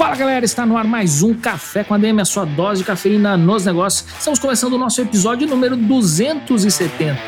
Fala 0.00 0.16
galera, 0.16 0.46
está 0.46 0.64
no 0.64 0.78
ar 0.78 0.84
mais 0.84 1.22
um 1.22 1.34
Café 1.34 1.84
com 1.84 1.92
ADM, 1.92 2.20
a 2.20 2.24
sua 2.24 2.46
dose 2.46 2.80
de 2.80 2.86
cafeína 2.86 3.36
nos 3.36 3.66
negócios. 3.66 4.08
Estamos 4.18 4.38
começando 4.38 4.72
o 4.72 4.78
nosso 4.78 4.98
episódio 4.98 5.46
número 5.46 5.76
270. 5.76 7.20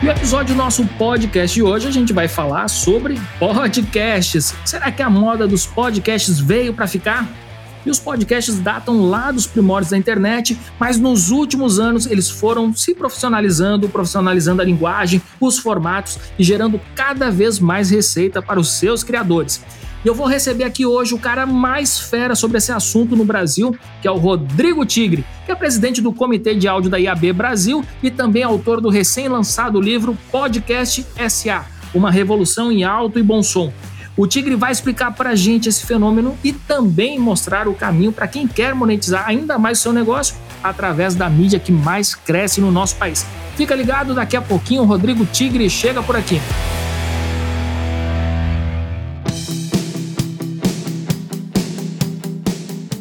E 0.00 0.06
o 0.06 0.10
episódio 0.10 0.54
do 0.54 0.56
nosso 0.58 0.86
podcast 0.96 1.54
de 1.54 1.62
hoje 1.62 1.86
a 1.86 1.90
gente 1.90 2.14
vai 2.14 2.26
falar 2.26 2.66
sobre 2.68 3.20
podcasts. 3.38 4.54
Será 4.64 4.90
que 4.90 5.02
a 5.02 5.10
moda 5.10 5.46
dos 5.46 5.66
podcasts 5.66 6.40
veio 6.40 6.72
para 6.72 6.86
ficar? 6.86 7.28
E 7.86 7.90
os 7.90 7.98
podcasts 7.98 8.58
datam 8.58 9.08
lá 9.08 9.30
dos 9.30 9.46
primórdios 9.46 9.90
da 9.90 9.98
internet, 9.98 10.58
mas 10.78 10.98
nos 10.98 11.30
últimos 11.30 11.78
anos 11.78 12.06
eles 12.06 12.28
foram 12.28 12.74
se 12.74 12.94
profissionalizando, 12.94 13.88
profissionalizando 13.88 14.62
a 14.62 14.64
linguagem, 14.64 15.22
os 15.40 15.58
formatos 15.58 16.18
e 16.38 16.44
gerando 16.44 16.80
cada 16.94 17.30
vez 17.30 17.58
mais 17.58 17.90
receita 17.90 18.42
para 18.42 18.60
os 18.60 18.70
seus 18.72 19.02
criadores. 19.02 19.62
E 20.04 20.08
eu 20.08 20.14
vou 20.14 20.26
receber 20.26 20.62
aqui 20.62 20.86
hoje 20.86 21.12
o 21.12 21.18
cara 21.18 21.44
mais 21.44 21.98
fera 21.98 22.36
sobre 22.36 22.58
esse 22.58 22.70
assunto 22.70 23.16
no 23.16 23.24
Brasil, 23.24 23.76
que 24.00 24.06
é 24.06 24.10
o 24.10 24.16
Rodrigo 24.16 24.86
Tigre, 24.86 25.24
que 25.44 25.50
é 25.50 25.54
presidente 25.54 26.00
do 26.00 26.12
Comitê 26.12 26.54
de 26.54 26.68
Áudio 26.68 26.88
da 26.88 26.98
IAB 26.98 27.32
Brasil 27.32 27.84
e 28.02 28.10
também 28.10 28.44
autor 28.44 28.80
do 28.80 28.88
recém-lançado 28.88 29.80
livro 29.80 30.16
Podcast 30.30 31.04
SA 31.28 31.66
Uma 31.92 32.12
Revolução 32.12 32.70
em 32.70 32.84
Alto 32.84 33.18
e 33.18 33.22
Bom 33.22 33.42
Som. 33.42 33.72
O 34.18 34.26
Tigre 34.26 34.56
vai 34.56 34.72
explicar 34.72 35.14
para 35.14 35.30
a 35.30 35.36
gente 35.36 35.68
esse 35.68 35.86
fenômeno 35.86 36.36
e 36.42 36.52
também 36.52 37.20
mostrar 37.20 37.68
o 37.68 37.72
caminho 37.72 38.10
para 38.10 38.26
quem 38.26 38.48
quer 38.48 38.74
monetizar 38.74 39.24
ainda 39.28 39.56
mais 39.60 39.78
o 39.78 39.82
seu 39.82 39.92
negócio 39.92 40.34
através 40.60 41.14
da 41.14 41.30
mídia 41.30 41.60
que 41.60 41.70
mais 41.70 42.16
cresce 42.16 42.60
no 42.60 42.72
nosso 42.72 42.96
país. 42.96 43.24
Fica 43.56 43.76
ligado, 43.76 44.14
daqui 44.14 44.36
a 44.36 44.42
pouquinho 44.42 44.82
o 44.82 44.84
Rodrigo 44.84 45.24
Tigre 45.24 45.70
chega 45.70 46.02
por 46.02 46.16
aqui. 46.16 46.40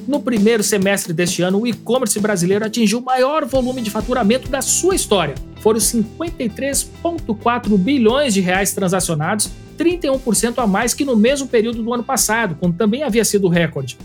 No 0.08 0.20
primeiro 0.20 0.62
semestre 0.62 1.14
deste 1.14 1.42
ano, 1.42 1.62
o 1.62 1.66
e-commerce 1.66 2.20
brasileiro 2.20 2.64
atingiu 2.64 3.00
o 3.00 3.04
maior 3.04 3.44
volume 3.44 3.82
de 3.82 3.90
faturamento 3.90 4.50
da 4.50 4.62
sua 4.62 4.94
história. 4.94 5.34
Foram 5.68 5.82
53,4 5.82 7.78
bilhões 7.78 8.34
de 8.34 8.40
reais 8.40 8.74
transacionados, 8.74 9.50
31% 9.78 10.60
a 10.60 10.66
mais 10.66 10.94
que 10.94 11.04
no 11.04 11.18
mesmo 11.18 11.46
período 11.46 11.84
do 11.84 11.94
ano 11.94 12.06
passado, 12.06 12.56
quando 12.58 12.78
também 12.78 13.04
havia 13.04 13.26
sido 13.26 13.50
recorde. 13.50 13.98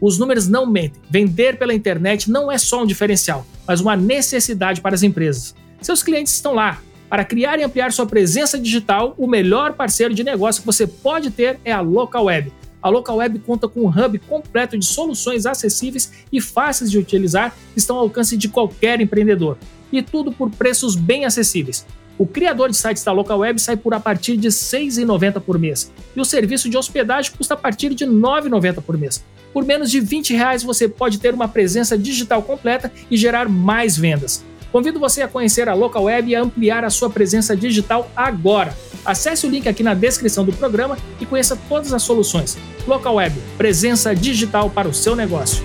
Os 0.00 0.18
números 0.18 0.48
não 0.48 0.64
mentem. 0.64 1.02
Vender 1.10 1.58
pela 1.58 1.74
internet 1.74 2.30
não 2.30 2.50
é 2.50 2.56
só 2.56 2.82
um 2.82 2.86
diferencial, 2.86 3.44
mas 3.68 3.82
uma 3.82 3.94
necessidade 3.94 4.80
para 4.80 4.94
as 4.94 5.02
empresas. 5.02 5.54
Seus 5.82 6.02
clientes 6.02 6.32
estão 6.32 6.54
lá. 6.54 6.80
Para 7.10 7.26
criar 7.26 7.58
e 7.58 7.62
ampliar 7.62 7.92
sua 7.92 8.06
presença 8.06 8.58
digital, 8.58 9.14
o 9.18 9.26
melhor 9.26 9.74
parceiro 9.74 10.14
de 10.14 10.24
negócio 10.24 10.62
que 10.62 10.66
você 10.66 10.86
pode 10.86 11.30
ter 11.30 11.60
é 11.62 11.72
a 11.72 11.82
Local 11.82 12.24
Web 12.24 12.50
a 12.82 12.88
Local 12.88 13.18
Web 13.18 13.38
conta 13.40 13.68
com 13.68 13.82
um 13.82 13.88
hub 13.88 14.18
completo 14.18 14.76
de 14.76 14.84
soluções 14.84 15.46
acessíveis 15.46 16.12
e 16.32 16.40
fáceis 16.40 16.90
de 16.90 16.98
utilizar 16.98 17.54
que 17.72 17.78
estão 17.78 17.96
ao 17.96 18.02
alcance 18.02 18.36
de 18.36 18.48
qualquer 18.48 19.00
empreendedor. 19.00 19.56
E 19.92 20.02
tudo 20.02 20.32
por 20.32 20.50
preços 20.50 20.96
bem 20.96 21.24
acessíveis. 21.24 21.86
O 22.18 22.26
criador 22.26 22.70
de 22.70 22.76
sites 22.76 23.02
da 23.02 23.12
Local 23.12 23.38
Web 23.38 23.60
sai 23.60 23.76
por 23.76 23.94
a 23.94 24.00
partir 24.00 24.36
de 24.36 24.48
R$ 24.48 24.54
6,90 24.54 25.40
por 25.40 25.58
mês. 25.58 25.90
E 26.14 26.20
o 26.20 26.24
serviço 26.24 26.68
de 26.68 26.76
hospedagem 26.76 27.32
custa 27.36 27.54
a 27.54 27.56
partir 27.56 27.94
de 27.94 28.04
R$ 28.04 28.10
9,90 28.10 28.80
por 28.80 28.96
mês. 28.96 29.24
Por 29.52 29.64
menos 29.64 29.90
de 29.90 30.00
20 30.00 30.34
reais 30.34 30.62
você 30.62 30.88
pode 30.88 31.18
ter 31.18 31.34
uma 31.34 31.48
presença 31.48 31.96
digital 31.96 32.42
completa 32.42 32.92
e 33.10 33.16
gerar 33.16 33.48
mais 33.48 33.96
vendas. 33.96 34.44
Convido 34.70 34.98
você 34.98 35.20
a 35.20 35.28
conhecer 35.28 35.68
a 35.68 35.74
Local 35.74 36.04
Web 36.04 36.30
e 36.30 36.34
a 36.34 36.40
ampliar 36.40 36.82
a 36.84 36.90
sua 36.90 37.10
presença 37.10 37.54
digital 37.54 38.10
agora. 38.16 38.74
Acesse 39.04 39.46
o 39.46 39.50
link 39.50 39.68
aqui 39.68 39.82
na 39.82 39.92
descrição 39.92 40.44
do 40.44 40.52
programa 40.52 40.96
e 41.20 41.26
conheça 41.26 41.58
todas 41.68 41.92
as 41.92 42.02
soluções. 42.02 42.56
Local 42.86 43.16
Web, 43.16 43.36
presença 43.58 44.14
digital 44.14 44.70
para 44.70 44.88
o 44.88 44.94
seu 44.94 45.14
negócio. 45.14 45.62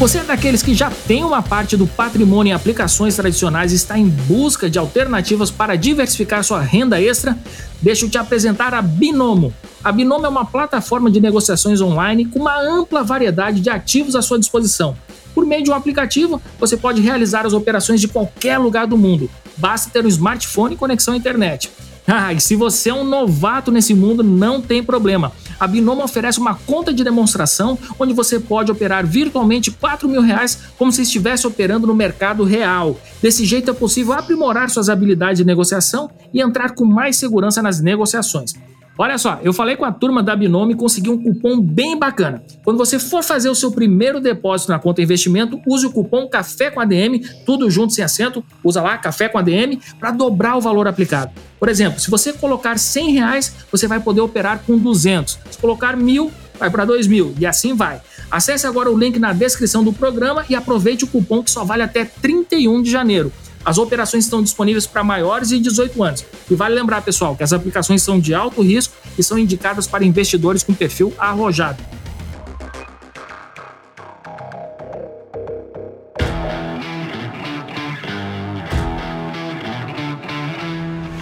Você 0.00 0.16
é 0.16 0.24
daqueles 0.24 0.62
que 0.62 0.72
já 0.72 0.90
tem 0.90 1.22
uma 1.22 1.42
parte 1.42 1.76
do 1.76 1.86
patrimônio 1.86 2.52
em 2.52 2.54
aplicações 2.54 3.16
tradicionais 3.16 3.70
e 3.70 3.74
está 3.74 3.98
em 3.98 4.08
busca 4.08 4.70
de 4.70 4.78
alternativas 4.78 5.50
para 5.50 5.76
diversificar 5.76 6.42
sua 6.42 6.62
renda 6.62 6.98
extra? 6.98 7.36
Deixa 7.82 8.06
eu 8.06 8.08
te 8.08 8.16
apresentar 8.16 8.72
a 8.72 8.80
Binomo. 8.80 9.52
A 9.84 9.92
Binomo 9.92 10.24
é 10.24 10.28
uma 10.30 10.46
plataforma 10.46 11.10
de 11.10 11.20
negociações 11.20 11.82
online 11.82 12.24
com 12.24 12.38
uma 12.38 12.58
ampla 12.58 13.02
variedade 13.04 13.60
de 13.60 13.68
ativos 13.68 14.16
à 14.16 14.22
sua 14.22 14.38
disposição. 14.38 14.96
Por 15.34 15.44
meio 15.44 15.62
de 15.62 15.70
um 15.70 15.74
aplicativo, 15.74 16.40
você 16.58 16.78
pode 16.78 17.02
realizar 17.02 17.44
as 17.44 17.52
operações 17.52 18.00
de 18.00 18.08
qualquer 18.08 18.56
lugar 18.56 18.86
do 18.86 18.96
mundo. 18.96 19.28
Basta 19.58 19.90
ter 19.90 20.02
um 20.02 20.08
smartphone 20.08 20.76
e 20.76 20.78
conexão 20.78 21.12
à 21.12 21.16
internet. 21.18 21.70
Ah, 22.12 22.32
e 22.32 22.40
se 22.40 22.56
você 22.56 22.90
é 22.90 22.94
um 22.94 23.04
novato 23.04 23.70
nesse 23.70 23.94
mundo, 23.94 24.24
não 24.24 24.60
tem 24.60 24.82
problema. 24.82 25.30
A 25.60 25.66
Binomo 25.66 26.02
oferece 26.02 26.40
uma 26.40 26.54
conta 26.54 26.90
de 26.90 27.04
demonstração 27.04 27.78
onde 27.98 28.14
você 28.14 28.40
pode 28.40 28.72
operar 28.72 29.06
virtualmente 29.06 29.70
4 29.70 30.08
mil 30.08 30.22
reais 30.22 30.58
como 30.78 30.90
se 30.90 31.02
estivesse 31.02 31.46
operando 31.46 31.86
no 31.86 31.94
mercado 31.94 32.42
real. 32.44 32.98
Desse 33.20 33.44
jeito 33.44 33.70
é 33.70 33.74
possível 33.74 34.14
aprimorar 34.14 34.70
suas 34.70 34.88
habilidades 34.88 35.36
de 35.36 35.44
negociação 35.44 36.10
e 36.32 36.40
entrar 36.40 36.74
com 36.74 36.86
mais 36.86 37.16
segurança 37.16 37.60
nas 37.60 37.78
negociações. 37.78 38.54
Olha 38.98 39.16
só, 39.16 39.38
eu 39.42 39.52
falei 39.52 39.76
com 39.76 39.84
a 39.84 39.92
turma 39.92 40.22
da 40.22 40.36
Binome 40.36 40.74
e 40.74 40.76
consegui 40.76 41.08
um 41.08 41.16
cupom 41.16 41.58
bem 41.58 41.98
bacana. 41.98 42.42
Quando 42.62 42.76
você 42.76 42.98
for 42.98 43.22
fazer 43.22 43.48
o 43.48 43.54
seu 43.54 43.72
primeiro 43.72 44.20
depósito 44.20 44.70
na 44.70 44.78
conta 44.78 45.00
investimento, 45.00 45.60
use 45.66 45.86
o 45.86 45.90
cupom 45.90 46.28
Café 46.28 46.70
com 46.70 46.80
ADM, 46.80 47.20
tudo 47.46 47.70
junto 47.70 47.94
sem 47.94 48.04
acento, 48.04 48.44
usa 48.62 48.82
lá 48.82 48.98
Café 48.98 49.28
com 49.28 49.38
ADM 49.38 49.78
para 49.98 50.10
dobrar 50.10 50.56
o 50.56 50.60
valor 50.60 50.86
aplicado. 50.86 51.30
Por 51.58 51.68
exemplo, 51.68 51.98
se 51.98 52.10
você 52.10 52.32
colocar 52.32 52.78
100 52.78 53.12
reais, 53.12 53.54
você 53.72 53.88
vai 53.88 54.00
poder 54.00 54.20
operar 54.20 54.62
com 54.66 54.76
200. 54.76 55.38
Se 55.50 55.58
colocar 55.58 55.96
mil, 55.96 56.30
vai 56.58 56.70
para 56.70 56.84
2 56.84 57.06
mil 57.06 57.34
e 57.38 57.46
assim 57.46 57.74
vai. 57.74 58.02
Acesse 58.30 58.66
agora 58.66 58.90
o 58.90 58.98
link 58.98 59.18
na 59.18 59.32
descrição 59.32 59.82
do 59.82 59.92
programa 59.92 60.44
e 60.48 60.54
aproveite 60.54 61.04
o 61.04 61.06
cupom 61.06 61.42
que 61.42 61.50
só 61.50 61.64
vale 61.64 61.82
até 61.82 62.04
31 62.04 62.82
de 62.82 62.90
janeiro. 62.90 63.32
As 63.64 63.76
operações 63.76 64.24
estão 64.24 64.42
disponíveis 64.42 64.86
para 64.86 65.04
maiores 65.04 65.50
de 65.50 65.60
18 65.60 66.02
anos. 66.02 66.24
E 66.50 66.54
vale 66.54 66.74
lembrar, 66.74 67.02
pessoal, 67.02 67.36
que 67.36 67.42
as 67.42 67.52
aplicações 67.52 68.02
são 68.02 68.18
de 68.18 68.34
alto 68.34 68.62
risco 68.62 68.94
e 69.18 69.22
são 69.22 69.38
indicadas 69.38 69.86
para 69.86 70.04
investidores 70.04 70.62
com 70.62 70.72
perfil 70.72 71.12
arrojado. 71.18 71.82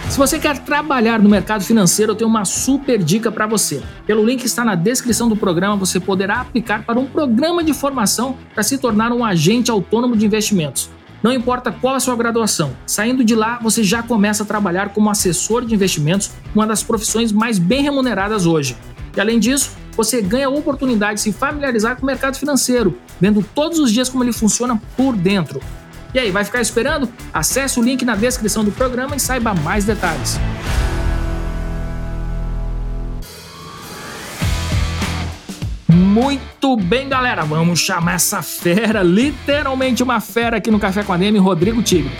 Se 0.09 0.17
você 0.17 0.39
quer 0.39 0.57
trabalhar 0.59 1.19
no 1.19 1.29
mercado 1.29 1.63
financeiro, 1.63 2.11
eu 2.11 2.15
tenho 2.15 2.29
uma 2.29 2.43
super 2.43 3.01
dica 3.01 3.31
para 3.31 3.47
você. 3.47 3.81
Pelo 4.05 4.25
link 4.25 4.41
que 4.41 4.47
está 4.47 4.65
na 4.65 4.75
descrição 4.75 5.29
do 5.29 5.35
programa, 5.35 5.77
você 5.77 5.99
poderá 5.99 6.41
aplicar 6.41 6.83
para 6.83 6.99
um 6.99 7.05
programa 7.05 7.63
de 7.63 7.73
formação 7.73 8.35
para 8.53 8.63
se 8.63 8.77
tornar 8.77 9.13
um 9.13 9.23
agente 9.23 9.71
autônomo 9.71 10.17
de 10.17 10.25
investimentos. 10.25 10.89
Não 11.21 11.33
importa 11.33 11.71
qual 11.71 11.95
a 11.95 11.99
sua 11.99 12.15
graduação, 12.15 12.75
saindo 12.85 13.23
de 13.23 13.35
lá 13.35 13.59
você 13.61 13.83
já 13.83 14.01
começa 14.01 14.43
a 14.43 14.45
trabalhar 14.45 14.89
como 14.89 15.09
assessor 15.09 15.65
de 15.65 15.75
investimentos, 15.75 16.31
uma 16.55 16.65
das 16.65 16.81
profissões 16.81 17.31
mais 17.31 17.59
bem 17.59 17.83
remuneradas 17.83 18.45
hoje. 18.45 18.77
E 19.15 19.19
além 19.19 19.39
disso, 19.39 19.71
você 19.97 20.21
ganha 20.21 20.47
a 20.47 20.49
oportunidade 20.49 21.15
de 21.15 21.21
se 21.21 21.33
familiarizar 21.33 21.97
com 21.97 22.03
o 22.03 22.05
mercado 22.05 22.37
financeiro, 22.37 22.97
vendo 23.19 23.43
todos 23.53 23.79
os 23.79 23.91
dias 23.91 24.07
como 24.07 24.23
ele 24.23 24.31
funciona 24.31 24.81
por 24.95 25.13
dentro. 25.15 25.59
E 26.13 26.19
aí, 26.19 26.31
vai 26.31 26.43
ficar 26.43 26.61
esperando? 26.61 27.07
Acesse 27.33 27.79
o 27.79 27.83
link 27.83 28.03
na 28.03 28.15
descrição 28.15 28.63
do 28.63 28.71
programa 28.71 29.15
e 29.15 29.19
saiba 29.19 29.53
mais 29.53 29.83
detalhes. 29.83 30.39
Muito 36.21 36.75
bem, 36.75 37.07
galera. 37.07 37.45
Vamos 37.45 37.79
chamar 37.79 38.15
essa 38.15 38.41
fera, 38.41 39.01
literalmente 39.01 40.03
uma 40.03 40.19
fera 40.19 40.57
aqui 40.57 40.69
no 40.69 40.77
Café 40.77 41.01
com 41.01 41.13
a 41.13 41.17
Demi, 41.17 41.39
Rodrigo 41.39 41.81
Tigre. 41.81 42.11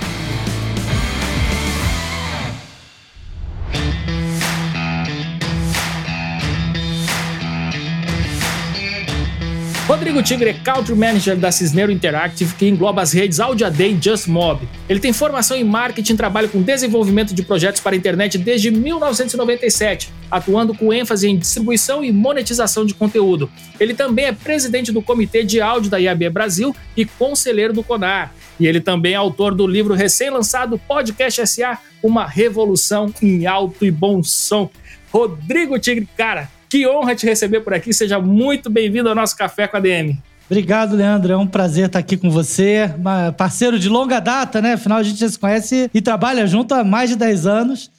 Rodrigo 10.10 10.28
Tigre 10.28 10.50
é 10.50 10.54
Country 10.54 10.96
Manager 10.96 11.38
da 11.38 11.52
Cisneiro 11.52 11.92
Interactive, 11.92 12.56
que 12.56 12.68
engloba 12.68 13.00
as 13.00 13.14
redes 13.14 13.40
AudiaDay 13.40 13.92
e 13.92 13.96
JustMob. 13.96 14.68
Ele 14.90 15.00
tem 15.00 15.14
formação 15.14 15.56
em 15.56 15.64
marketing 15.64 16.14
e 16.14 16.18
trabalha 16.18 16.48
com 16.48 16.64
desenvolvimento 16.64 17.32
de 17.32 17.44
projetos 17.44 17.80
para 17.80 17.94
a 17.94 17.98
internet 17.98 18.36
desde 18.36 18.72
1997, 18.72 20.12
atuando 20.32 20.74
com 20.74 20.92
ênfase 20.92 21.30
em 21.30 21.38
distribuição 21.38 22.04
e 22.04 22.12
monetização 22.12 22.88
de 22.88 22.96
conteúdo. 22.96 23.52
Ele 23.80 23.94
também 23.94 24.26
é 24.26 24.32
presidente 24.32 24.92
do 24.92 25.00
Comitê 25.00 25.44
de 25.44 25.62
Áudio 25.62 25.92
da 25.92 26.00
IAB 26.00 26.28
Brasil 26.32 26.76
e 26.98 27.06
conselheiro 27.06 27.72
do 27.72 27.84
CONAR. 27.84 28.34
E 28.60 28.66
ele 28.66 28.82
também 28.82 29.14
é 29.14 29.16
autor 29.16 29.54
do 29.54 29.68
livro 29.68 29.94
recém-lançado 29.94 30.82
Podcast 30.88 31.46
SA, 31.46 31.78
uma 32.02 32.26
revolução 32.26 33.14
em 33.22 33.46
alto 33.46 33.86
e 33.86 33.92
bom 33.92 34.24
som. 34.24 34.72
Rodrigo 35.12 35.78
Tigre, 35.78 36.08
cara, 36.18 36.50
que 36.70 36.88
honra 36.88 37.16
te 37.16 37.26
receber 37.26 37.62
por 37.62 37.74
aqui. 37.74 37.92
Seja 37.92 38.20
muito 38.20 38.70
bem-vindo 38.70 39.10
ao 39.10 39.16
nosso 39.16 39.36
Café 39.36 39.68
com 39.68 39.78
a 39.78 39.80
DM. 39.80 40.18
Obrigado, 40.50 40.96
Leandro. 40.96 41.34
É 41.34 41.38
um 41.38 41.48
prazer 41.48 41.88
estar 41.88 42.00
aqui 42.00 42.16
com 42.16 42.30
você. 42.30 42.92
Parceiro 43.38 43.80
de 43.80 43.90
longa 43.90 44.20
data, 44.20 44.62
né? 44.62 44.74
Afinal, 44.74 45.00
a 45.00 45.04
gente 45.04 45.20
já 45.20 45.30
se 45.30 45.38
conhece 45.38 45.90
e 45.94 46.02
trabalha 46.02 46.46
junto 46.48 46.74
há 46.74 46.84
mais 46.84 47.10
de 47.10 47.16
10 47.16 47.48
anos. 47.48 47.92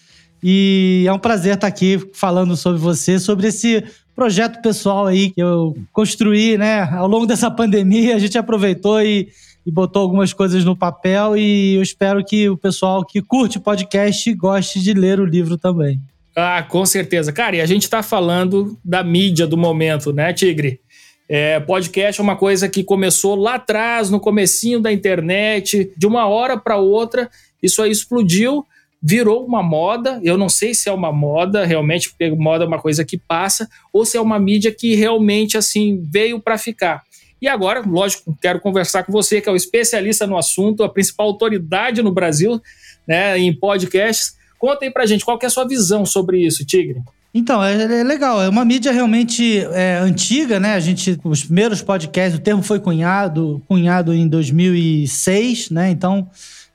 E 0.43 1.05
é 1.07 1.13
um 1.13 1.19
prazer 1.19 1.55
estar 1.55 1.67
aqui 1.67 1.99
falando 2.15 2.57
sobre 2.57 2.81
você, 2.81 3.19
sobre 3.19 3.49
esse 3.49 3.85
projeto 4.15 4.61
pessoal 4.63 5.07
aí 5.07 5.31
que 5.31 5.41
eu 5.41 5.77
construí, 5.93 6.57
né? 6.57 6.83
Ao 6.83 7.07
longo 7.07 7.27
dessa 7.27 7.51
pandemia, 7.51 8.17
a 8.17 8.19
gente 8.19 8.39
aproveitou 8.39 9.01
e, 9.01 9.29
e 9.67 9.71
botou 9.71 10.03
algumas 10.03 10.33
coisas 10.33 10.65
no 10.65 10.77
papel 10.77 11.37
e 11.37 11.75
eu 11.75 11.83
espero 11.83 12.25
que 12.25 12.49
o 12.49 12.57
pessoal 12.57 13.05
que 13.05 13.21
curte 13.21 13.61
podcast 13.61 14.33
goste 14.35 14.81
de 14.81 14.93
ler 14.93 15.21
o 15.21 15.25
livro 15.25 15.57
também. 15.57 16.01
Ah, 16.35 16.62
com 16.62 16.87
certeza. 16.87 17.32
Cara, 17.32 17.56
e 17.56 17.61
a 17.61 17.67
gente 17.67 17.82
está 17.82 18.03
falando 18.03 18.79
da 18.85 19.03
mídia 19.03 19.47
do 19.47 19.56
momento, 19.56 20.12
né, 20.12 20.32
Tigre? 20.32 20.81
É, 21.29 21.61
podcast 21.61 22.21
é 22.21 22.25
uma 22.25 22.37
coisa 22.37 22.69
que 22.69 22.82
começou 22.82 23.37
lá 23.37 23.55
atrás, 23.55 24.11
no 24.11 24.19
comecinho 24.19 24.81
da 24.81 24.93
internet, 24.93 25.93
de 25.97 26.06
uma 26.06 26.27
hora 26.27 26.56
para 26.56 26.77
outra, 26.77 27.31
isso 27.62 27.81
aí 27.82 27.91
explodiu, 27.91 28.67
virou 29.00 29.47
uma 29.47 29.62
moda. 29.62 30.21
Eu 30.25 30.37
não 30.37 30.49
sei 30.49 30.75
se 30.75 30.88
é 30.88 30.93
uma 30.93 31.12
moda, 31.12 31.65
realmente, 31.65 32.11
porque 32.11 32.31
moda 32.31 32.65
é 32.65 32.67
uma 32.67 32.81
coisa 32.81 33.05
que 33.05 33.17
passa, 33.17 33.69
ou 33.93 34.05
se 34.05 34.17
é 34.17 34.21
uma 34.21 34.41
mídia 34.41 34.73
que 34.73 34.94
realmente 34.97 35.56
assim 35.56 36.05
veio 36.11 36.41
para 36.41 36.59
ficar. 36.59 37.03
E 37.41 37.49
agora, 37.49 37.81
lógico, 37.81 38.37
quero 38.41 38.61
conversar 38.61 39.05
com 39.05 39.12
você, 39.12 39.41
que 39.41 39.49
é 39.49 39.53
o 39.53 39.56
especialista 39.56 40.26
no 40.26 40.37
assunto, 40.37 40.83
a 40.83 40.88
principal 40.88 41.29
autoridade 41.29 42.03
no 42.03 42.12
Brasil 42.12 42.61
né, 43.06 43.38
em 43.38 43.53
podcasts. 43.53 44.37
Conta 44.61 44.85
aí 44.85 44.91
pra 44.91 45.07
gente, 45.07 45.25
qual 45.25 45.39
é 45.43 45.47
a 45.47 45.51
sua 45.51 45.67
visão 45.67 46.05
sobre 46.05 46.47
isso, 46.47 46.67
Tigre? 46.67 47.01
Então, 47.33 47.65
é, 47.65 48.01
é, 48.01 48.05
legal. 48.05 48.43
É 48.43 48.49
uma 48.49 48.65
mídia 48.65 48.93
realmente 48.93 49.61
é, 49.73 49.99
antiga, 49.99 50.61
né? 50.61 50.75
A 50.75 50.81
gente, 50.81 51.19
os 51.25 51.45
primeiros 51.45 51.81
podcasts, 51.81 52.39
o 52.39 52.43
termo 52.43 52.62
foi 52.62 52.79
cunhado, 52.79 53.62
cunhado 53.67 54.12
em 54.12 54.29
2006, 54.29 55.71
né? 55.71 55.91
Então, 55.91 56.29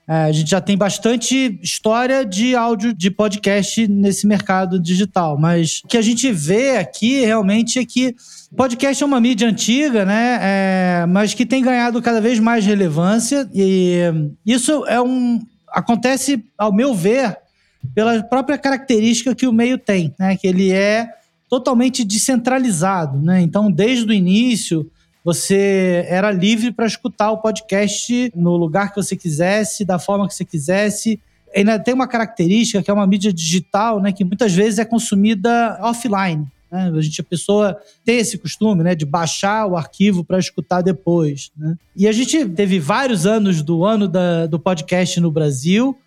é, 0.07 0.23
a 0.23 0.31
gente 0.31 0.49
já 0.49 0.59
tem 0.59 0.75
bastante 0.75 1.59
história 1.61 2.25
de 2.25 2.55
áudio 2.55 2.91
de 2.91 3.11
podcast 3.11 3.87
nesse 3.87 4.25
mercado 4.25 4.79
digital. 4.79 5.37
Mas 5.37 5.81
o 5.83 5.87
que 5.87 5.97
a 5.97 6.01
gente 6.01 6.31
vê 6.31 6.77
aqui 6.77 7.23
realmente 7.23 7.77
é 7.77 7.85
que 7.85 8.15
podcast 8.57 9.03
é 9.03 9.05
uma 9.05 9.21
mídia 9.21 9.47
antiga, 9.47 10.05
né? 10.05 10.39
É, 10.41 11.05
mas 11.07 11.35
que 11.35 11.45
tem 11.45 11.61
ganhado 11.61 12.01
cada 12.01 12.19
vez 12.19 12.39
mais 12.39 12.65
relevância. 12.65 13.47
E 13.53 13.99
isso 14.43 14.83
é 14.87 14.99
um. 14.99 15.39
Acontece, 15.69 16.43
ao 16.57 16.73
meu 16.73 16.95
ver, 16.95 17.37
pela 17.93 18.23
própria 18.23 18.57
característica 18.57 19.35
que 19.35 19.47
o 19.47 19.53
meio 19.53 19.77
tem, 19.77 20.13
né? 20.19 20.35
Que 20.35 20.47
ele 20.47 20.71
é 20.71 21.09
totalmente 21.49 22.03
descentralizado, 22.03 23.19
né? 23.19 23.41
Então, 23.41 23.71
desde 23.71 24.05
o 24.05 24.13
início, 24.13 24.89
você 25.23 26.05
era 26.07 26.31
livre 26.31 26.71
para 26.71 26.85
escutar 26.85 27.31
o 27.31 27.37
podcast 27.37 28.31
no 28.35 28.55
lugar 28.55 28.91
que 28.91 29.01
você 29.01 29.15
quisesse, 29.15 29.85
da 29.85 29.99
forma 29.99 30.27
que 30.27 30.33
você 30.33 30.45
quisesse. 30.45 31.19
Ainda 31.55 31.79
tem 31.79 31.93
uma 31.93 32.07
característica 32.07 32.83
que 32.83 32.91
é 32.91 32.93
uma 32.93 33.07
mídia 33.07 33.31
digital, 33.31 34.01
né? 34.01 34.11
Que 34.11 34.23
muitas 34.23 34.53
vezes 34.53 34.79
é 34.79 34.85
consumida 34.85 35.79
offline. 35.81 36.47
Né? 36.71 36.91
A 36.93 37.01
gente, 37.01 37.21
a 37.21 37.23
pessoa 37.23 37.77
tem 38.03 38.17
esse 38.17 38.37
costume, 38.37 38.83
né, 38.83 38.93
de 38.95 39.05
baixar 39.05 39.65
o 39.65 39.77
arquivo 39.77 40.23
para 40.23 40.37
escutar 40.37 40.81
depois. 40.81 41.51
Né? 41.57 41.77
E 41.95 42.07
a 42.07 42.11
gente 42.11 42.45
teve 42.49 42.79
vários 42.79 43.25
anos 43.25 43.61
do 43.61 43.85
ano 43.85 44.07
da, 44.07 44.45
do 44.45 44.59
podcast 44.59 45.19
no 45.21 45.31
Brasil. 45.31 45.97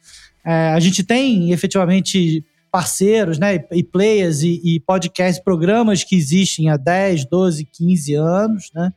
É, 0.49 0.73
a 0.73 0.81
gente 0.81 1.05
tem 1.05 1.53
efetivamente 1.53 2.43
parceiros, 2.71 3.39
né, 3.39 3.63
e 3.71 3.83
players 3.83 4.43
e, 4.43 4.61
e 4.65 4.81
podcasts, 4.81 5.43
programas 5.43 6.03
que 6.03 6.17
existem 6.17 6.71
há 6.71 6.77
10, 6.79 7.27
12, 7.27 7.67
15 7.67 8.15
anos, 8.15 8.71
né? 8.75 8.93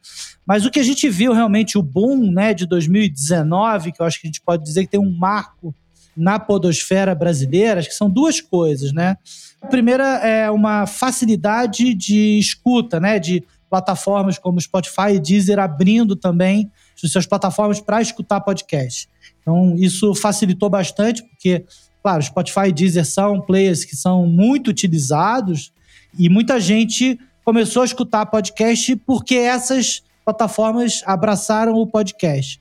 Mas 0.46 0.66
o 0.66 0.72
que 0.72 0.80
a 0.80 0.84
gente 0.84 1.10
viu 1.10 1.34
realmente, 1.34 1.78
o 1.78 1.84
boom 1.84 2.32
né, 2.32 2.54
de 2.54 2.66
2019, 2.66 3.92
que 3.92 4.02
eu 4.02 4.06
acho 4.06 4.20
que 4.22 4.28
a 4.28 4.30
gente 4.30 4.42
pode 4.42 4.64
dizer 4.64 4.86
que 4.86 4.92
tem 4.92 5.00
um 5.00 5.12
marco 5.12 5.76
na 6.16 6.40
podosfera 6.40 7.14
brasileira, 7.14 7.80
acho 7.80 7.90
que 7.90 7.96
são 7.96 8.10
duas 8.10 8.40
coisas, 8.40 8.94
né? 8.94 9.18
A 9.62 9.68
primeira 9.68 10.06
é 10.18 10.50
uma 10.52 10.86
facilidade 10.86 11.94
de 11.94 12.38
escuta, 12.38 13.00
né? 13.00 13.20
De 13.20 13.44
plataformas 13.70 14.38
como 14.38 14.60
Spotify 14.60 15.16
e 15.16 15.20
Deezer 15.20 15.60
abrindo 15.60 16.16
também 16.16 16.70
suas 16.96 17.26
plataformas 17.26 17.80
para 17.80 18.02
escutar 18.02 18.42
podcast. 18.42 19.08
Então, 19.42 19.76
isso 19.78 20.14
facilitou 20.14 20.70
bastante, 20.70 21.24
porque, 21.24 21.66
claro, 22.02 22.22
Spotify 22.22 22.68
e 22.68 22.72
Deezer 22.72 23.06
são 23.06 23.42
players 23.42 23.84
que 23.86 23.96
são 23.96 24.26
muito 24.26 24.70
utilizados 24.70 25.72
e 26.18 26.30
muita 26.30 26.60
gente 26.60 27.20
começou 27.44 27.82
a 27.82 27.86
escutar 27.86 28.26
podcast 28.26 28.96
porque 28.98 29.36
essas 29.36 30.04
plataformas 30.24 31.02
abraçaram 31.06 31.74
o 31.74 31.88
podcast. 31.88 32.60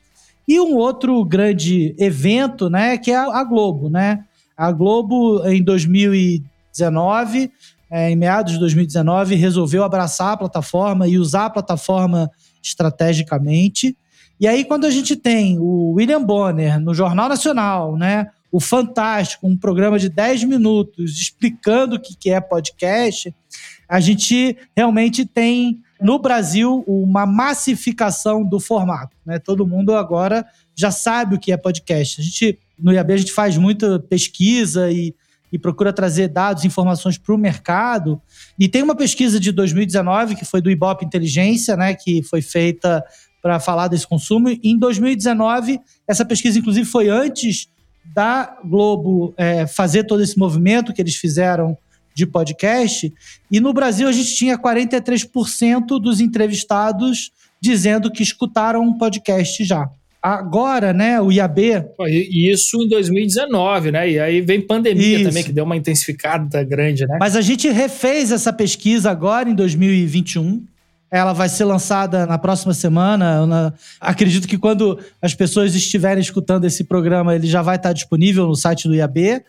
E 0.49 0.59
um 0.59 0.75
outro 0.75 1.25
grande 1.25 1.95
evento, 1.99 2.69
né, 2.69 2.99
que 2.99 3.11
é 3.11 3.17
a 3.17 3.45
Globo, 3.45 3.89
né? 3.89 4.25
A 4.57 4.73
Globo, 4.73 5.47
em 5.47 5.63
2019, 5.63 7.51
é, 7.91 8.11
em 8.11 8.17
meados 8.17 8.55
de 8.55 8.59
2019, 8.59 9.35
resolveu 9.35 9.83
abraçar 9.85 10.33
a 10.33 10.37
plataforma 10.37 11.09
e 11.09 11.19
usar 11.19 11.47
a 11.47 11.51
plataforma 11.51 12.31
estrategicamente. 12.63 13.97
E 14.41 14.49
aí, 14.49 14.65
quando 14.65 14.87
a 14.87 14.91
gente 14.91 15.17
tem 15.17 15.59
o 15.59 15.93
William 15.93 16.25
Bonner 16.25 16.81
no 16.81 16.95
Jornal 16.95 17.29
Nacional, 17.29 17.95
né? 17.95 18.29
O 18.51 18.59
Fantástico, 18.59 19.47
um 19.47 19.55
programa 19.55 19.99
de 19.99 20.09
10 20.09 20.45
minutos 20.45 21.21
explicando 21.21 21.97
o 21.97 22.01
que 22.01 22.31
é 22.31 22.41
podcast, 22.41 23.35
a 23.87 24.01
gente 24.01 24.57
realmente 24.75 25.27
tem 25.27 25.83
no 26.01 26.19
Brasil 26.19 26.83
uma 26.87 27.27
massificação 27.27 28.43
do 28.43 28.59
formato. 28.59 29.15
Né? 29.27 29.39
Todo 29.39 29.67
mundo 29.67 29.95
agora 29.95 30.45
já 30.75 30.91
sabe 30.91 31.37
o 31.37 31.39
que 31.39 31.53
é 31.53 31.57
podcast. 31.57 32.21
A 32.21 32.25
gente, 32.25 32.59
no 32.79 32.93
IAB, 32.93 33.13
a 33.13 33.17
gente 33.19 33.33
faz 33.33 33.59
muita 33.59 34.01
pesquisa 34.01 34.91
e, 34.91 35.15
e 35.53 35.59
procura 35.59 35.93
trazer 35.93 36.29
dados, 36.29 36.65
informações 36.65 37.19
para 37.19 37.35
o 37.35 37.39
mercado. 37.39 38.21
E 38.59 38.69
tem 38.69 38.83
uma 38.83 38.97
pesquisa 38.97 39.39
de 39.39 39.53
2019, 39.53 40.35
que 40.35 40.47
foi 40.47 40.63
do 40.63 40.71
Ibope 40.71 41.05
Inteligência, 41.05 41.77
né, 41.77 41.95
que 41.95 42.23
foi 42.23 42.41
feita 42.41 43.05
para 43.43 43.59
falar 43.61 43.89
desse 43.89 44.07
consumo. 44.07 44.49
Em 44.63 44.79
2019, 44.79 45.81
essa 46.07 46.25
pesquisa, 46.25 46.59
inclusive, 46.59 46.87
foi 46.87 47.09
antes 47.09 47.69
da 48.15 48.57
Globo 48.65 49.35
é, 49.37 49.67
fazer 49.67 50.05
todo 50.05 50.23
esse 50.23 50.39
movimento 50.39 50.93
que 50.93 51.01
eles 51.01 51.17
fizeram 51.17 51.77
de 52.15 52.27
podcast. 52.27 53.13
E 53.51 53.61
no 53.61 53.73
Brasil, 53.73 54.09
a 54.09 54.13
gente 54.13 54.35
tinha 54.35 54.59
43% 54.59 56.01
dos 56.01 56.21
entrevistados 56.21 57.31
dizendo 57.61 58.11
que 58.11 58.23
escutaram 58.23 58.83
um 58.83 58.97
podcast 58.97 59.65
já. 59.65 59.89
Agora, 60.23 60.93
né, 60.93 61.19
o 61.21 61.33
IAB. 61.33 61.87
Isso 62.31 62.83
em 62.83 62.89
2019, 62.89 63.91
né? 63.91 64.11
E 64.11 64.19
aí 64.19 64.41
vem 64.43 64.61
pandemia 64.61 65.17
Isso. 65.17 65.29
também, 65.29 65.43
que 65.43 65.53
deu 65.53 65.65
uma 65.65 65.77
intensificada 65.77 66.63
grande, 66.63 67.07
né? 67.07 67.17
Mas 67.19 67.37
a 67.37 67.41
gente 67.41 67.71
refez 67.71 68.31
essa 68.31 68.53
pesquisa 68.53 69.11
agora 69.11 69.49
em 69.49 69.55
2021. 69.55 70.63
Ela 71.11 71.33
vai 71.33 71.49
ser 71.49 71.65
lançada 71.65 72.27
na 72.27 72.39
próxima 72.39 72.73
semana. 72.73 73.47
Na... 73.47 73.73
Acredito 74.01 74.47
que 74.47 74.57
quando 74.57 74.99
as 75.21 75.35
pessoas 75.35 75.75
estiverem 75.75 76.21
escutando 76.21 76.65
esse 76.65 76.85
programa, 76.85 77.35
ele 77.35 77.47
já 77.47 77.63
vai 77.63 77.77
estar 77.77 77.93
disponível 77.93 78.47
no 78.47 78.55
site 78.55 78.87
do 78.87 78.95
IAB. 78.95 79.43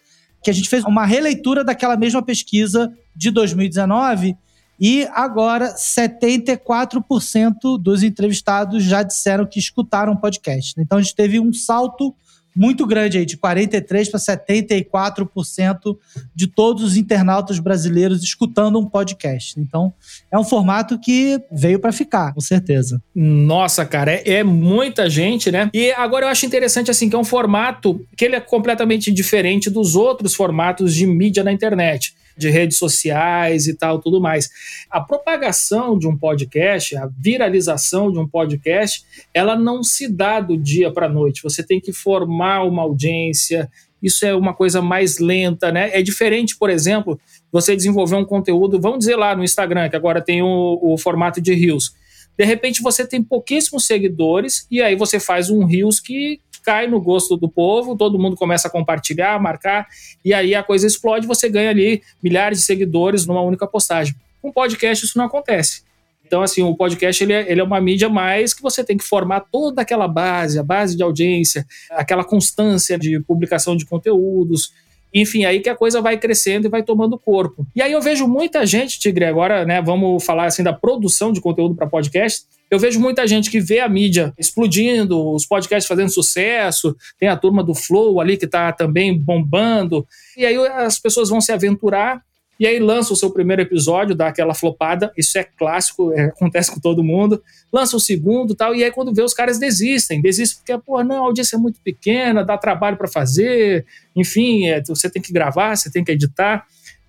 Que 0.44 0.50
a 0.50 0.54
gente 0.54 0.68
fez 0.68 0.84
uma 0.86 1.06
releitura 1.06 1.64
daquela 1.64 1.96
mesma 1.96 2.24
pesquisa 2.24 2.92
de 3.16 3.30
2019 3.30 4.36
e 4.84 5.08
agora 5.14 5.76
74% 5.76 7.80
dos 7.80 8.02
entrevistados 8.02 8.84
já 8.84 9.04
disseram 9.04 9.46
que 9.46 9.60
escutaram 9.60 10.18
podcast. 10.18 10.74
Então 10.80 10.98
a 10.98 11.02
gente 11.04 11.14
teve 11.14 11.40
um 11.40 11.54
salto 11.54 12.16
muito 12.56 12.86
grande 12.86 13.18
aí, 13.18 13.26
de 13.26 13.38
43% 13.38 14.12
para 14.12 14.20
74% 14.20 15.98
de 16.36 16.48
todos 16.48 16.84
os 16.84 16.98
internautas 16.98 17.60
brasileiros 17.60 18.24
escutando 18.24 18.80
um 18.80 18.86
podcast. 18.86 19.60
Então, 19.60 19.94
é 20.32 20.38
um 20.38 20.44
formato 20.44 21.00
que 21.00 21.40
veio 21.52 21.80
para 21.80 21.92
ficar, 21.92 22.34
com 22.34 22.42
certeza. 22.42 23.02
Nossa, 23.16 23.86
cara, 23.86 24.12
é, 24.12 24.22
é, 24.26 24.44
muita 24.44 25.10
gente, 25.10 25.52
né? 25.52 25.70
E 25.74 25.92
agora 25.92 26.26
eu 26.26 26.30
acho 26.30 26.46
interessante, 26.46 26.92
assim, 26.92 27.10
que 27.10 27.16
é 27.16 27.20
um 27.20 27.24
formato 27.24 28.06
que 28.16 28.26
ele 28.26 28.36
é 28.36 28.40
completamente 28.40 29.12
diferente 29.12 29.70
dos 29.70 29.96
outros 29.96 30.36
formatos 30.36 30.94
de 30.94 31.06
mídia 31.06 31.44
na 31.44 31.52
internet. 31.52 32.14
De 32.42 32.50
redes 32.50 32.78
sociais 32.78 33.68
e 33.68 33.76
tal, 33.76 34.00
tudo 34.00 34.20
mais. 34.20 34.50
A 34.90 35.00
propagação 35.00 35.98
de 35.98 36.08
um 36.08 36.18
podcast, 36.18 36.98
a 36.98 37.08
viralização 37.18 38.12
de 38.12 38.20
um 38.20 38.28
podcast, 38.28 39.06
ela 39.34 39.56
não 39.56 39.84
se 39.84 40.12
dá 40.12 40.40
do 40.40 40.58
dia 40.58 40.92
para 40.92 41.06
a 41.06 41.10
noite. 41.10 41.44
Você 41.44 41.64
tem 41.64 41.80
que 41.80 41.94
formar 41.94 42.64
uma 42.64 42.82
audiência. 42.82 43.70
Isso 44.02 44.26
é 44.26 44.36
uma 44.36 44.54
coisa 44.54 44.82
mais 44.82 45.20
lenta, 45.20 45.72
né? 45.72 45.92
É 45.94 46.02
diferente, 46.02 46.58
por 46.58 46.70
exemplo, 46.70 47.20
você 47.52 47.76
desenvolver 47.76 48.16
um 48.16 48.26
conteúdo, 48.26 48.82
vamos 48.82 49.00
dizer 49.00 49.16
lá 49.16 49.36
no 49.36 49.44
Instagram, 49.44 49.90
que 49.90 49.96
agora 49.96 50.22
tem 50.22 50.42
o, 50.42 50.80
o 50.82 50.98
formato 50.98 51.40
de 51.40 51.54
Reels. 51.54 51.94
De 52.38 52.46
repente 52.46 52.82
você 52.82 53.06
tem 53.06 53.22
pouquíssimos 53.22 53.86
seguidores 53.86 54.66
e 54.72 54.82
aí 54.82 54.96
você 54.96 55.20
faz 55.20 55.50
um 55.50 55.66
Reels 55.66 56.00
que 56.00 56.40
cai 56.64 56.88
no 56.88 57.00
gosto 57.02 57.36
do 57.38 57.50
povo, 57.50 57.98
todo 57.98 58.20
mundo 58.20 58.36
começa 58.36 58.68
a 58.68 58.72
compartilhar, 58.72 59.40
marcar, 59.42 59.88
e 60.24 60.34
aí 60.34 60.54
a 60.54 60.64
coisa 60.64 60.88
explode, 60.88 61.28
você 61.28 61.50
ganha 61.50 61.70
ali 61.70 62.02
milhares 62.22 62.60
de 62.60 62.66
seguidores 62.66 63.26
numa 63.26 63.42
única 63.42 63.68
postagem. 63.68 64.16
Com 64.42 64.52
podcast 64.52 65.06
isso 65.06 65.18
não 65.18 65.26
acontece. 65.26 65.84
Então, 66.32 66.42
assim, 66.42 66.64
o 66.64 66.74
podcast 66.74 67.22
ele 67.22 67.34
é, 67.34 67.52
ele 67.52 67.60
é, 67.60 67.64
uma 67.64 67.82
mídia 67.82 68.08
mais 68.08 68.54
que 68.54 68.62
você 68.62 68.86
tem 68.86 68.98
que 68.98 69.04
formar 69.04 69.42
toda 69.52 69.82
aquela 69.82 70.08
base, 70.08 70.58
a 70.58 70.64
base 70.64 70.96
de 70.96 71.04
audiência, 71.04 71.68
aquela 71.92 72.24
constância 72.24 72.98
de 72.98 73.20
publicação 73.20 73.76
de 73.76 73.86
conteúdos. 73.86 74.72
Enfim, 75.14 75.46
aí 75.46 75.60
que 75.60 75.70
a 75.70 75.76
coisa 75.76 76.02
vai 76.02 76.18
crescendo 76.18 76.68
e 76.68 76.70
vai 76.70 76.84
tomando 76.84 77.18
corpo. 77.18 77.66
E 77.76 77.82
aí 77.82 77.92
eu 77.92 78.02
vejo 78.02 78.28
muita 78.28 78.66
gente, 78.66 79.00
Tigre, 79.00 79.26
agora, 79.26 79.66
né, 79.66 79.82
vamos 79.82 80.24
falar 80.24 80.46
assim 80.46 80.64
da 80.64 80.74
produção 80.74 81.32
de 81.32 81.42
conteúdo 81.42 81.76
para 81.76 81.88
podcast. 81.88 82.46
Eu 82.70 82.80
vejo 82.80 83.00
muita 83.00 83.28
gente 83.28 83.52
que 83.52 83.60
vê 83.60 83.80
a 83.80 83.90
mídia 83.90 84.34
explodindo, 84.38 85.34
os 85.34 85.46
podcasts 85.46 85.88
fazendo 85.88 86.10
sucesso, 86.10 86.96
tem 87.20 87.28
a 87.28 87.36
turma 87.36 87.62
do 87.62 87.76
Flow 87.76 88.22
ali 88.22 88.38
que 88.38 88.46
está 88.46 88.72
também 88.72 89.18
bombando. 89.18 90.08
E 90.38 90.46
aí 90.46 90.56
as 90.56 90.98
pessoas 90.98 91.30
vão 91.30 91.42
se 91.42 91.52
aventurar 91.52 92.22
e 92.62 92.68
aí 92.68 92.78
lança 92.78 93.12
o 93.12 93.16
seu 93.16 93.32
primeiro 93.32 93.64
episódio, 93.64 94.14
dá 94.14 94.28
aquela 94.28 94.54
flopada, 94.54 95.12
isso 95.18 95.36
é 95.36 95.44
clássico, 95.44 96.14
é, 96.14 96.26
acontece 96.26 96.72
com 96.72 96.80
todo 96.80 97.04
mundo. 97.04 97.42
Lança 97.74 97.98
o 97.98 98.00
segundo 98.00 98.54
tal, 98.54 98.76
e 98.76 98.84
aí 98.84 98.92
quando 98.92 99.12
vê 99.12 99.24
os 99.24 99.34
caras 99.34 99.58
desistem. 99.58 100.22
Desistem 100.22 100.60
porque, 100.60 100.86
pô, 100.86 101.04
não, 101.04 101.24
a 101.24 101.26
audiência 101.26 101.56
é 101.56 101.60
muito 101.60 101.80
pequena, 101.84 102.46
dá 102.46 102.56
trabalho 102.60 102.98
para 102.98 103.08
fazer, 103.08 103.84
enfim, 104.16 104.68
é, 104.68 104.80
você 104.84 105.10
tem 105.10 105.20
que 105.20 105.34
gravar, 105.34 105.76
você 105.76 105.90
tem 105.90 106.04
que 106.04 106.12
editar. 106.12 106.64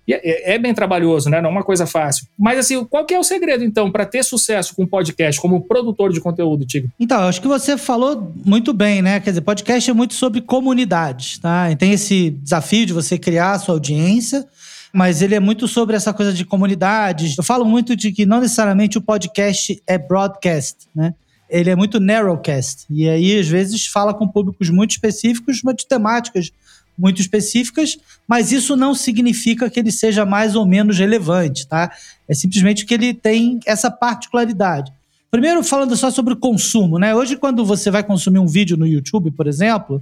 É, 0.09 0.55
é, 0.55 0.57
bem 0.57 0.73
trabalhoso, 0.73 1.29
né? 1.29 1.39
Não 1.39 1.49
é 1.49 1.51
uma 1.51 1.63
coisa 1.63 1.85
fácil. 1.85 2.25
Mas 2.35 2.57
assim, 2.57 2.83
qual 2.85 3.05
que 3.05 3.13
é 3.13 3.19
o 3.19 3.23
segredo, 3.23 3.63
então, 3.63 3.91
para 3.91 4.07
ter 4.07 4.23
sucesso 4.23 4.75
com 4.75 4.87
podcast 4.87 5.39
como 5.39 5.61
produtor 5.61 6.11
de 6.11 6.19
conteúdo, 6.19 6.65
Tigo? 6.65 6.89
Então, 6.99 7.19
acho 7.27 7.39
que 7.39 7.47
você 7.47 7.77
falou 7.77 8.33
muito 8.43 8.73
bem, 8.73 9.03
né? 9.03 9.19
Quer 9.19 9.29
dizer, 9.29 9.41
podcast 9.41 9.87
é 9.87 9.93
muito 9.93 10.15
sobre 10.15 10.41
comunidade, 10.41 11.39
tá? 11.39 11.69
E 11.69 11.75
tem 11.75 11.91
esse 11.91 12.31
desafio 12.31 12.87
de 12.87 12.91
você 12.91 13.19
criar 13.19 13.51
a 13.51 13.59
sua 13.59 13.75
audiência 13.75 14.47
mas 14.93 15.23
ele 15.23 15.33
é 15.33 15.39
muito 15.39 15.67
sobre 15.67 15.95
essa 15.95 16.13
coisa 16.13 16.31
de 16.31 16.45
comunidades. 16.45 17.35
Eu 17.35 17.43
falo 17.43 17.65
muito 17.65 17.95
de 17.95 18.11
que 18.11 18.27
não 18.27 18.39
necessariamente 18.39 18.95
o 18.95 19.01
podcast 19.01 19.81
é 19.87 19.97
broadcast, 19.97 20.87
né? 20.93 21.15
Ele 21.49 21.71
é 21.71 21.75
muito 21.75 21.99
narrowcast. 21.99 22.85
E 22.91 23.09
aí, 23.09 23.39
às 23.39 23.47
vezes, 23.47 23.87
fala 23.87 24.13
com 24.13 24.27
públicos 24.27 24.69
muito 24.69 24.91
específicos, 24.91 25.61
mas 25.63 25.77
de 25.77 25.87
temáticas 25.87 26.51
muito 26.95 27.19
específicas, 27.19 27.97
mas 28.27 28.51
isso 28.51 28.75
não 28.75 28.93
significa 28.93 29.67
que 29.67 29.79
ele 29.79 29.91
seja 29.91 30.27
mais 30.27 30.55
ou 30.55 30.63
menos 30.63 30.99
relevante, 30.99 31.67
tá? 31.67 31.91
É 32.27 32.35
simplesmente 32.35 32.85
que 32.85 32.93
ele 32.93 33.15
tem 33.15 33.59
essa 33.65 33.89
particularidade. 33.89 34.93
Primeiro, 35.31 35.63
falando 35.63 35.97
só 35.97 36.11
sobre 36.11 36.35
consumo, 36.35 36.99
né? 36.99 37.15
Hoje, 37.15 37.35
quando 37.35 37.65
você 37.65 37.89
vai 37.89 38.03
consumir 38.03 38.37
um 38.37 38.45
vídeo 38.45 38.77
no 38.77 38.85
YouTube, 38.85 39.31
por 39.31 39.47
exemplo, 39.47 39.99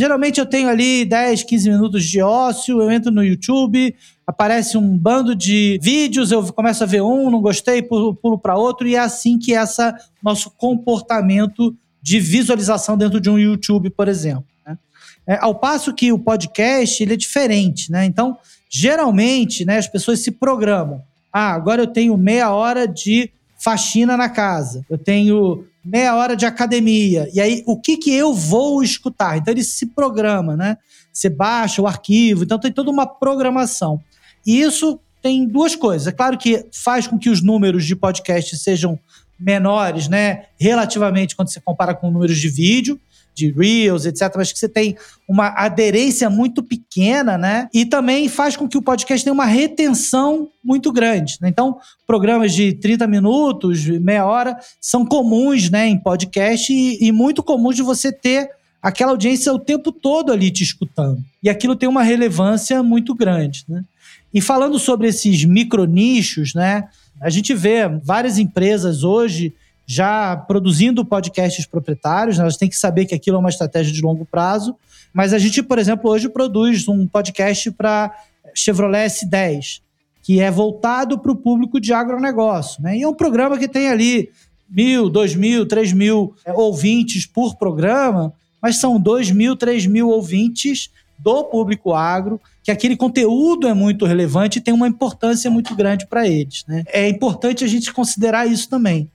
Geralmente 0.00 0.40
eu 0.40 0.46
tenho 0.46 0.70
ali 0.70 1.04
10, 1.04 1.42
15 1.42 1.70
minutos 1.70 2.04
de 2.06 2.22
ócio, 2.22 2.80
eu 2.80 2.90
entro 2.90 3.10
no 3.10 3.22
YouTube, 3.22 3.94
aparece 4.30 4.78
um 4.78 4.96
bando 4.96 5.34
de 5.34 5.78
vídeos, 5.82 6.30
eu 6.30 6.52
começo 6.52 6.84
a 6.84 6.86
ver 6.86 7.02
um, 7.02 7.30
não 7.30 7.40
gostei, 7.40 7.82
pulo, 7.82 8.14
pulo 8.14 8.38
para 8.38 8.56
outro, 8.56 8.86
e 8.86 8.94
é 8.94 8.98
assim 8.98 9.38
que 9.38 9.52
essa 9.52 9.94
nosso 10.22 10.50
comportamento 10.50 11.76
de 12.00 12.20
visualização 12.20 12.96
dentro 12.96 13.20
de 13.20 13.28
um 13.28 13.38
YouTube, 13.38 13.90
por 13.90 14.06
exemplo. 14.06 14.44
Né? 14.64 14.78
É, 15.26 15.38
ao 15.40 15.56
passo 15.56 15.92
que 15.92 16.12
o 16.12 16.18
podcast 16.18 17.02
ele 17.02 17.14
é 17.14 17.16
diferente, 17.16 17.90
né? 17.90 18.04
Então, 18.04 18.38
geralmente, 18.70 19.64
né, 19.64 19.78
as 19.78 19.88
pessoas 19.88 20.20
se 20.20 20.30
programam. 20.30 21.02
Ah, 21.32 21.52
agora 21.52 21.82
eu 21.82 21.86
tenho 21.88 22.16
meia 22.16 22.52
hora 22.52 22.86
de 22.86 23.30
faxina 23.58 24.16
na 24.16 24.28
casa. 24.28 24.84
Eu 24.88 24.96
tenho 24.96 25.64
meia 25.84 26.14
hora 26.14 26.36
de 26.36 26.46
academia. 26.46 27.28
E 27.34 27.40
aí, 27.40 27.62
o 27.66 27.76
que, 27.76 27.96
que 27.96 28.12
eu 28.12 28.32
vou 28.32 28.82
escutar? 28.82 29.36
Então, 29.36 29.52
ele 29.52 29.64
se 29.64 29.86
programa, 29.86 30.56
né? 30.56 30.78
Você 31.12 31.28
baixa 31.28 31.82
o 31.82 31.86
arquivo, 31.86 32.44
então 32.44 32.58
tem 32.58 32.70
toda 32.70 32.90
uma 32.90 33.06
programação. 33.06 34.00
E 34.46 34.60
isso 34.60 34.98
tem 35.22 35.46
duas 35.46 35.76
coisas. 35.76 36.06
É 36.06 36.12
claro 36.12 36.38
que 36.38 36.66
faz 36.72 37.06
com 37.06 37.18
que 37.18 37.28
os 37.28 37.42
números 37.42 37.84
de 37.84 37.94
podcast 37.94 38.56
sejam 38.56 38.98
menores, 39.38 40.08
né? 40.08 40.44
Relativamente 40.58 41.34
quando 41.34 41.48
você 41.48 41.60
compara 41.60 41.94
com 41.94 42.10
números 42.10 42.38
de 42.38 42.48
vídeo 42.48 43.00
de 43.34 43.50
Reels, 43.52 44.04
etc., 44.04 44.32
mas 44.36 44.52
que 44.52 44.58
você 44.58 44.68
tem 44.68 44.96
uma 45.26 45.48
aderência 45.48 46.28
muito 46.28 46.62
pequena, 46.62 47.38
né? 47.38 47.68
E 47.72 47.86
também 47.86 48.28
faz 48.28 48.56
com 48.56 48.68
que 48.68 48.76
o 48.76 48.82
podcast 48.82 49.24
tenha 49.24 49.32
uma 49.32 49.46
retenção 49.46 50.48
muito 50.62 50.92
grande. 50.92 51.38
Né? 51.40 51.48
Então, 51.48 51.78
programas 52.06 52.52
de 52.52 52.74
30 52.74 53.06
minutos, 53.06 53.86
meia 53.86 54.26
hora, 54.26 54.58
são 54.80 55.06
comuns 55.06 55.70
né, 55.70 55.86
em 55.86 55.96
podcast 55.96 56.72
e, 56.72 56.98
e 57.00 57.12
muito 57.12 57.42
comuns 57.42 57.76
de 57.76 57.82
você 57.82 58.12
ter 58.12 58.50
aquela 58.82 59.12
audiência 59.12 59.52
o 59.52 59.58
tempo 59.58 59.92
todo 59.92 60.32
ali 60.32 60.50
te 60.50 60.62
escutando. 60.62 61.22
E 61.42 61.48
aquilo 61.48 61.76
tem 61.76 61.88
uma 61.88 62.02
relevância 62.02 62.82
muito 62.82 63.14
grande, 63.14 63.64
né? 63.68 63.84
E 64.32 64.40
falando 64.40 64.78
sobre 64.78 65.08
esses 65.08 65.44
micronichos, 65.44 66.54
né? 66.54 66.88
A 67.20 67.28
gente 67.28 67.52
vê 67.54 67.88
várias 68.02 68.38
empresas 68.38 69.02
hoje 69.02 69.52
já 69.86 70.36
produzindo 70.36 71.04
podcasts 71.04 71.66
proprietários, 71.66 72.38
né? 72.38 72.42
elas 72.42 72.56
têm 72.56 72.68
que 72.68 72.76
saber 72.76 73.06
que 73.06 73.14
aquilo 73.14 73.36
é 73.36 73.40
uma 73.40 73.48
estratégia 73.48 73.92
de 73.92 74.00
longo 74.00 74.24
prazo. 74.24 74.76
Mas 75.12 75.32
a 75.34 75.38
gente, 75.38 75.62
por 75.62 75.78
exemplo, 75.78 76.08
hoje 76.08 76.28
produz 76.28 76.86
um 76.86 77.06
podcast 77.08 77.72
para 77.72 78.14
Chevrolet 78.54 79.06
S10, 79.06 79.80
que 80.22 80.40
é 80.40 80.48
voltado 80.48 81.18
para 81.18 81.32
o 81.32 81.36
público 81.36 81.80
de 81.80 81.92
agronegócio. 81.92 82.80
Né? 82.80 82.98
E 82.98 83.02
é 83.02 83.08
um 83.08 83.14
programa 83.14 83.58
que 83.58 83.66
tem 83.66 83.88
ali 83.88 84.30
mil, 84.70 85.10
dois 85.10 85.34
mil, 85.34 85.66
três 85.66 85.92
mil 85.92 86.34
é, 86.44 86.52
ouvintes 86.52 87.26
por 87.26 87.56
programa, 87.56 88.32
mas 88.62 88.76
são 88.76 89.00
dois 89.00 89.30
mil, 89.30 89.56
três 89.56 89.86
mil 89.86 90.08
ouvintes 90.08 90.90
do 91.18 91.44
público 91.44 91.92
agro, 91.92 92.40
que 92.70 92.86
aquele 92.86 92.96
conteúdo 92.96 93.66
é 93.66 93.74
muito 93.74 94.06
relevante 94.06 94.58
e 94.58 94.62
tem 94.62 94.72
uma 94.72 94.86
importância 94.86 95.50
muito 95.50 95.74
grande 95.74 96.06
para 96.06 96.26
eles. 96.26 96.64
Né? 96.66 96.84
É 96.88 97.08
importante 97.08 97.64
a 97.64 97.66
gente 97.66 97.92
considerar 97.92 98.46
isso 98.46 98.68
também. 98.68 99.10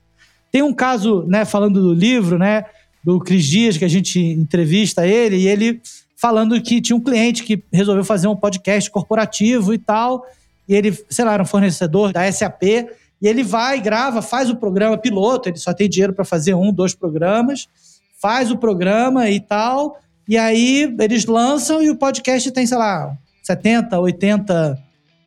Tem 0.52 0.62
um 0.62 0.74
caso, 0.74 1.24
né, 1.26 1.44
falando 1.44 1.80
do 1.80 1.94
livro, 1.94 2.38
né, 2.38 2.64
do 3.02 3.18
Cris 3.18 3.44
Dias, 3.46 3.76
que 3.76 3.84
a 3.84 3.88
gente 3.88 4.20
entrevista 4.20 5.06
ele, 5.06 5.36
e 5.36 5.48
ele 5.48 5.80
falando 6.16 6.60
que 6.60 6.80
tinha 6.80 6.96
um 6.96 7.00
cliente 7.00 7.42
que 7.42 7.62
resolveu 7.72 8.04
fazer 8.04 8.28
um 8.28 8.36
podcast 8.36 8.90
corporativo 8.90 9.72
e 9.72 9.78
tal, 9.78 10.24
e 10.68 10.74
ele, 10.74 10.92
sei 11.08 11.24
lá, 11.24 11.34
era 11.34 11.42
um 11.42 11.46
fornecedor 11.46 12.12
da 12.12 12.30
SAP, 12.30 12.62
e 12.62 13.28
ele 13.28 13.42
vai, 13.42 13.80
grava, 13.80 14.20
faz 14.20 14.50
o 14.50 14.56
programa 14.56 14.98
piloto, 14.98 15.48
ele 15.48 15.58
só 15.58 15.72
tem 15.72 15.88
dinheiro 15.88 16.12
para 16.12 16.24
fazer 16.24 16.54
um, 16.54 16.72
dois 16.72 16.94
programas, 16.94 17.68
faz 18.20 18.50
o 18.50 18.56
programa 18.56 19.30
e 19.30 19.40
tal, 19.40 19.98
e 20.28 20.36
aí 20.36 20.94
eles 20.98 21.26
lançam 21.26 21.82
e 21.82 21.90
o 21.90 21.96
podcast 21.96 22.50
tem, 22.50 22.66
sei 22.66 22.78
lá, 22.78 23.16
70, 23.46 24.00
80 24.00 24.76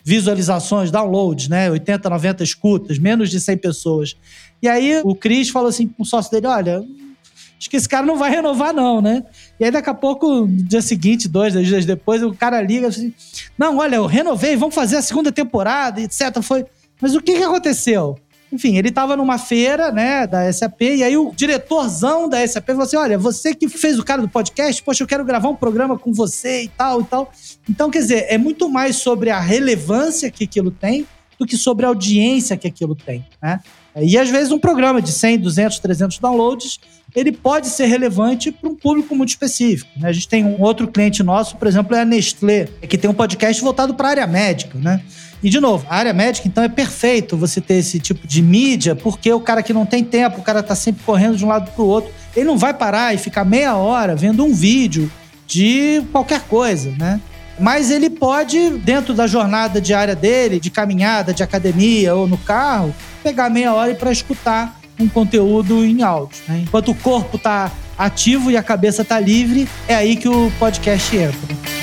visualizações, 0.03 0.91
downloads, 0.91 1.47
né? 1.47 1.71
80, 1.71 2.09
90 2.09 2.43
escutas, 2.43 2.99
menos 2.99 3.29
de 3.29 3.39
100 3.39 3.57
pessoas. 3.57 4.17
E 4.61 4.67
aí 4.67 4.99
o 5.05 5.15
Cris 5.15 5.49
falou 5.49 5.69
assim 5.69 5.89
o 5.97 6.03
sócio 6.03 6.29
dele: 6.29 6.47
olha, 6.47 6.83
acho 7.57 7.69
que 7.69 7.77
esse 7.77 7.87
cara 7.87 8.05
não 8.05 8.17
vai 8.17 8.29
renovar, 8.29 8.73
não, 8.73 9.01
né? 9.01 9.23
E 9.57 9.63
aí, 9.63 9.71
daqui 9.71 9.89
a 9.89 9.93
pouco, 9.93 10.45
no 10.45 10.47
dia 10.47 10.81
seguinte, 10.81 11.29
dois, 11.29 11.53
dois 11.53 11.65
dias 11.65 11.85
depois, 11.85 12.21
o 12.21 12.33
cara 12.33 12.61
liga 12.61 12.87
assim: 12.87 13.13
não, 13.57 13.77
olha, 13.77 13.95
eu 13.95 14.05
renovei, 14.05 14.57
vamos 14.57 14.75
fazer 14.75 14.97
a 14.97 15.01
segunda 15.01 15.31
temporada, 15.31 16.01
etc. 16.01 16.41
Foi. 16.41 16.65
Mas 17.01 17.15
o 17.15 17.21
que, 17.21 17.37
que 17.37 17.43
aconteceu? 17.43 18.19
Enfim, 18.51 18.77
ele 18.77 18.89
estava 18.89 19.15
numa 19.15 19.37
feira, 19.37 19.91
né, 19.91 20.25
da 20.25 20.51
SAP, 20.51 20.81
e 20.81 21.03
aí 21.03 21.15
o 21.15 21.31
diretorzão 21.35 22.27
da 22.27 22.45
SAP 22.47 22.65
falou 22.67 22.83
assim: 22.83 22.97
olha, 22.97 23.17
você 23.17 23.53
que 23.53 23.69
fez 23.69 23.99
o 23.99 24.03
cara 24.03 24.21
do 24.21 24.29
podcast, 24.29 24.81
poxa, 24.81 25.03
eu 25.03 25.07
quero 25.07 25.23
gravar 25.23 25.49
um 25.49 25.55
programa 25.55 25.97
com 25.97 26.11
você 26.11 26.63
e 26.63 26.67
tal 26.67 27.01
e 27.01 27.03
tal. 27.03 27.31
Então, 27.69 27.91
quer 27.91 27.99
dizer, 27.99 28.25
é 28.27 28.37
muito 28.37 28.69
mais 28.69 28.95
sobre 28.97 29.29
a 29.29 29.39
relevância 29.39 30.31
que 30.31 30.43
aquilo 30.43 30.71
tem 30.71 31.07
do 31.37 31.45
que 31.45 31.55
sobre 31.55 31.85
a 31.85 31.89
audiência 31.89 32.57
que 32.57 32.67
aquilo 32.67 32.95
tem, 32.95 33.25
né? 33.41 33.61
E 33.95 34.17
às 34.17 34.29
vezes 34.29 34.51
um 34.51 34.59
programa 34.59 35.01
de 35.01 35.11
100, 35.11 35.39
200, 35.39 35.79
300 35.79 36.19
downloads, 36.19 36.79
ele 37.15 37.31
pode 37.31 37.67
ser 37.67 37.85
relevante 37.87 38.51
para 38.51 38.69
um 38.69 38.75
público 38.75 39.15
muito 39.15 39.29
específico. 39.29 39.89
Né? 39.97 40.09
A 40.09 40.11
gente 40.11 40.27
tem 40.27 40.45
um 40.45 40.61
outro 40.61 40.87
cliente 40.87 41.23
nosso, 41.23 41.57
por 41.57 41.67
exemplo, 41.67 41.95
é 41.95 42.01
a 42.01 42.05
Nestlé, 42.05 42.65
que 42.87 42.97
tem 42.97 43.09
um 43.09 43.13
podcast 43.13 43.61
voltado 43.61 43.93
para 43.95 44.07
a 44.07 44.11
área 44.11 44.27
médica, 44.27 44.77
né? 44.77 45.01
E, 45.41 45.49
de 45.49 45.59
novo, 45.59 45.85
a 45.89 45.95
área 45.95 46.13
médica, 46.13 46.47
então, 46.47 46.63
é 46.63 46.67
perfeito 46.67 47.37
você 47.37 47.61
ter 47.61 47.75
esse 47.75 47.99
tipo 47.99 48.27
de 48.27 48.41
mídia, 48.41 48.95
porque 48.95 49.31
o 49.31 49.39
cara 49.39 49.63
que 49.63 49.73
não 49.73 49.85
tem 49.85 50.03
tempo, 50.03 50.39
o 50.39 50.43
cara 50.43 50.61
tá 50.61 50.75
sempre 50.75 51.03
correndo 51.05 51.37
de 51.37 51.45
um 51.45 51.47
lado 51.47 51.71
para 51.71 51.81
o 51.81 51.87
outro, 51.87 52.11
ele 52.35 52.45
não 52.45 52.57
vai 52.57 52.73
parar 52.73 53.13
e 53.13 53.17
ficar 53.17 53.45
meia 53.45 53.75
hora 53.75 54.15
vendo 54.15 54.43
um 54.43 54.53
vídeo 54.53 55.09
de 55.47 56.03
qualquer 56.11 56.41
coisa, 56.41 56.91
né? 56.97 57.19
Mas 57.59 57.91
ele 57.91 58.09
pode, 58.09 58.69
dentro 58.79 59.13
da 59.13 59.27
jornada 59.27 59.81
diária 59.81 60.15
dele, 60.15 60.59
de 60.59 60.69
caminhada, 60.69 61.33
de 61.33 61.43
academia 61.43 62.15
ou 62.15 62.27
no 62.27 62.37
carro, 62.37 62.95
pegar 63.21 63.49
meia 63.49 63.73
hora 63.73 63.93
para 63.95 64.11
escutar 64.11 64.79
um 64.99 65.07
conteúdo 65.07 65.83
em 65.83 66.01
áudio. 66.01 66.37
Né? 66.47 66.63
Enquanto 66.63 66.91
o 66.91 66.95
corpo 66.95 67.35
está 67.37 67.71
ativo 67.97 68.49
e 68.49 68.55
a 68.55 68.63
cabeça 68.63 69.01
está 69.01 69.19
livre, 69.19 69.67
é 69.87 69.95
aí 69.95 70.15
que 70.15 70.29
o 70.29 70.51
podcast 70.57 71.15
entra. 71.15 71.78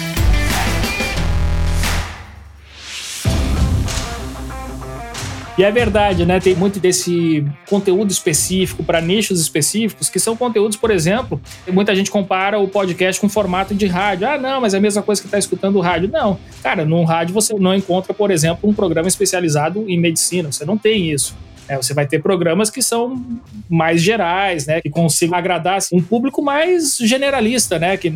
E 5.59 5.65
é 5.65 5.71
verdade, 5.71 6.27
né? 6.27 6.39
Tem 6.39 6.55
muito 6.55 6.79
desse 6.79 7.43
conteúdo 7.67 8.11
específico 8.11 8.85
para 8.85 9.01
nichos 9.01 9.41
específicos, 9.41 10.11
que 10.11 10.19
são 10.19 10.37
conteúdos, 10.37 10.77
por 10.77 10.91
exemplo, 10.91 11.41
muita 11.73 11.97
gente 11.97 12.11
compara 12.11 12.59
o 12.59 12.69
podcast 12.69 13.19
com 13.19 13.27
formato 13.27 13.75
de 13.75 13.87
rádio. 13.87 14.29
Ah, 14.29 14.37
não, 14.37 14.61
mas 14.61 14.75
é 14.75 14.77
a 14.77 14.81
mesma 14.81 15.03
coisa 15.03 15.21
que 15.21 15.27
está 15.27 15.39
escutando 15.39 15.77
o 15.77 15.81
rádio. 15.81 16.11
Não. 16.13 16.39
Cara, 16.63 16.85
no 16.85 17.03
rádio 17.05 17.33
você 17.33 17.55
não 17.55 17.75
encontra, 17.75 18.13
por 18.13 18.31
exemplo, 18.31 18.69
um 18.69 18.75
programa 18.75 19.09
especializado 19.09 19.89
em 19.89 19.99
medicina. 19.99 20.53
Você 20.53 20.67
não 20.67 20.77
tem 20.77 21.11
isso. 21.11 21.35
É, 21.69 21.77
você 21.77 21.95
vai 21.95 22.07
ter 22.07 22.23
programas 22.23 22.69
que 22.69 22.83
são 22.83 23.25
mais 23.69 24.03
gerais, 24.03 24.67
né? 24.67 24.83
Que 24.83 24.91
consigam 24.91 25.39
agradar 25.39 25.77
assim, 25.77 25.97
um 25.97 26.03
público 26.03 26.43
mais 26.43 26.99
generalista, 26.99 27.79
né? 27.79 27.97
Que 27.97 28.11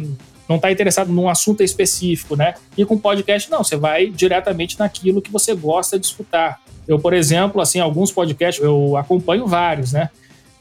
não 0.47 0.57
está 0.57 0.71
interessado 0.71 1.11
num 1.11 1.29
assunto 1.29 1.63
específico, 1.63 2.37
né? 2.37 2.55
E 2.77 2.85
com 2.85 2.99
podcast, 2.99 3.51
não, 3.51 3.65
você 3.65 3.77
vai 3.77 4.11
diretamente 4.11 4.79
naquilo 4.79 5.23
que 5.23 5.31
você 5.31 5.55
gosta 5.55 5.99
de 5.99 6.05
escutar. 6.05 6.61
Eu, 6.87 6.99
por 6.99 7.13
exemplo, 7.13 7.61
assim, 7.61 7.79
alguns 7.79 8.11
podcasts, 8.11 8.63
eu 8.63 8.97
acompanho 8.97 9.47
vários, 9.47 9.93
né? 9.93 10.11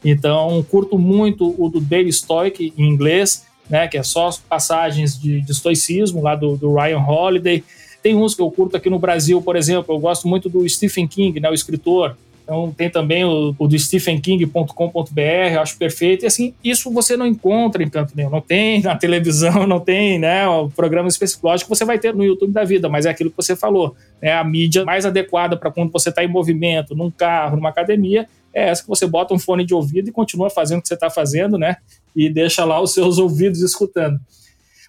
Então, 0.04 0.64
curto 0.70 0.98
muito 0.98 1.54
o 1.58 1.68
do 1.68 1.80
Daily 1.80 2.12
Stoic 2.12 2.72
em 2.76 2.88
inglês, 2.88 3.44
né? 3.68 3.86
Que 3.88 3.98
é 3.98 4.02
só 4.02 4.30
passagens 4.48 5.18
de, 5.18 5.40
de 5.40 5.52
estoicismo 5.52 6.22
lá 6.22 6.34
do, 6.34 6.56
do 6.56 6.74
Ryan 6.74 7.00
Holiday. 7.00 7.62
Tem 8.02 8.16
uns 8.16 8.34
que 8.34 8.40
eu 8.40 8.50
curto 8.50 8.76
aqui 8.76 8.88
no 8.88 8.98
Brasil, 8.98 9.42
por 9.42 9.56
exemplo, 9.56 9.94
eu 9.94 9.98
gosto 9.98 10.26
muito 10.26 10.48
do 10.48 10.66
Stephen 10.68 11.06
King, 11.06 11.38
né, 11.38 11.50
o 11.50 11.54
escritor. 11.54 12.16
Então 12.50 12.72
tem 12.72 12.90
também 12.90 13.24
o, 13.24 13.54
o 13.56 13.68
do 13.68 13.78
stephenking.com.br, 13.78 15.60
acho 15.60 15.78
perfeito. 15.78 16.24
E 16.24 16.26
assim, 16.26 16.52
isso 16.64 16.90
você 16.90 17.16
não 17.16 17.24
encontra 17.24 17.80
em 17.80 17.88
canto 17.88 18.12
nenhum. 18.16 18.28
Não 18.28 18.40
tem 18.40 18.82
na 18.82 18.96
televisão, 18.96 19.64
não 19.68 19.78
tem, 19.78 20.18
né? 20.18 20.48
O 20.48 20.68
programa 20.68 21.06
específico. 21.06 21.46
Lógico 21.46 21.72
você 21.72 21.84
vai 21.84 21.96
ter 21.96 22.12
no 22.12 22.24
YouTube 22.24 22.52
da 22.52 22.64
vida, 22.64 22.88
mas 22.88 23.06
é 23.06 23.10
aquilo 23.10 23.30
que 23.30 23.36
você 23.36 23.54
falou. 23.54 23.94
É 24.20 24.32
a 24.32 24.42
mídia 24.42 24.84
mais 24.84 25.06
adequada 25.06 25.56
para 25.56 25.70
quando 25.70 25.92
você 25.92 26.08
está 26.08 26.24
em 26.24 26.28
movimento, 26.28 26.92
num 26.92 27.08
carro, 27.08 27.54
numa 27.54 27.68
academia, 27.68 28.26
é 28.52 28.68
essa 28.68 28.82
que 28.82 28.88
você 28.88 29.06
bota 29.06 29.32
um 29.32 29.38
fone 29.38 29.64
de 29.64 29.72
ouvido 29.72 30.08
e 30.08 30.12
continua 30.12 30.50
fazendo 30.50 30.80
o 30.80 30.82
que 30.82 30.88
você 30.88 30.94
está 30.94 31.08
fazendo, 31.08 31.56
né? 31.56 31.76
E 32.16 32.28
deixa 32.28 32.64
lá 32.64 32.80
os 32.80 32.92
seus 32.92 33.18
ouvidos 33.22 33.62
escutando. 33.62 34.18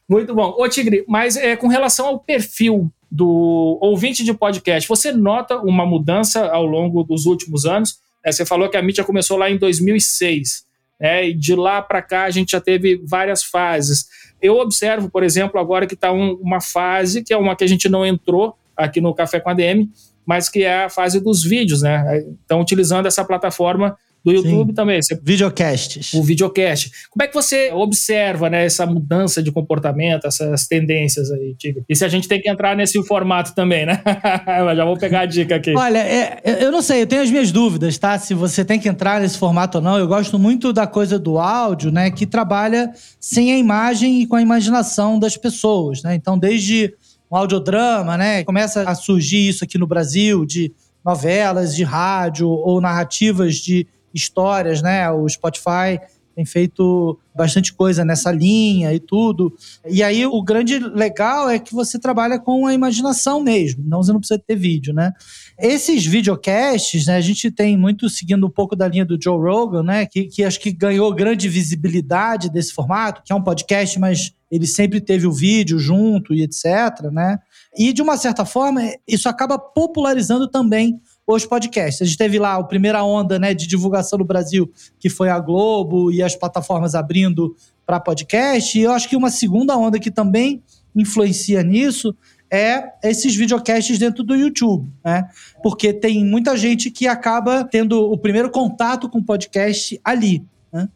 Muito 0.09 0.33
bom. 0.33 0.55
Ô, 0.57 0.67
Tigre, 0.67 1.05
mas 1.07 1.37
é, 1.37 1.55
com 1.55 1.67
relação 1.67 2.07
ao 2.07 2.19
perfil 2.19 2.91
do 3.11 3.77
ouvinte 3.81 4.23
de 4.23 4.33
podcast, 4.33 4.87
você 4.87 5.11
nota 5.11 5.57
uma 5.57 5.85
mudança 5.85 6.47
ao 6.47 6.65
longo 6.65 7.03
dos 7.03 7.25
últimos 7.25 7.65
anos? 7.65 7.99
É, 8.23 8.31
você 8.31 8.45
falou 8.45 8.69
que 8.69 8.77
a 8.77 8.81
mídia 8.81 9.03
começou 9.03 9.37
lá 9.37 9.49
em 9.51 9.57
2006, 9.57 10.65
né, 10.97 11.27
e 11.27 11.33
de 11.33 11.53
lá 11.53 11.81
para 11.81 12.01
cá 12.01 12.23
a 12.23 12.29
gente 12.29 12.51
já 12.51 12.61
teve 12.61 13.01
várias 13.05 13.43
fases. 13.43 14.07
Eu 14.41 14.57
observo, 14.57 15.09
por 15.09 15.23
exemplo, 15.23 15.59
agora 15.59 15.85
que 15.85 15.93
está 15.93 16.11
um, 16.11 16.35
uma 16.35 16.61
fase 16.61 17.21
que 17.21 17.33
é 17.33 17.37
uma 17.37 17.55
que 17.55 17.65
a 17.65 17.67
gente 17.67 17.89
não 17.89 18.05
entrou 18.05 18.55
aqui 18.77 19.01
no 19.01 19.13
Café 19.13 19.39
com 19.39 19.49
a 19.49 19.53
DM, 19.53 19.89
mas 20.25 20.47
que 20.47 20.63
é 20.63 20.85
a 20.85 20.89
fase 20.89 21.19
dos 21.19 21.43
vídeos, 21.43 21.81
né? 21.81 22.23
Então, 22.45 22.61
utilizando 22.61 23.07
essa 23.07 23.25
plataforma 23.25 23.97
do 24.23 24.31
YouTube 24.31 24.69
Sim. 24.69 24.75
também. 24.75 25.01
Você, 25.01 25.19
Videocasts. 25.21 26.13
O 26.13 26.23
videocast. 26.23 26.91
Como 27.09 27.23
é 27.23 27.27
que 27.27 27.33
você 27.33 27.71
observa 27.71 28.49
né, 28.49 28.65
essa 28.65 28.85
mudança 28.85 29.41
de 29.41 29.51
comportamento, 29.51 30.27
essas 30.27 30.67
tendências 30.67 31.31
aí, 31.31 31.55
Tiga? 31.57 31.83
E 31.89 31.95
se 31.95 32.05
a 32.05 32.07
gente 32.07 32.27
tem 32.27 32.39
que 32.39 32.49
entrar 32.49 32.75
nesse 32.75 33.01
formato 33.05 33.55
também, 33.55 33.85
né? 33.85 34.01
Já 34.75 34.85
vou 34.85 34.97
pegar 34.97 35.21
a 35.21 35.25
dica 35.25 35.55
aqui. 35.55 35.75
Olha, 35.75 35.99
é, 35.99 36.41
eu 36.63 36.71
não 36.71 36.81
sei, 36.81 37.01
eu 37.01 37.07
tenho 37.07 37.21
as 37.21 37.31
minhas 37.31 37.51
dúvidas, 37.51 37.97
tá? 37.97 38.17
Se 38.17 38.33
você 38.33 38.63
tem 38.63 38.79
que 38.79 38.87
entrar 38.87 39.19
nesse 39.19 39.37
formato 39.37 39.79
ou 39.79 39.83
não. 39.83 39.97
Eu 39.97 40.07
gosto 40.07 40.37
muito 40.37 40.71
da 40.71 40.85
coisa 40.85 41.17
do 41.17 41.39
áudio, 41.39 41.91
né? 41.91 42.11
Que 42.11 42.25
trabalha 42.25 42.91
sem 43.19 43.51
a 43.51 43.57
imagem 43.57 44.21
e 44.21 44.27
com 44.27 44.35
a 44.35 44.41
imaginação 44.41 45.17
das 45.17 45.35
pessoas, 45.35 46.03
né? 46.03 46.13
Então, 46.15 46.37
desde 46.37 46.93
um 47.31 47.35
audiodrama, 47.35 48.17
né? 48.17 48.43
Começa 48.43 48.83
a 48.83 48.93
surgir 48.93 49.47
isso 49.47 49.63
aqui 49.63 49.77
no 49.77 49.87
Brasil, 49.87 50.45
de 50.45 50.71
novelas 51.03 51.75
de 51.75 51.83
rádio 51.83 52.47
ou 52.47 52.79
narrativas 52.79 53.55
de 53.55 53.87
histórias, 54.13 54.81
né? 54.81 55.09
O 55.11 55.27
Spotify 55.27 55.99
tem 56.35 56.45
feito 56.45 57.19
bastante 57.35 57.73
coisa 57.73 58.03
nessa 58.03 58.31
linha 58.31 58.93
e 58.93 58.99
tudo. 58.99 59.53
E 59.87 60.01
aí 60.03 60.25
o 60.25 60.41
grande 60.43 60.79
legal 60.79 61.49
é 61.49 61.59
que 61.59 61.73
você 61.73 61.99
trabalha 61.99 62.39
com 62.39 62.65
a 62.65 62.73
imaginação 62.73 63.41
mesmo, 63.41 63.83
não 63.85 64.01
você 64.01 64.11
não 64.11 64.19
precisa 64.19 64.41
ter 64.45 64.55
vídeo, 64.55 64.93
né? 64.93 65.11
Esses 65.59 66.05
videocasts, 66.05 67.05
né, 67.05 67.15
a 67.15 67.21
gente 67.21 67.51
tem 67.51 67.77
muito 67.77 68.09
seguindo 68.09 68.45
um 68.45 68.49
pouco 68.49 68.75
da 68.75 68.87
linha 68.87 69.05
do 69.05 69.17
Joe 69.21 69.39
Rogan, 69.39 69.83
né, 69.83 70.05
que, 70.05 70.25
que 70.25 70.43
acho 70.43 70.59
que 70.59 70.71
ganhou 70.71 71.13
grande 71.13 71.47
visibilidade 71.47 72.49
desse 72.49 72.73
formato, 72.73 73.21
que 73.23 73.31
é 73.31 73.35
um 73.35 73.43
podcast, 73.43 73.99
mas 73.99 74.33
ele 74.49 74.67
sempre 74.67 74.99
teve 74.99 75.25
o 75.25 75.31
vídeo 75.31 75.79
junto 75.79 76.33
e 76.33 76.41
etc, 76.41 77.09
né? 77.11 77.39
E 77.77 77.93
de 77.93 78.01
uma 78.01 78.17
certa 78.17 78.43
forma, 78.43 78.81
isso 79.07 79.29
acaba 79.29 79.57
popularizando 79.57 80.49
também 80.49 80.99
os 81.35 81.45
podcasts. 81.45 82.01
A 82.01 82.05
gente 82.05 82.17
teve 82.17 82.39
lá 82.39 82.55
a 82.55 82.63
primeira 82.63 83.03
onda 83.03 83.37
né, 83.39 83.53
de 83.53 83.67
divulgação 83.67 84.19
no 84.19 84.25
Brasil, 84.25 84.71
que 84.99 85.09
foi 85.09 85.29
a 85.29 85.39
Globo 85.39 86.11
e 86.11 86.21
as 86.21 86.35
plataformas 86.35 86.95
abrindo 86.95 87.55
para 87.85 87.99
podcast. 87.99 88.77
E 88.77 88.83
eu 88.83 88.91
acho 88.91 89.09
que 89.09 89.15
uma 89.15 89.29
segunda 89.29 89.77
onda 89.77 89.99
que 89.99 90.11
também 90.11 90.61
influencia 90.95 91.63
nisso 91.63 92.15
é 92.51 92.83
esses 93.01 93.33
videocasts 93.33 93.97
dentro 93.97 94.23
do 94.23 94.35
YouTube, 94.35 94.89
né? 95.05 95.29
Porque 95.63 95.93
tem 95.93 96.25
muita 96.25 96.57
gente 96.57 96.91
que 96.91 97.07
acaba 97.07 97.63
tendo 97.63 98.11
o 98.11 98.17
primeiro 98.17 98.51
contato 98.51 99.09
com 99.09 99.19
o 99.19 99.23
podcast 99.23 99.99
ali. 100.03 100.45
Né? 100.71 100.89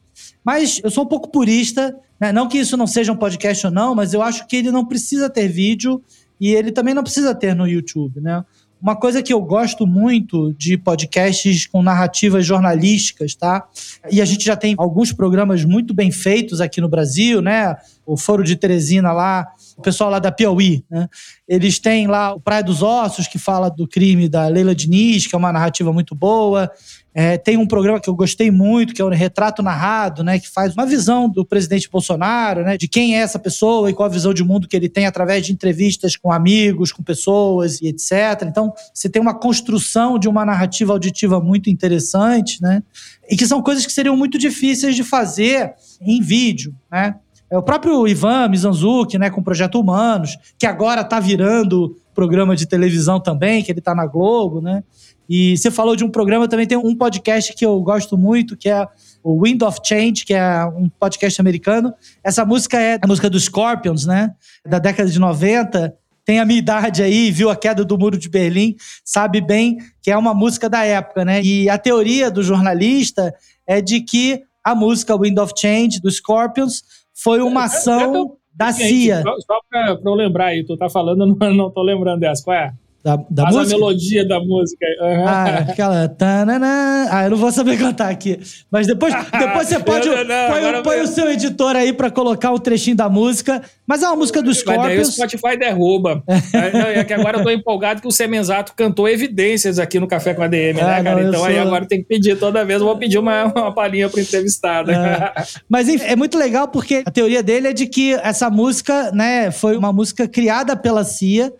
Mas 0.43 0.81
eu 0.83 0.91
sou 0.91 1.05
um 1.05 1.07
pouco 1.07 1.29
purista, 1.29 1.97
né? 2.19 2.33
não 2.33 2.49
que 2.49 2.57
isso 2.57 2.75
não 2.75 2.85
seja 2.85 3.13
um 3.13 3.15
podcast 3.15 3.67
ou 3.67 3.71
não, 3.71 3.95
mas 3.95 4.13
eu 4.13 4.21
acho 4.21 4.45
que 4.47 4.57
ele 4.57 4.69
não 4.69 4.85
precisa 4.85 5.29
ter 5.29 5.47
vídeo 5.47 6.03
e 6.41 6.53
ele 6.53 6.73
também 6.73 6.93
não 6.93 7.03
precisa 7.03 7.33
ter 7.33 7.55
no 7.55 7.65
YouTube, 7.65 8.19
né? 8.19 8.43
Uma 8.85 8.95
coisa 8.95 9.23
que 9.23 9.33
eu 9.33 9.41
gosto 9.41 9.87
muito 9.87 10.53
de 10.53 10.77
podcasts 10.77 11.65
com 11.65 11.81
narrativas 11.81 12.45
jornalísticas, 12.45 13.33
tá? 13.33 13.67
E 14.11 14.21
a 14.21 14.25
gente 14.25 14.45
já 14.45 14.55
tem 14.55 14.75
alguns 14.77 15.11
programas 15.11 15.65
muito 15.65 15.91
bem 15.91 16.11
feitos 16.11 16.61
aqui 16.61 16.79
no 16.79 16.87
Brasil, 16.87 17.41
né? 17.41 17.75
O 18.05 18.17
Foro 18.17 18.43
de 18.43 18.55
Teresina 18.55 19.11
lá, 19.11 19.47
o 19.77 19.81
pessoal 19.81 20.09
lá 20.09 20.19
da 20.19 20.31
Piauí, 20.31 20.83
né? 20.89 21.07
Eles 21.47 21.79
têm 21.79 22.07
lá 22.07 22.33
o 22.33 22.39
Praia 22.39 22.63
dos 22.63 22.81
Ossos, 22.81 23.27
que 23.27 23.37
fala 23.37 23.69
do 23.69 23.87
crime 23.87 24.27
da 24.27 24.47
Leila 24.47 24.73
Diniz, 24.73 25.27
que 25.27 25.35
é 25.35 25.37
uma 25.37 25.51
narrativa 25.51 25.93
muito 25.93 26.15
boa. 26.15 26.71
É, 27.17 27.37
tem 27.37 27.55
um 27.55 27.65
programa 27.65 27.99
que 27.99 28.09
eu 28.09 28.15
gostei 28.15 28.51
muito, 28.51 28.93
que 28.93 29.01
é 29.01 29.05
o 29.05 29.07
Retrato 29.07 29.63
Narrado, 29.63 30.21
né, 30.21 30.37
que 30.37 30.49
faz 30.49 30.73
uma 30.73 30.85
visão 30.85 31.29
do 31.29 31.45
presidente 31.45 31.89
Bolsonaro, 31.89 32.63
né, 32.63 32.77
de 32.77 32.89
quem 32.89 33.15
é 33.15 33.19
essa 33.19 33.39
pessoa 33.39 33.89
e 33.89 33.93
qual 33.93 34.09
a 34.09 34.11
visão 34.11 34.33
de 34.33 34.43
mundo 34.43 34.67
que 34.67 34.75
ele 34.75 34.89
tem 34.89 35.05
através 35.05 35.45
de 35.45 35.53
entrevistas 35.53 36.17
com 36.17 36.29
amigos, 36.29 36.91
com 36.91 37.01
pessoas 37.01 37.79
e 37.79 37.87
etc. 37.87 38.43
Então, 38.45 38.73
você 38.93 39.07
tem 39.07 39.21
uma 39.21 39.33
construção 39.33 40.19
de 40.19 40.27
uma 40.27 40.43
narrativa 40.45 40.91
auditiva 40.91 41.39
muito 41.39 41.69
interessante, 41.69 42.61
né, 42.61 42.83
e 43.29 43.37
que 43.37 43.47
são 43.47 43.61
coisas 43.61 43.85
que 43.85 43.93
seriam 43.93 44.17
muito 44.17 44.37
difíceis 44.37 44.93
de 44.93 45.03
fazer 45.03 45.73
em 46.01 46.21
vídeo, 46.21 46.75
né. 46.91 47.15
É 47.55 47.57
o 47.57 47.63
próprio 47.63 48.05
Ivan 48.05 48.49
Mizanzuki, 48.49 49.17
né, 49.17 49.29
com 49.29 49.39
o 49.39 49.43
Projeto 49.43 49.79
Humanos, 49.79 50.37
que 50.59 50.65
agora 50.65 50.99
está 50.99 51.21
virando 51.21 51.95
programa 52.13 52.53
de 52.53 52.65
televisão 52.65 53.17
também, 53.17 53.63
que 53.63 53.71
ele 53.71 53.79
está 53.79 53.95
na 53.95 54.05
Globo, 54.05 54.59
né? 54.59 54.83
E 55.29 55.55
você 55.55 55.71
falou 55.71 55.95
de 55.95 56.03
um 56.03 56.09
programa, 56.09 56.49
também 56.49 56.67
tem 56.67 56.77
um 56.77 56.93
podcast 56.93 57.53
que 57.53 57.65
eu 57.65 57.81
gosto 57.81 58.17
muito, 58.17 58.57
que 58.57 58.67
é 58.67 58.85
o 59.23 59.41
Wind 59.41 59.61
of 59.61 59.79
Change, 59.81 60.25
que 60.25 60.33
é 60.33 60.65
um 60.65 60.89
podcast 60.99 61.39
americano. 61.39 61.93
Essa 62.21 62.43
música 62.43 62.77
é 62.77 62.99
a 63.01 63.07
música 63.07 63.29
dos 63.29 63.45
Scorpions, 63.45 64.05
né? 64.05 64.33
Da 64.67 64.77
década 64.77 65.09
de 65.09 65.17
90. 65.17 65.95
Tem 66.25 66.41
a 66.41 66.45
minha 66.45 66.59
idade 66.59 67.01
aí, 67.01 67.31
viu 67.31 67.49
a 67.49 67.55
queda 67.55 67.85
do 67.85 67.97
Muro 67.97 68.17
de 68.17 68.27
Berlim, 68.27 68.75
sabe 69.05 69.39
bem 69.39 69.77
que 70.01 70.11
é 70.11 70.17
uma 70.17 70.33
música 70.33 70.69
da 70.69 70.83
época, 70.83 71.23
né? 71.23 71.41
E 71.41 71.69
a 71.69 71.77
teoria 71.77 72.29
do 72.29 72.43
jornalista 72.43 73.33
é 73.65 73.79
de 73.79 74.01
que 74.01 74.43
a 74.61 74.75
música 74.75 75.15
Wind 75.15 75.37
of 75.37 75.53
Change, 75.55 76.01
dos 76.01 76.17
Scorpions, 76.17 76.83
foi 77.15 77.41
uma 77.41 77.63
ação 77.63 78.37
da 78.53 78.71
CIA. 78.71 79.23
Só, 79.23 79.59
pra 79.69 79.97
eu 80.03 80.13
lembrar 80.13 80.47
aí, 80.47 80.65
tu 80.65 80.77
tá 80.77 80.89
falando, 80.89 81.25
não, 81.39 81.53
não 81.53 81.71
tô 81.71 81.81
lembrando 81.81 82.19
dessa. 82.19 82.43
Qual 82.43 82.55
é? 82.55 82.73
Da, 83.05 83.17
da 83.29 83.43
Faz 83.43 83.55
música. 83.55 83.75
a 83.75 83.77
melodia 83.79 84.27
da 84.27 84.39
música. 84.39 84.85
Uhum. 84.99 85.27
Ah, 85.27 85.45
aquela. 85.59 86.09
Tanana. 86.09 87.07
Ah, 87.11 87.23
eu 87.25 87.29
não 87.29 87.37
vou 87.37 87.51
saber 87.51 87.77
cantar 87.77 88.09
aqui. 88.09 88.39
Mas 88.71 88.87
depois, 88.87 89.13
depois 89.37 89.67
você 89.67 89.79
pode. 89.79 90.09
Não, 90.09 90.71
não, 90.71 90.81
põe 90.81 91.01
o 91.01 91.07
seu 91.07 91.29
editor 91.29 91.75
aí 91.75 91.93
pra 91.93 92.09
colocar 92.09 92.51
o 92.51 92.57
trechinho 92.57 92.95
da 92.97 93.07
música. 93.07 93.61
Mas 93.85 94.01
é 94.01 94.07
uma 94.07 94.15
música 94.15 94.41
do 94.41 94.47
Mas 94.47 94.63
daí 94.63 94.99
o 94.99 95.05
Scorpions. 95.05 95.13
Spotify 95.15 95.55
derruba. 95.57 96.23
É, 96.55 96.71
não, 96.71 96.87
é 96.87 97.03
que 97.03 97.13
agora 97.13 97.37
eu 97.39 97.43
tô 97.43 97.49
empolgado 97.49 98.01
que 98.01 98.07
o 98.07 98.11
Semenzato 98.11 98.73
cantou 98.75 99.07
evidências 99.09 99.77
aqui 99.77 99.99
no 99.99 100.07
Café 100.07 100.33
com 100.33 100.41
a 100.41 100.47
DM, 100.47 100.79
Ah, 100.79 100.85
né, 100.85 101.03
cara? 101.03 101.15
não, 101.15 101.19
eu 101.19 101.29
então 101.29 101.43
aí 101.45 101.53
sou- 101.55 101.61
agora 101.63 101.85
tem 101.85 101.99
que 102.01 102.07
pedir 102.07 102.37
toda 102.39 102.63
vez. 102.63 102.79
Eu 102.79 102.87
vou 102.87 102.97
pedir 102.97 103.17
uma, 103.19 103.45
uma 103.45 103.73
palhinha 103.73 104.09
pro 104.09 104.19
entrevistado. 104.19 104.89
Mas 105.69 105.89
enfim, 105.89 106.05
é 106.05 106.15
muito 106.15 106.37
legal 106.37 106.67
porque 106.69 107.03
a 107.05 107.11
teoria 107.11 107.43
dele 107.43 107.67
é 107.67 107.73
de 107.73 107.85
que 107.87 108.13
essa 108.13 108.49
música, 108.49 109.11
né, 109.11 109.51
foi 109.51 109.75
uma 109.77 109.91
música 109.91 110.27
criada 110.27 110.75
pela 110.75 111.03
CIA 111.03 111.51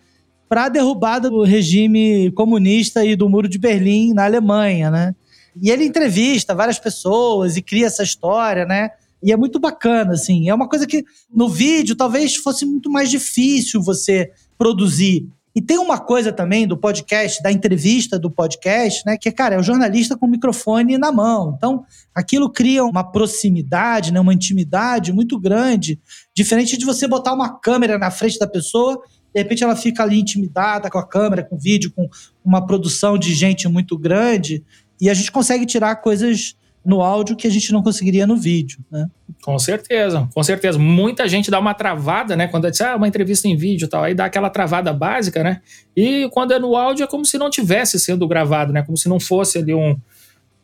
para 0.48 0.68
derrubada 0.68 1.28
do 1.28 1.42
regime 1.42 2.30
comunista 2.32 3.04
e 3.04 3.16
do 3.16 3.28
Muro 3.28 3.48
de 3.48 3.58
Berlim 3.58 4.14
na 4.14 4.24
Alemanha, 4.24 4.90
né? 4.90 5.14
E 5.60 5.70
ele 5.70 5.84
entrevista 5.84 6.54
várias 6.54 6.78
pessoas 6.78 7.56
e 7.56 7.62
cria 7.62 7.86
essa 7.86 8.02
história, 8.02 8.64
né? 8.64 8.90
E 9.22 9.32
é 9.32 9.36
muito 9.36 9.58
bacana, 9.58 10.12
assim. 10.12 10.48
É 10.48 10.54
uma 10.54 10.68
coisa 10.68 10.86
que 10.86 11.04
no 11.34 11.48
vídeo 11.48 11.96
talvez 11.96 12.36
fosse 12.36 12.66
muito 12.66 12.90
mais 12.90 13.10
difícil 13.10 13.82
você 13.82 14.30
produzir. 14.58 15.28
E 15.56 15.62
tem 15.62 15.78
uma 15.78 15.98
coisa 15.98 16.30
também 16.30 16.66
do 16.68 16.76
podcast, 16.76 17.42
da 17.42 17.50
entrevista 17.50 18.18
do 18.18 18.30
podcast, 18.30 19.02
né? 19.06 19.16
Que, 19.16 19.32
cara, 19.32 19.54
é 19.54 19.58
o 19.58 19.62
jornalista 19.62 20.14
com 20.14 20.26
o 20.26 20.30
microfone 20.30 20.98
na 20.98 21.10
mão. 21.10 21.54
Então, 21.56 21.82
aquilo 22.14 22.50
cria 22.50 22.84
uma 22.84 23.02
proximidade, 23.02 24.12
né, 24.12 24.20
uma 24.20 24.34
intimidade 24.34 25.14
muito 25.14 25.40
grande, 25.40 25.98
diferente 26.34 26.76
de 26.76 26.84
você 26.84 27.08
botar 27.08 27.32
uma 27.32 27.58
câmera 27.58 27.96
na 27.96 28.10
frente 28.10 28.38
da 28.38 28.46
pessoa, 28.46 29.00
de 29.36 29.42
repente 29.42 29.62
ela 29.62 29.76
fica 29.76 30.02
ali 30.02 30.18
intimidada 30.18 30.88
com 30.88 30.96
a 30.96 31.06
câmera, 31.06 31.44
com 31.44 31.56
o 31.56 31.58
vídeo, 31.58 31.92
com 31.94 32.08
uma 32.42 32.64
produção 32.64 33.18
de 33.18 33.34
gente 33.34 33.68
muito 33.68 33.98
grande, 33.98 34.64
e 34.98 35.10
a 35.10 35.14
gente 35.14 35.30
consegue 35.30 35.66
tirar 35.66 35.96
coisas 35.96 36.56
no 36.82 37.02
áudio 37.02 37.36
que 37.36 37.46
a 37.46 37.50
gente 37.50 37.70
não 37.70 37.82
conseguiria 37.82 38.26
no 38.26 38.36
vídeo, 38.36 38.78
né? 38.90 39.10
Com 39.42 39.58
certeza, 39.58 40.26
com 40.32 40.42
certeza. 40.42 40.78
Muita 40.78 41.28
gente 41.28 41.50
dá 41.50 41.58
uma 41.58 41.74
travada, 41.74 42.34
né? 42.34 42.48
Quando 42.48 42.70
diz, 42.70 42.80
ah, 42.80 42.96
uma 42.96 43.06
entrevista 43.06 43.46
em 43.46 43.56
vídeo 43.56 43.84
e 43.84 43.88
tal, 43.88 44.04
aí 44.04 44.14
dá 44.14 44.24
aquela 44.24 44.48
travada 44.48 44.90
básica, 44.90 45.42
né? 45.42 45.60
E 45.94 46.30
quando 46.30 46.54
é 46.54 46.58
no 46.58 46.74
áudio 46.74 47.04
é 47.04 47.06
como 47.06 47.26
se 47.26 47.36
não 47.36 47.50
tivesse 47.50 48.00
sendo 48.00 48.26
gravado, 48.26 48.72
né? 48.72 48.82
Como 48.82 48.96
se 48.96 49.06
não 49.06 49.20
fosse 49.20 49.58
ali 49.58 49.74
um, 49.74 49.98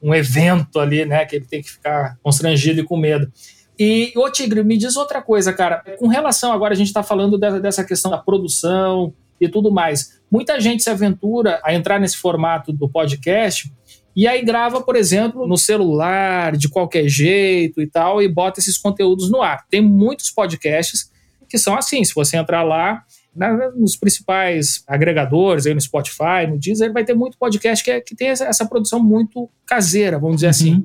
um 0.00 0.14
evento 0.14 0.80
ali, 0.80 1.04
né? 1.04 1.26
Que 1.26 1.36
ele 1.36 1.44
tem 1.44 1.60
que 1.60 1.70
ficar 1.70 2.16
constrangido 2.22 2.80
e 2.80 2.84
com 2.84 2.96
medo. 2.96 3.30
E, 3.78 4.12
ô 4.16 4.30
Tigre, 4.30 4.62
me 4.62 4.76
diz 4.76 4.96
outra 4.96 5.22
coisa, 5.22 5.52
cara. 5.52 5.82
Com 5.98 6.06
relação, 6.06 6.52
agora 6.52 6.74
a 6.74 6.76
gente 6.76 6.88
está 6.88 7.02
falando 7.02 7.38
dessa, 7.38 7.84
questão 7.84 8.10
da 8.10 8.18
produção 8.18 9.12
e 9.40 9.48
tudo 9.48 9.72
mais. 9.72 10.20
Muita 10.30 10.60
gente 10.60 10.82
se 10.82 10.90
aventura 10.90 11.60
a 11.64 11.74
entrar 11.74 11.98
nesse 11.98 12.16
formato 12.16 12.72
do 12.72 12.88
podcast 12.88 13.72
e 14.14 14.28
aí 14.28 14.44
grava, 14.44 14.82
por 14.82 14.94
exemplo, 14.94 15.46
no 15.46 15.56
celular, 15.56 16.56
de 16.56 16.68
qualquer 16.68 17.08
jeito 17.08 17.80
e 17.80 17.86
tal, 17.86 18.22
e 18.22 18.28
bota 18.28 18.60
esses 18.60 18.76
conteúdos 18.76 19.30
no 19.30 19.40
ar. 19.40 19.66
Tem 19.68 19.80
muitos 19.80 20.30
podcasts 20.30 21.10
que 21.48 21.58
são 21.58 21.76
assim, 21.76 22.04
se 22.04 22.14
você 22.14 22.36
entrar 22.36 22.62
lá 22.62 23.02
na- 23.34 23.70
nos 23.72 23.96
principais 23.96 24.82
agregadores, 24.86 25.66
aí 25.66 25.74
no 25.74 25.80
Spotify, 25.80 26.46
no 26.48 26.58
Deezer, 26.58 26.92
vai 26.92 27.04
ter 27.04 27.14
muito 27.14 27.38
podcast 27.38 27.82
que, 27.84 27.90
é- 27.90 28.00
que 28.00 28.14
tem 28.14 28.28
essa, 28.28 28.44
essa 28.44 28.66
produção 28.66 29.02
muito 29.02 29.48
caseira, 29.66 30.18
vamos 30.18 30.36
dizer 30.36 30.48
assim. 30.48 30.84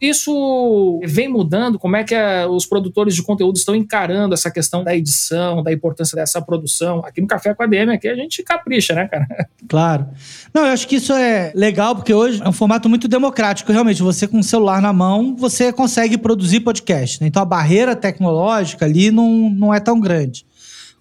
Isso 0.00 1.00
vem 1.04 1.28
mudando? 1.28 1.78
Como 1.78 1.94
é 1.94 2.02
que 2.02 2.12
eh, 2.12 2.44
os 2.48 2.66
produtores 2.66 3.14
de 3.14 3.22
conteúdo 3.22 3.56
estão 3.56 3.72
encarando 3.72 4.34
essa 4.34 4.50
questão 4.50 4.82
da 4.82 4.96
edição, 4.96 5.62
da 5.62 5.72
importância 5.72 6.16
dessa 6.16 6.42
produção? 6.42 7.04
Aqui 7.06 7.20
no 7.20 7.28
Café 7.28 7.54
com 7.54 7.62
a 7.62 7.66
DM, 7.68 7.92
aqui 7.92 8.08
a 8.08 8.14
gente 8.16 8.42
capricha, 8.42 8.94
né, 8.94 9.06
cara? 9.06 9.26
Claro. 9.68 10.08
Não, 10.52 10.66
eu 10.66 10.72
acho 10.72 10.88
que 10.88 10.96
isso 10.96 11.12
é 11.12 11.52
legal, 11.54 11.94
porque 11.94 12.12
hoje 12.12 12.42
é 12.42 12.48
um 12.48 12.52
formato 12.52 12.88
muito 12.88 13.06
democrático. 13.06 13.70
Realmente, 13.72 14.02
você 14.02 14.26
com 14.26 14.40
o 14.40 14.42
celular 14.42 14.82
na 14.82 14.92
mão, 14.92 15.36
você 15.36 15.72
consegue 15.72 16.18
produzir 16.18 16.60
podcast. 16.60 17.20
né? 17.20 17.28
Então, 17.28 17.40
a 17.40 17.46
barreira 17.46 17.94
tecnológica 17.94 18.84
ali 18.84 19.10
não, 19.12 19.48
não 19.50 19.72
é 19.72 19.78
tão 19.78 20.00
grande. 20.00 20.44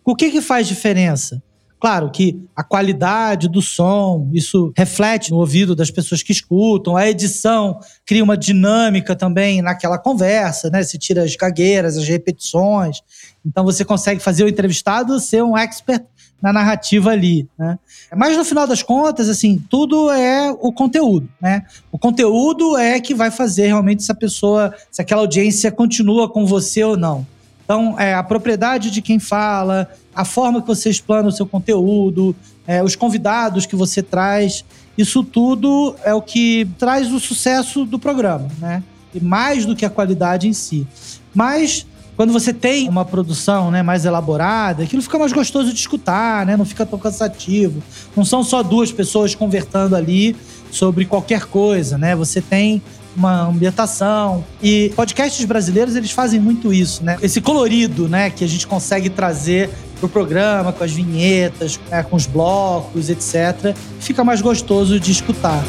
O 0.04 0.16
que, 0.16 0.32
que 0.32 0.42
faz 0.42 0.68
diferença? 0.68 1.42
Claro 1.82 2.12
que 2.12 2.40
a 2.56 2.64
qualidade 2.64 3.50
do 3.50 3.60
som, 3.60 4.30
isso 4.34 4.72
reflete 4.78 5.32
no 5.32 5.38
ouvido 5.38 5.76
das 5.76 5.90
pessoas 5.90 6.22
que 6.22 6.32
escutam. 6.32 6.96
A 6.96 7.10
edição 7.10 7.80
cria 8.06 8.24
uma 8.24 8.38
dinâmica 8.38 9.16
também 9.16 9.64
naquela 9.64 9.98
conversa, 9.98 10.70
né? 10.70 10.84
Se 10.84 11.00
tira 11.00 11.24
as 11.24 11.36
gagueiras, 11.36 11.98
as 11.98 12.08
repetições. 12.08 13.02
Então, 13.44 13.64
você 13.64 13.84
consegue 13.84 14.22
fazer 14.22 14.44
o 14.44 14.48
entrevistado 14.48 15.20
ser 15.20 15.44
um 15.44 15.58
expert 15.58 16.06
na 16.40 16.54
narrativa 16.54 17.10
ali, 17.10 17.48
né? 17.58 17.80
Mas 18.16 18.38
no 18.38 18.46
final 18.46 18.68
das 18.68 18.84
contas, 18.84 19.28
assim, 19.28 19.58
tudo 19.68 20.12
é 20.12 20.52
o 20.52 20.72
conteúdo, 20.72 21.28
né? 21.42 21.64
O 21.92 21.98
conteúdo 21.98 22.78
é 22.78 23.00
que 23.00 23.16
vai 23.16 23.32
fazer 23.32 23.66
realmente 23.68 24.04
se 24.04 24.12
a 24.12 24.16
pessoa, 24.16 24.72
se 24.92 25.02
aquela 25.02 25.22
audiência 25.22 25.72
continua 25.72 26.30
com 26.30 26.46
você 26.46 26.84
ou 26.84 26.96
não. 26.96 27.26
Então, 27.72 27.98
é, 27.98 28.14
a 28.14 28.22
propriedade 28.22 28.92
de 28.92 29.02
quem 29.02 29.18
fala, 29.18 29.90
a 30.14 30.26
forma 30.26 30.62
que 30.62 30.68
você 30.68 30.90
explana 30.90 31.30
o 31.30 31.32
seu 31.32 31.46
conteúdo, 31.46 32.36
é, 32.68 32.84
os 32.84 32.98
convidados 32.98 33.66
que 33.66 33.78
você 33.78 34.04
traz, 34.04 34.66
isso 34.98 35.24
tudo 35.24 35.96
é 36.04 36.14
o 36.14 36.22
que 36.22 36.68
traz 36.78 37.10
o 37.14 37.18
sucesso 37.18 37.86
do 37.86 37.98
programa, 37.98 38.50
né? 38.60 38.84
E 39.16 39.22
mais 39.22 39.66
do 39.66 39.74
que 39.74 39.86
a 39.86 39.90
qualidade 39.90 40.50
em 40.50 40.54
si. 40.54 40.86
Mas 41.34 41.88
quando 42.18 42.34
você 42.34 42.54
tem 42.54 42.90
uma 42.90 43.06
produção 43.06 43.72
né, 43.72 43.82
mais 43.82 44.04
elaborada, 44.04 44.84
aquilo 44.84 45.02
fica 45.02 45.18
mais 45.18 45.32
gostoso 45.32 45.72
de 45.72 45.80
escutar, 45.80 46.46
né? 46.46 46.58
Não 46.58 46.66
fica 46.66 46.86
tão 46.86 47.00
cansativo. 47.00 47.82
Não 48.14 48.26
são 48.26 48.44
só 48.44 48.62
duas 48.62 48.92
pessoas 48.92 49.34
conversando 49.34 49.96
ali 49.96 50.36
sobre 50.70 51.06
qualquer 51.06 51.46
coisa, 51.46 51.98
né? 51.98 52.18
Você 52.18 52.42
tem 52.42 52.82
uma 53.16 53.48
ambientação 53.48 54.44
e 54.62 54.92
podcasts 54.96 55.44
brasileiros 55.46 55.96
eles 55.96 56.12
fazem 56.12 56.40
muito 56.40 56.74
isso, 56.74 57.04
né? 57.04 57.18
Esse 57.22 57.42
colorido, 57.42 58.08
né, 58.08 58.30
que 58.30 58.44
a 58.44 58.48
gente 58.48 58.66
consegue 58.66 59.10
trazer 59.10 59.70
pro 60.00 60.10
programa 60.10 60.74
com 60.74 60.84
as 60.84 60.92
vinhetas, 60.92 61.80
né, 61.90 62.04
com 62.04 62.16
os 62.16 62.26
blocos, 62.26 63.10
etc. 63.10 63.76
Fica 64.00 64.24
mais 64.24 64.42
gostoso 64.42 65.00
de 65.00 65.12
escutar. 65.12 65.64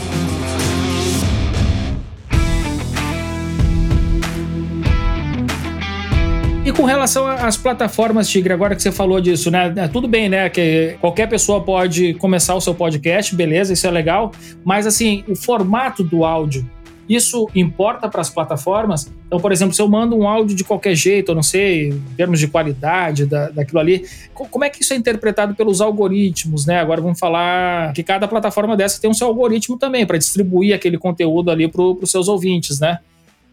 E 6.64 6.70
com 6.70 6.84
relação 6.84 7.26
às 7.26 7.56
plataformas, 7.56 8.28
Tigre, 8.28 8.52
agora 8.52 8.76
que 8.76 8.82
você 8.82 8.92
falou 8.92 9.20
disso, 9.20 9.50
né? 9.50 9.72
é, 9.76 9.88
Tudo 9.88 10.06
bem, 10.06 10.28
né? 10.28 10.48
Que 10.48 10.96
qualquer 11.00 11.28
pessoa 11.28 11.60
pode 11.60 12.14
começar 12.14 12.54
o 12.54 12.60
seu 12.60 12.72
podcast, 12.72 13.34
beleza, 13.34 13.72
isso 13.72 13.84
é 13.84 13.90
legal. 13.90 14.30
Mas 14.64 14.86
assim, 14.86 15.24
o 15.28 15.34
formato 15.34 16.04
do 16.04 16.24
áudio, 16.24 16.64
isso 17.08 17.48
importa 17.54 18.08
para 18.08 18.20
as 18.20 18.30
plataformas? 18.30 19.10
Então, 19.26 19.40
por 19.40 19.52
exemplo, 19.52 19.74
se 19.74 19.82
eu 19.82 19.88
mando 19.88 20.16
um 20.16 20.26
áudio 20.26 20.54
de 20.56 20.64
qualquer 20.64 20.94
jeito, 20.94 21.30
eu 21.32 21.34
não 21.34 21.42
sei, 21.42 21.88
em 21.90 22.14
termos 22.16 22.38
de 22.38 22.46
qualidade 22.48 23.26
da, 23.26 23.48
daquilo 23.50 23.80
ali, 23.80 24.06
co- 24.32 24.46
como 24.46 24.64
é 24.64 24.70
que 24.70 24.82
isso 24.82 24.92
é 24.92 24.96
interpretado 24.96 25.54
pelos 25.54 25.80
algoritmos, 25.80 26.66
né? 26.66 26.78
Agora 26.78 27.00
vamos 27.00 27.18
falar 27.18 27.92
que 27.92 28.02
cada 28.02 28.26
plataforma 28.28 28.76
dessa 28.76 29.00
tem 29.00 29.10
um 29.10 29.14
seu 29.14 29.26
algoritmo 29.26 29.76
também 29.78 30.06
para 30.06 30.18
distribuir 30.18 30.74
aquele 30.74 30.98
conteúdo 30.98 31.50
ali 31.50 31.68
para 31.68 31.82
os 31.82 32.10
seus 32.10 32.28
ouvintes, 32.28 32.78
né? 32.80 32.98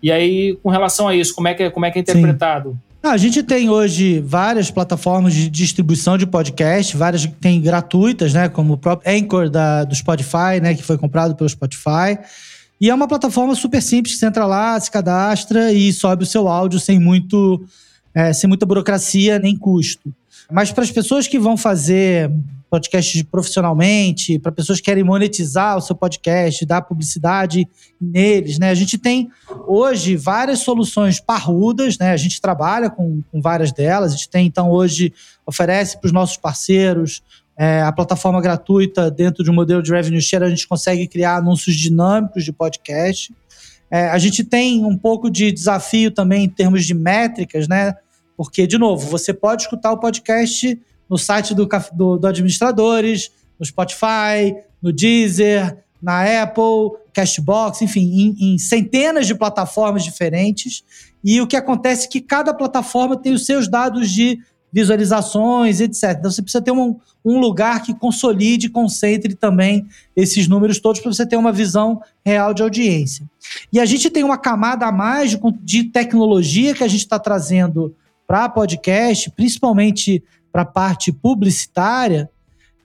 E 0.02 0.12
aí, 0.12 0.58
com 0.64 0.70
relação 0.70 1.08
a 1.08 1.16
isso, 1.16 1.34
como 1.36 1.48
é 1.48 1.54
que 1.54 1.64
é, 1.64 1.70
como 1.70 1.86
é, 1.86 1.92
que 1.92 2.00
é 2.00 2.04
Sim. 2.06 2.12
interpretado? 2.12 2.78
Ah, 3.02 3.12
a 3.12 3.18
gente 3.18 3.42
tem 3.44 3.70
hoje 3.70 4.20
várias 4.20 4.70
plataformas 4.70 5.34
de 5.34 5.50
distribuição 5.50 6.18
de 6.18 6.26
podcast, 6.28 6.98
várias 6.98 7.26
que 7.26 7.32
tem 7.34 7.62
gratuitas, 7.62 8.34
né? 8.34 8.50
Como 8.50 8.74
o 8.74 8.78
próprio 8.78 9.10
Anchor 9.14 9.50
da, 9.50 9.86
do 9.86 9.96
Spotify, 9.96 10.60
né? 10.62 10.74
Que 10.76 10.84
foi 10.84 10.98
comprado 10.98 11.34
pelo 11.36 11.50
Spotify. 11.50 12.20
E 12.80 12.90
é 12.90 12.94
uma 12.94 13.08
plataforma 13.08 13.54
super 13.56 13.82
simples, 13.82 14.18
você 14.18 14.26
entra 14.26 14.46
lá, 14.46 14.80
se 14.80 14.90
cadastra 14.90 15.74
e 15.74 15.92
sobe 15.92 16.24
o 16.24 16.28
seu 16.28 16.48
áudio 16.48 16.80
sem 16.80 17.00
muito, 17.00 17.64
é, 18.14 18.32
sem 18.32 18.48
muita 18.48 18.66
burocracia 18.66 19.38
nem 19.38 19.58
custo. 19.58 20.14
Mas 20.52 20.72
para 20.72 20.84
as 20.84 20.92
pessoas 20.92 21.28
que 21.28 21.38
vão 21.38 21.58
fazer 21.58 22.32
podcast 22.70 23.24
profissionalmente, 23.26 24.38
para 24.38 24.52
pessoas 24.52 24.80
que 24.80 24.86
querem 24.86 25.04
monetizar 25.04 25.78
o 25.78 25.82
seu 25.82 25.96
podcast, 25.96 26.66
dar 26.66 26.84
publicidade 26.84 27.68
neles, 28.00 28.60
né? 28.60 28.70
A 28.70 28.76
gente 28.76 28.98
tem 28.98 29.30
hoje 29.68 30.16
várias 30.16 30.60
soluções 30.60 31.20
parrudas, 31.20 31.98
né? 31.98 32.12
A 32.12 32.18
gente 32.18 32.40
trabalha 32.40 32.90
com, 32.90 33.22
com 33.32 33.42
várias 33.42 33.72
delas. 33.72 34.14
A 34.14 34.16
gente 34.16 34.30
tem, 34.30 34.46
então, 34.46 34.70
hoje, 34.70 35.12
oferece 35.46 35.98
para 35.98 36.08
os 36.08 36.14
nossos 36.14 36.38
parceiros 36.38 37.24
é, 37.62 37.82
a 37.82 37.92
plataforma 37.92 38.40
gratuita 38.40 39.12
dentro 39.12 39.44
de 39.44 39.52
um 39.52 39.54
modelo 39.54 39.84
de 39.84 39.92
revenue 39.92 40.22
share, 40.22 40.46
a 40.46 40.50
gente 40.50 40.66
consegue 40.66 41.06
criar 41.10 41.36
anúncios 41.36 41.76
dinâmicos 41.76 42.46
de 42.46 42.54
podcast. 42.54 43.36
É, 43.92 44.08
a 44.08 44.18
gente 44.18 44.46
tem 44.46 44.86
um 44.86 44.98
pouco 44.98 45.30
de 45.30 45.52
desafio 45.52 46.10
também 46.10 46.46
em 46.46 46.50
termos 46.50 46.86
de 46.86 46.94
métricas, 46.94 47.68
né? 47.68 47.96
Porque, 48.38 48.66
de 48.66 48.78
novo, 48.78 49.06
você 49.10 49.34
pode 49.34 49.64
escutar 49.64 49.92
o 49.92 50.00
podcast 50.00 50.80
no 51.10 51.18
site 51.18 51.54
do, 51.54 51.68
do, 51.92 52.18
do 52.18 52.28
Administradores, 52.28 53.30
no 53.60 53.66
Spotify, 53.66 54.56
no 54.82 54.94
Deezer, 54.94 55.84
na 56.02 56.44
Apple, 56.44 56.98
Cashbox, 57.14 57.82
enfim, 57.82 58.38
em, 58.40 58.54
em 58.54 58.58
centenas 58.58 59.28
de 59.28 59.36
plataformas 59.36 60.06
diferentes. 60.06 60.82
E 61.22 61.42
o 61.42 61.48
que 61.48 61.58
acontece 61.58 62.08
é 62.08 62.10
que 62.10 62.22
cada 62.22 62.54
plataforma 62.54 63.18
tem 63.18 63.34
os 63.34 63.46
seus 63.46 63.68
dados 63.68 64.10
de 64.10 64.40
visualizações, 64.72 65.80
etc. 65.80 66.16
Então 66.18 66.32
você 66.32 66.42
precisa 66.42 66.62
ter 66.62 66.72
um, 66.72 66.96
um 67.26 67.40
lugar 67.40 67.82
que 67.82 67.94
consolide 67.94 68.70
concentre 68.70 69.36
também 69.36 69.86
esses 70.16 70.48
números 70.48 70.80
todos 70.80 71.02
para 71.02 71.12
você 71.12 71.26
ter 71.26 71.38
uma 71.38 71.52
visão 71.52 72.02
real 72.26 72.54
de 72.54 72.62
audiência. 72.62 73.26
E 73.72 73.80
a 73.80 73.86
gente 73.86 74.10
tem 74.10 74.24
uma 74.24 74.38
camada 74.38 74.86
a 74.86 74.92
mais 74.92 75.32
de, 75.32 75.40
de 75.62 75.84
tecnologia 75.86 76.74
que 76.74 76.84
a 76.84 76.88
gente 76.88 77.02
está 77.02 77.18
trazendo 77.20 77.96
para 78.28 78.48
podcast, 78.48 79.32
principalmente 79.32 80.24
para 80.52 80.62
a 80.62 80.66
parte 80.66 81.12
publicitária, 81.12 82.30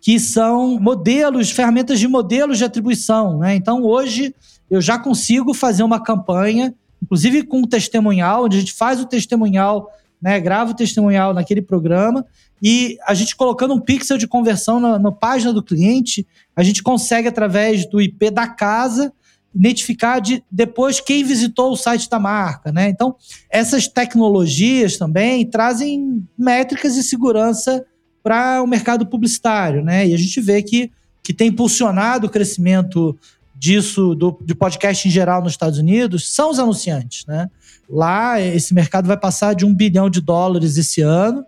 que 0.01 0.19
são 0.19 0.79
modelos, 0.79 1.51
ferramentas 1.51 1.99
de 1.99 2.09
modelos 2.09 2.59
de 2.59 2.65
atribuição. 2.65 3.39
Né? 3.39 3.55
Então, 3.55 3.83
hoje, 3.83 4.35
eu 4.71 4.81
já 4.81 4.99
consigo 4.99 5.55
fazer 5.55 5.83
uma 5.83 5.99
campanha, 5.99 6.75
inclusive 7.03 7.43
com 7.43 7.61
um 7.61 7.67
testemunhal, 7.67 8.45
onde 8.45 8.57
a 8.57 8.61
gente 8.61 8.73
faz 8.73 9.01
o 9.01 9.07
testemunhal, 9.07 9.91
né? 10.25 10.41
grava 10.41 10.71
o 10.71 10.75
testemunhal 10.75 11.35
naquele 11.35 11.61
programa, 11.61 12.25
e 12.63 12.97
a 13.07 13.13
gente 13.13 13.37
colocando 13.37 13.75
um 13.75 13.79
pixel 13.79 14.17
de 14.17 14.27
conversão 14.27 14.81
na, 14.81 14.99
na 14.99 15.13
página 15.13 15.53
do 15.53 15.63
cliente, 15.63 16.27
a 16.57 16.63
gente 16.63 16.83
consegue, 16.83 17.29
através 17.29 17.85
do 17.87 18.01
IP 18.01 18.31
da 18.31 18.49
casa, 18.49 19.13
identificar 19.55 20.21
de, 20.21 20.43
depois 20.51 20.99
quem 20.99 21.23
visitou 21.23 21.71
o 21.71 21.77
site 21.77 22.09
da 22.09 22.19
marca, 22.19 22.73
né? 22.73 22.89
Então, 22.89 23.17
essas 23.51 23.87
tecnologias 23.87 24.97
também 24.97 25.45
trazem 25.45 26.27
métricas 26.39 26.95
de 26.95 27.03
segurança 27.03 27.85
para 28.23 28.63
o 28.63 28.67
mercado 28.67 29.05
publicitário, 29.07 29.85
né? 29.85 30.09
E 30.09 30.15
a 30.15 30.17
gente 30.17 30.41
vê 30.41 30.63
que, 30.63 30.91
que 31.23 31.35
tem 31.35 31.49
impulsionado 31.49 32.27
o 32.27 32.31
crescimento 32.31 33.15
disso, 33.55 34.15
do, 34.15 34.39
de 34.45 34.55
podcast 34.55 35.07
em 35.07 35.11
geral 35.11 35.43
nos 35.43 35.53
Estados 35.53 35.79
Unidos, 35.79 36.35
são 36.35 36.51
os 36.51 36.59
anunciantes, 36.59 37.25
né? 37.27 37.49
Lá, 37.89 38.41
esse 38.41 38.75
mercado 38.75 39.07
vai 39.07 39.17
passar 39.17 39.55
de 39.55 39.65
um 39.65 39.75
bilhão 39.75 40.09
de 40.09 40.21
dólares 40.21 40.77
esse 40.77 41.01
ano 41.01 41.45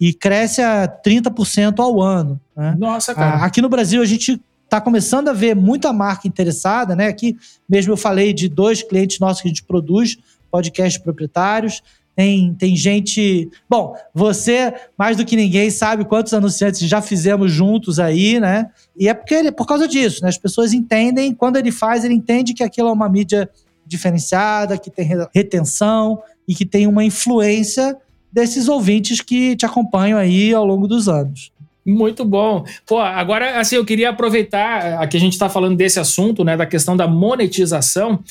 e 0.00 0.12
cresce 0.12 0.62
a 0.62 0.86
30% 0.86 1.80
ao 1.80 2.00
ano. 2.00 2.40
Né? 2.56 2.76
Nossa, 2.78 3.14
cara. 3.14 3.44
Aqui 3.44 3.60
no 3.60 3.68
Brasil, 3.68 4.00
a 4.00 4.06
gente 4.06 4.40
está 4.64 4.80
começando 4.80 5.28
a 5.28 5.32
ver 5.32 5.56
muita 5.56 5.92
marca 5.92 6.28
interessada, 6.28 6.94
né? 6.94 7.08
Aqui 7.08 7.36
mesmo 7.68 7.92
eu 7.92 7.96
falei 7.96 8.32
de 8.32 8.48
dois 8.48 8.82
clientes 8.82 9.18
nossos 9.18 9.40
que 9.40 9.48
a 9.48 9.50
gente 9.50 9.64
produz, 9.64 10.18
podcasts 10.50 11.02
proprietários. 11.02 11.82
Tem, 12.18 12.52
tem 12.52 12.74
gente. 12.74 13.48
Bom, 13.70 13.94
você, 14.12 14.74
mais 14.98 15.16
do 15.16 15.24
que 15.24 15.36
ninguém, 15.36 15.70
sabe 15.70 16.04
quantos 16.04 16.34
anunciantes 16.34 16.80
já 16.80 17.00
fizemos 17.00 17.52
juntos 17.52 18.00
aí, 18.00 18.40
né? 18.40 18.68
E 18.98 19.08
é 19.08 19.14
porque 19.14 19.34
ele, 19.34 19.52
por 19.52 19.68
causa 19.68 19.86
disso, 19.86 20.24
né? 20.24 20.28
As 20.28 20.36
pessoas 20.36 20.72
entendem, 20.72 21.32
quando 21.32 21.58
ele 21.58 21.70
faz, 21.70 22.04
ele 22.04 22.14
entende 22.14 22.54
que 22.54 22.64
aquilo 22.64 22.88
é 22.88 22.92
uma 22.92 23.08
mídia 23.08 23.48
diferenciada, 23.86 24.76
que 24.76 24.90
tem 24.90 25.08
retenção 25.32 26.20
e 26.48 26.56
que 26.56 26.66
tem 26.66 26.88
uma 26.88 27.04
influência 27.04 27.96
desses 28.32 28.66
ouvintes 28.66 29.20
que 29.20 29.54
te 29.54 29.64
acompanham 29.64 30.18
aí 30.18 30.52
ao 30.52 30.66
longo 30.66 30.88
dos 30.88 31.08
anos. 31.08 31.52
Muito 31.86 32.22
bom. 32.24 32.64
Pô, 32.84 32.98
agora, 32.98 33.60
assim, 33.60 33.76
eu 33.76 33.84
queria 33.84 34.10
aproveitar 34.10 35.06
que 35.08 35.16
a 35.16 35.20
gente 35.20 35.32
está 35.34 35.48
falando 35.48 35.76
desse 35.76 35.98
assunto, 35.98 36.44
né, 36.44 36.56
da 36.56 36.66
questão 36.66 36.96
da 36.96 37.06
monetização, 37.06 38.22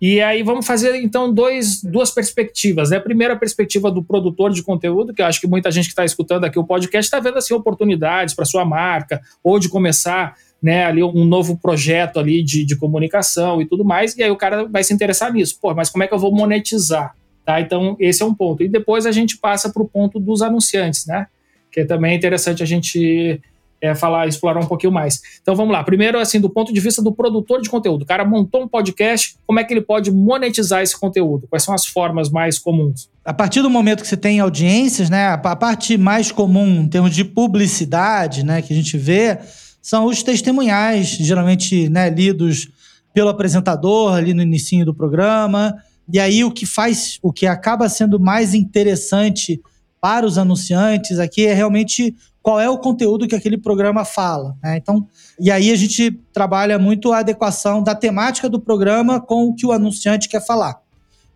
e 0.00 0.20
aí 0.20 0.42
vamos 0.42 0.66
fazer 0.66 0.96
então 0.96 1.32
dois, 1.32 1.82
duas 1.82 2.10
perspectivas. 2.10 2.90
Né? 2.90 2.96
A 2.96 3.00
primeira 3.00 3.36
perspectiva 3.36 3.90
do 3.90 4.02
produtor 4.02 4.50
de 4.50 4.62
conteúdo, 4.62 5.14
que 5.14 5.22
eu 5.22 5.26
acho 5.26 5.40
que 5.40 5.46
muita 5.46 5.70
gente 5.70 5.86
que 5.86 5.92
está 5.92 6.04
escutando 6.04 6.44
aqui 6.44 6.58
o 6.58 6.64
podcast 6.64 7.06
está 7.06 7.20
vendo 7.20 7.38
assim, 7.38 7.54
oportunidades 7.54 8.34
para 8.34 8.44
sua 8.44 8.64
marca, 8.64 9.20
ou 9.42 9.58
de 9.58 9.68
começar 9.68 10.34
né, 10.62 10.86
ali 10.86 11.02
um 11.02 11.24
novo 11.24 11.58
projeto 11.58 12.18
ali 12.18 12.42
de, 12.42 12.64
de 12.64 12.76
comunicação 12.76 13.60
e 13.60 13.66
tudo 13.66 13.84
mais, 13.84 14.16
e 14.16 14.22
aí 14.22 14.30
o 14.30 14.36
cara 14.36 14.64
vai 14.64 14.82
se 14.82 14.94
interessar 14.94 15.32
nisso. 15.32 15.58
Pô, 15.60 15.74
mas 15.74 15.90
como 15.90 16.02
é 16.02 16.08
que 16.08 16.14
eu 16.14 16.18
vou 16.18 16.34
monetizar? 16.34 17.14
Tá? 17.44 17.60
Então, 17.60 17.96
esse 18.00 18.22
é 18.22 18.26
um 18.26 18.34
ponto. 18.34 18.62
E 18.62 18.68
depois 18.68 19.04
a 19.04 19.12
gente 19.12 19.36
passa 19.36 19.70
para 19.70 19.82
o 19.82 19.88
ponto 19.88 20.18
dos 20.18 20.40
anunciantes, 20.40 21.06
né? 21.06 21.26
Que 21.70 21.84
também 21.84 22.12
é 22.12 22.14
interessante 22.14 22.62
a 22.62 22.66
gente 22.66 23.40
é, 23.84 23.94
falar, 23.94 24.26
explorar 24.26 24.60
um 24.60 24.66
pouquinho 24.66 24.92
mais. 24.92 25.20
Então 25.42 25.54
vamos 25.54 25.72
lá. 25.72 25.84
Primeiro, 25.84 26.18
assim, 26.18 26.40
do 26.40 26.48
ponto 26.48 26.72
de 26.72 26.80
vista 26.80 27.02
do 27.02 27.12
produtor 27.12 27.60
de 27.60 27.68
conteúdo, 27.68 28.02
o 28.02 28.06
cara 28.06 28.24
montou 28.24 28.62
um 28.62 28.68
podcast, 28.68 29.36
como 29.46 29.60
é 29.60 29.64
que 29.64 29.74
ele 29.74 29.82
pode 29.82 30.10
monetizar 30.10 30.82
esse 30.82 30.98
conteúdo? 30.98 31.46
Quais 31.48 31.62
são 31.62 31.74
as 31.74 31.84
formas 31.84 32.30
mais 32.30 32.58
comuns? 32.58 33.10
A 33.22 33.34
partir 33.34 33.60
do 33.60 33.68
momento 33.68 34.00
que 34.00 34.08
você 34.08 34.16
tem 34.16 34.40
audiências, 34.40 35.10
né, 35.10 35.28
a 35.28 35.56
parte 35.56 35.98
mais 35.98 36.32
comum 36.32 36.80
em 36.80 36.88
termos 36.88 37.14
de 37.14 37.24
publicidade, 37.24 38.42
né, 38.42 38.62
que 38.62 38.72
a 38.72 38.76
gente 38.76 38.96
vê, 38.96 39.38
são 39.82 40.06
os 40.06 40.22
testemunhais, 40.22 41.08
geralmente, 41.08 41.90
né, 41.90 42.08
lidos 42.08 42.68
pelo 43.12 43.28
apresentador 43.28 44.14
ali 44.14 44.32
no 44.32 44.42
início 44.42 44.84
do 44.84 44.94
programa. 44.94 45.76
E 46.10 46.18
aí 46.18 46.42
o 46.42 46.50
que 46.50 46.64
faz, 46.64 47.18
o 47.22 47.32
que 47.32 47.46
acaba 47.46 47.88
sendo 47.88 48.18
mais 48.18 48.54
interessante 48.54 49.60
para 50.04 50.26
os 50.26 50.36
anunciantes 50.36 51.18
aqui 51.18 51.46
é 51.46 51.54
realmente 51.54 52.14
qual 52.42 52.60
é 52.60 52.68
o 52.68 52.76
conteúdo 52.76 53.26
que 53.26 53.34
aquele 53.34 53.56
programa 53.56 54.04
fala. 54.04 54.54
Né? 54.62 54.76
Então, 54.76 55.08
e 55.40 55.50
aí 55.50 55.70
a 55.72 55.76
gente 55.76 56.10
trabalha 56.30 56.78
muito 56.78 57.10
a 57.10 57.20
adequação 57.20 57.82
da 57.82 57.94
temática 57.94 58.46
do 58.46 58.60
programa 58.60 59.18
com 59.18 59.46
o 59.46 59.54
que 59.54 59.64
o 59.64 59.72
anunciante 59.72 60.28
quer 60.28 60.44
falar. 60.44 60.78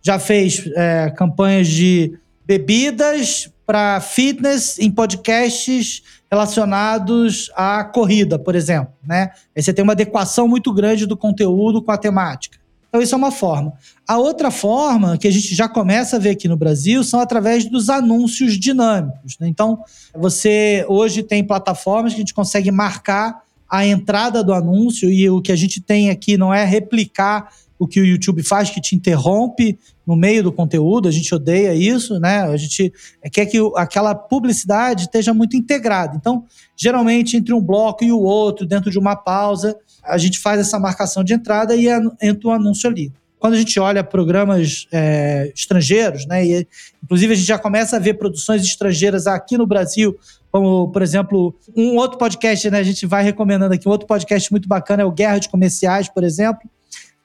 Já 0.03 0.19
fez 0.19 0.71
é, 0.77 1.11
campanhas 1.17 1.67
de 1.67 2.13
bebidas 2.45 3.51
para 3.65 4.03
fitness 4.03 4.79
em 4.79 4.91
podcasts 4.91 6.03
relacionados 6.31 7.51
à 7.57 7.83
corrida, 7.83 8.39
por 8.39 8.55
exemplo. 8.55 8.93
Né? 9.03 9.31
Aí 9.57 9.63
você 9.63 9.73
tem 9.73 9.83
uma 9.83 9.95
adequação 9.95 10.47
muito 10.47 10.75
grande 10.75 11.07
do 11.07 11.17
conteúdo 11.17 11.81
com 11.81 11.91
a 11.91 11.97
temática. 11.97 12.59
Então, 12.89 13.03
isso 13.03 13.15
é 13.15 13.19
uma 13.19 13.31
forma. 13.31 13.75
A 14.07 14.17
outra 14.17 14.51
forma, 14.51 15.19
que 15.19 15.29
a 15.29 15.31
gente 15.31 15.55
já 15.55 15.69
começa 15.69 16.17
a 16.17 16.19
ver 16.19 16.31
aqui 16.31 16.49
no 16.49 16.57
Brasil, 16.57 17.05
são 17.05 17.21
através 17.21 17.67
dos 17.67 17.91
anúncios 17.91 18.59
dinâmicos. 18.59 19.37
Né? 19.39 19.49
Então, 19.49 19.81
você 20.17 20.85
hoje 20.89 21.23
tem 21.23 21.45
plataformas 21.45 22.13
que 22.13 22.17
a 22.17 22.23
gente 22.23 22.35
consegue 22.35 22.71
marcar 22.71 23.43
a 23.71 23.87
entrada 23.87 24.43
do 24.43 24.55
anúncio 24.55 25.11
e 25.11 25.29
o 25.29 25.43
que 25.43 25.53
a 25.53 25.57
gente 25.57 25.81
tem 25.81 26.09
aqui 26.09 26.39
não 26.39 26.53
é 26.55 26.65
replicar 26.65 27.53
o 27.79 27.87
que 27.87 28.01
o 28.01 28.05
YouTube 28.05 28.43
faz, 28.43 28.71
que 28.71 28.81
te 28.81 28.97
interrompe 28.97 29.79
no 30.07 30.17
meio 30.17 30.43
do 30.43 30.53
conteúdo, 30.53 31.09
a 31.09 31.13
gente 31.13 31.35
odeia 31.35 31.75
isso, 31.75 32.19
né? 32.19 32.43
A 32.43 32.57
gente 32.57 32.93
quer 33.33 33.47
que 33.47 33.59
aquela 33.77 34.15
publicidade 34.15 35.03
esteja 35.03 35.33
muito 35.33 35.57
integrada. 35.57 36.17
Então, 36.17 36.45
geralmente, 36.77 37.37
entre 37.37 37.55
um 37.55 37.61
bloco 37.61 38.03
e 38.03 38.11
o 38.11 38.19
outro, 38.19 38.67
dentro 38.67 38.91
de 38.91 38.99
uma 38.99 39.15
pausa, 39.15 39.77
a 40.03 40.19
gente 40.19 40.39
faz 40.39 40.61
essa 40.61 40.79
marcação 40.79 41.23
de 41.23 41.35
entrada 41.35 41.77
e 41.77 41.89
entra 42.23 42.49
o 42.49 42.51
um 42.51 42.55
anúncio 42.55 42.89
ali. 42.89 43.13
Quando 43.39 43.55
a 43.55 43.59
gente 43.59 43.79
olha 43.79 44.03
programas 44.03 44.87
é, 44.91 45.53
estrangeiros, 45.55 46.27
né, 46.27 46.45
e, 46.45 46.67
inclusive 47.05 47.35
a 47.35 47.37
gente 47.37 47.47
já 47.47 47.59
começa 47.59 47.97
a 47.97 48.01
ver 48.01 48.15
produções 48.15 48.63
estrangeiras 48.63 49.27
aqui 49.29 49.57
no 49.57 49.67
Brasil, 49.67 50.19
como, 50.51 50.89
por 50.91 51.03
exemplo, 51.03 51.55
um 51.77 51.97
outro 51.97 52.19
podcast, 52.19 52.69
né, 52.71 52.81
a 52.81 52.83
gente 52.83 53.07
vai 53.07 53.23
recomendando 53.23 53.75
aqui, 53.75 53.87
um 53.87 53.93
outro 53.93 54.09
podcast 54.09 54.51
muito 54.51 54.69
bacana 54.69 55.03
é 55.03 55.05
o 55.05 55.13
Guerra 55.13 55.39
de 55.39 55.49
Comerciais, 55.49 56.09
por 56.09 56.25
exemplo, 56.25 56.69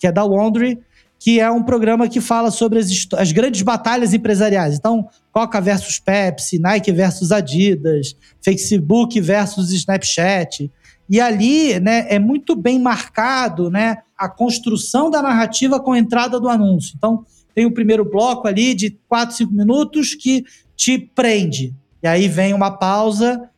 que 0.04 0.08
é 0.08 0.12
da 0.12 0.26
Wondry, 0.26 0.78
que 1.18 1.40
é 1.40 1.50
um 1.50 1.64
programa 1.64 2.10
que 2.10 2.20
fala 2.20 2.52
sobre 2.52 2.78
as, 2.78 3.08
as, 3.16 3.32
grandes 3.32 3.62
batalhas 3.62 4.14
empresariais. 4.14 4.76
Então, 4.76 5.08
Coca 5.32 5.62
versus 5.62 5.98
Pepsi, 5.98 6.60
Nike 6.60 6.92
versus 6.92 7.32
Adidas, 7.32 8.14
Facebook 8.42 9.22
versus 9.22 9.72
Snapchat. 9.72 10.70
E 11.10 11.22
ali 11.22 11.80
né, 11.80 12.06
é 12.10 12.20
muito 12.20 12.54
bem 12.54 12.78
marcado 12.80 13.70
né, 13.70 14.00
a 14.18 14.28
construção 14.28 15.10
da 15.10 15.22
narrativa 15.22 15.80
com 15.80 15.94
a 15.94 16.00
entrada 16.00 16.38
do 16.38 16.50
anúncio. 16.50 16.96
Então, 16.98 17.26
tem 17.56 17.66
o 17.66 17.72
primeiro 17.72 18.04
bloco 18.04 18.46
ali 18.46 18.74
de 18.74 19.00
4, 19.08 19.38
5 19.38 19.54
minutos 19.54 20.16
que 20.16 20.44
te 20.76 21.00
prende. 21.00 21.74
E 22.04 22.08
aí 22.10 22.28
vem 22.28 22.54
uma 22.54 22.72
pausa, 22.72 23.50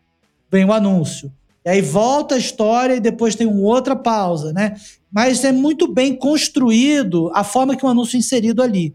vem 0.52 0.64
o 0.64 0.72
anúncio. 0.72 1.32
E 1.66 1.70
aí 1.70 1.82
volta 1.82 2.36
a 2.36 2.38
história 2.38 2.94
e 2.94 3.00
depois 3.00 3.34
tem 3.34 3.48
uma 3.48 3.62
outra 3.62 3.96
pausa, 3.96 4.54
né? 4.54 4.76
Mas 5.16 5.46
é 5.46 5.54
muito 5.54 5.88
bem 5.88 6.14
construído 6.14 7.32
a 7.34 7.42
forma 7.42 7.78
que 7.78 7.86
o 7.86 7.88
anúncio 7.88 8.18
é 8.18 8.20
inserido 8.20 8.62
ali. 8.62 8.94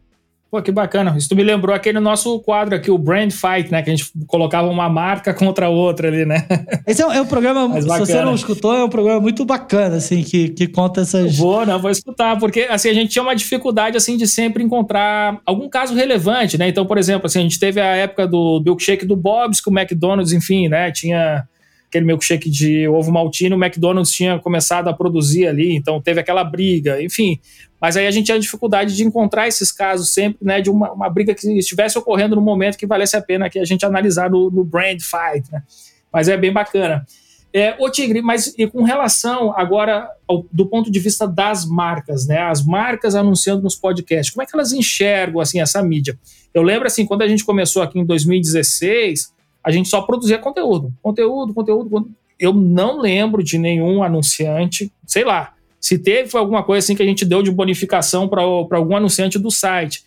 Pô, 0.51 0.61
que 0.61 0.71
bacana. 0.71 1.17
Isso 1.17 1.35
me 1.35 1.43
lembrou 1.45 1.75
aquele 1.75 1.99
nosso 2.01 2.41
quadro 2.41 2.75
aqui, 2.75 2.91
o 2.91 2.99
Brand 2.99 3.31
Fight, 3.31 3.71
né? 3.71 3.83
Que 3.83 3.91
a 3.91 3.97
gente 3.97 4.13
colocava 4.27 4.69
uma 4.69 4.89
marca 4.89 5.33
contra 5.33 5.71
outra 5.71 6.09
ali, 6.09 6.27
né? 6.27 6.47
Esse 6.87 7.01
é, 7.01 7.07
um, 7.07 7.13
é 7.13 7.21
um 7.23 7.27
programa, 7.27 7.81
se 7.81 7.87
você 7.87 8.21
não 8.21 8.35
escutou, 8.35 8.75
é 8.75 8.85
um 8.85 8.89
programa 8.89 9.21
muito 9.21 9.45
bacana, 9.45 9.97
assim, 9.97 10.23
que, 10.25 10.49
que 10.49 10.67
conta 10.67 11.03
essas... 11.03 11.39
Vou, 11.39 11.65
não, 11.65 11.79
vou 11.79 11.91
escutar, 11.91 12.37
porque, 12.39 12.67
assim, 12.69 12.91
a 12.91 12.95
gente 12.95 13.13
tinha 13.13 13.23
uma 13.23 13.35
dificuldade, 13.35 13.97
assim, 13.97 14.17
de 14.17 14.27
sempre 14.27 14.63
encontrar 14.63 15.41
algum 15.47 15.69
caso 15.69 15.95
relevante, 15.95 16.59
né? 16.59 16.69
Então, 16.69 16.85
por 16.85 16.99
exemplo, 16.99 17.29
assim, 17.29 17.39
a 17.39 17.43
gente 17.43 17.59
teve 17.59 17.81
a 17.81 17.97
época 17.97 18.27
do 18.27 18.61
milkshake 18.63 19.07
do 19.07 19.17
Bob's, 19.17 19.61
com 19.61 19.71
o 19.71 19.79
McDonald's, 19.79 20.33
enfim, 20.33 20.69
né? 20.69 20.91
Tinha 20.91 21.49
aquele 21.91 22.07
milkshake 22.07 22.49
de 22.49 22.89
ovo 22.89 23.11
maltino, 23.11 23.57
o 23.57 23.63
McDonald's 23.63 24.13
tinha 24.13 24.39
começado 24.39 24.89
a 24.89 24.95
produzir 24.95 25.49
ali, 25.49 25.75
então 25.75 26.01
teve 26.01 26.21
aquela 26.21 26.45
briga, 26.45 27.03
enfim. 27.03 27.39
Mas 27.81 27.97
aí 27.97 28.07
a 28.07 28.11
gente 28.13 28.27
tinha 28.27 28.39
dificuldade 28.39 28.97
de 28.97 29.03
encontrar 29.05 29.49
esses 29.49 29.73
casos 29.73 30.11
sempre, 30.11 30.39
né, 30.41 30.61
de 30.61 30.71
uma, 30.71 30.93
uma 30.93 31.11
briga 31.11 31.35
que 31.35 31.47
estivesse 31.59 31.99
ocorrendo 31.99 32.37
no 32.37 32.43
momento 32.43 32.79
que 32.79 32.87
valesse 32.87 33.17
a 33.17 33.21
pena 33.23 33.51
que 33.51 33.59
a 33.59 33.65
gente 33.65 33.85
analisar 33.85 34.31
no, 34.31 34.51
no 34.51 34.65
brand 34.65 35.01
fight, 35.01 35.51
né. 35.51 35.63
Mas 36.13 36.29
é 36.29 36.37
bem 36.37 36.53
bacana. 36.53 37.05
É, 37.53 37.75
ô 37.81 37.91
Tigre, 37.91 38.23
mas 38.23 38.55
e 38.57 38.69
com 38.69 38.85
relação 38.85 39.53
agora 39.57 40.09
ao, 40.29 40.47
do 40.53 40.67
ponto 40.67 40.91
de 40.91 41.01
vista 41.01 41.27
das 41.27 41.67
marcas, 41.67 42.25
né? 42.25 42.39
As 42.39 42.65
marcas 42.65 43.17
anunciando 43.17 43.63
nos 43.63 43.75
podcasts, 43.75 44.33
como 44.33 44.43
é 44.43 44.47
que 44.47 44.55
elas 44.55 44.73
enxergam 44.73 45.41
assim 45.41 45.61
essa 45.61 45.83
mídia? 45.83 46.17
Eu 46.55 46.63
lembro 46.63 46.87
assim, 46.87 47.05
quando 47.05 47.23
a 47.23 47.29
gente 47.29 47.45
começou 47.45 47.83
aqui 47.83 47.99
em 47.99 48.05
2016, 48.05 49.33
a 49.63 49.71
gente 49.71 49.89
só 49.89 50.03
produzia 50.03 50.39
conteúdo. 50.39 50.93
Conteúdo, 51.03 51.55
conteúdo, 51.55 51.91
conteúdo. 51.91 52.15
Eu 52.39 52.55
não 52.55 52.99
lembro 53.01 53.43
de 53.43 53.59
nenhum 53.59 54.03
anunciante, 54.03 54.91
sei 55.07 55.25
lá, 55.25 55.53
se 55.81 55.99
teve, 55.99 56.29
foi 56.29 56.41
alguma 56.41 56.63
coisa 56.63 56.85
assim 56.85 56.95
que 56.95 57.03
a 57.03 57.07
gente 57.07 57.25
deu 57.25 57.43
de 57.43 57.51
bonificação 57.51 58.29
para 58.29 58.43
algum 58.43 58.97
anunciante 58.97 59.39
do 59.39 59.51
site. 59.51 60.03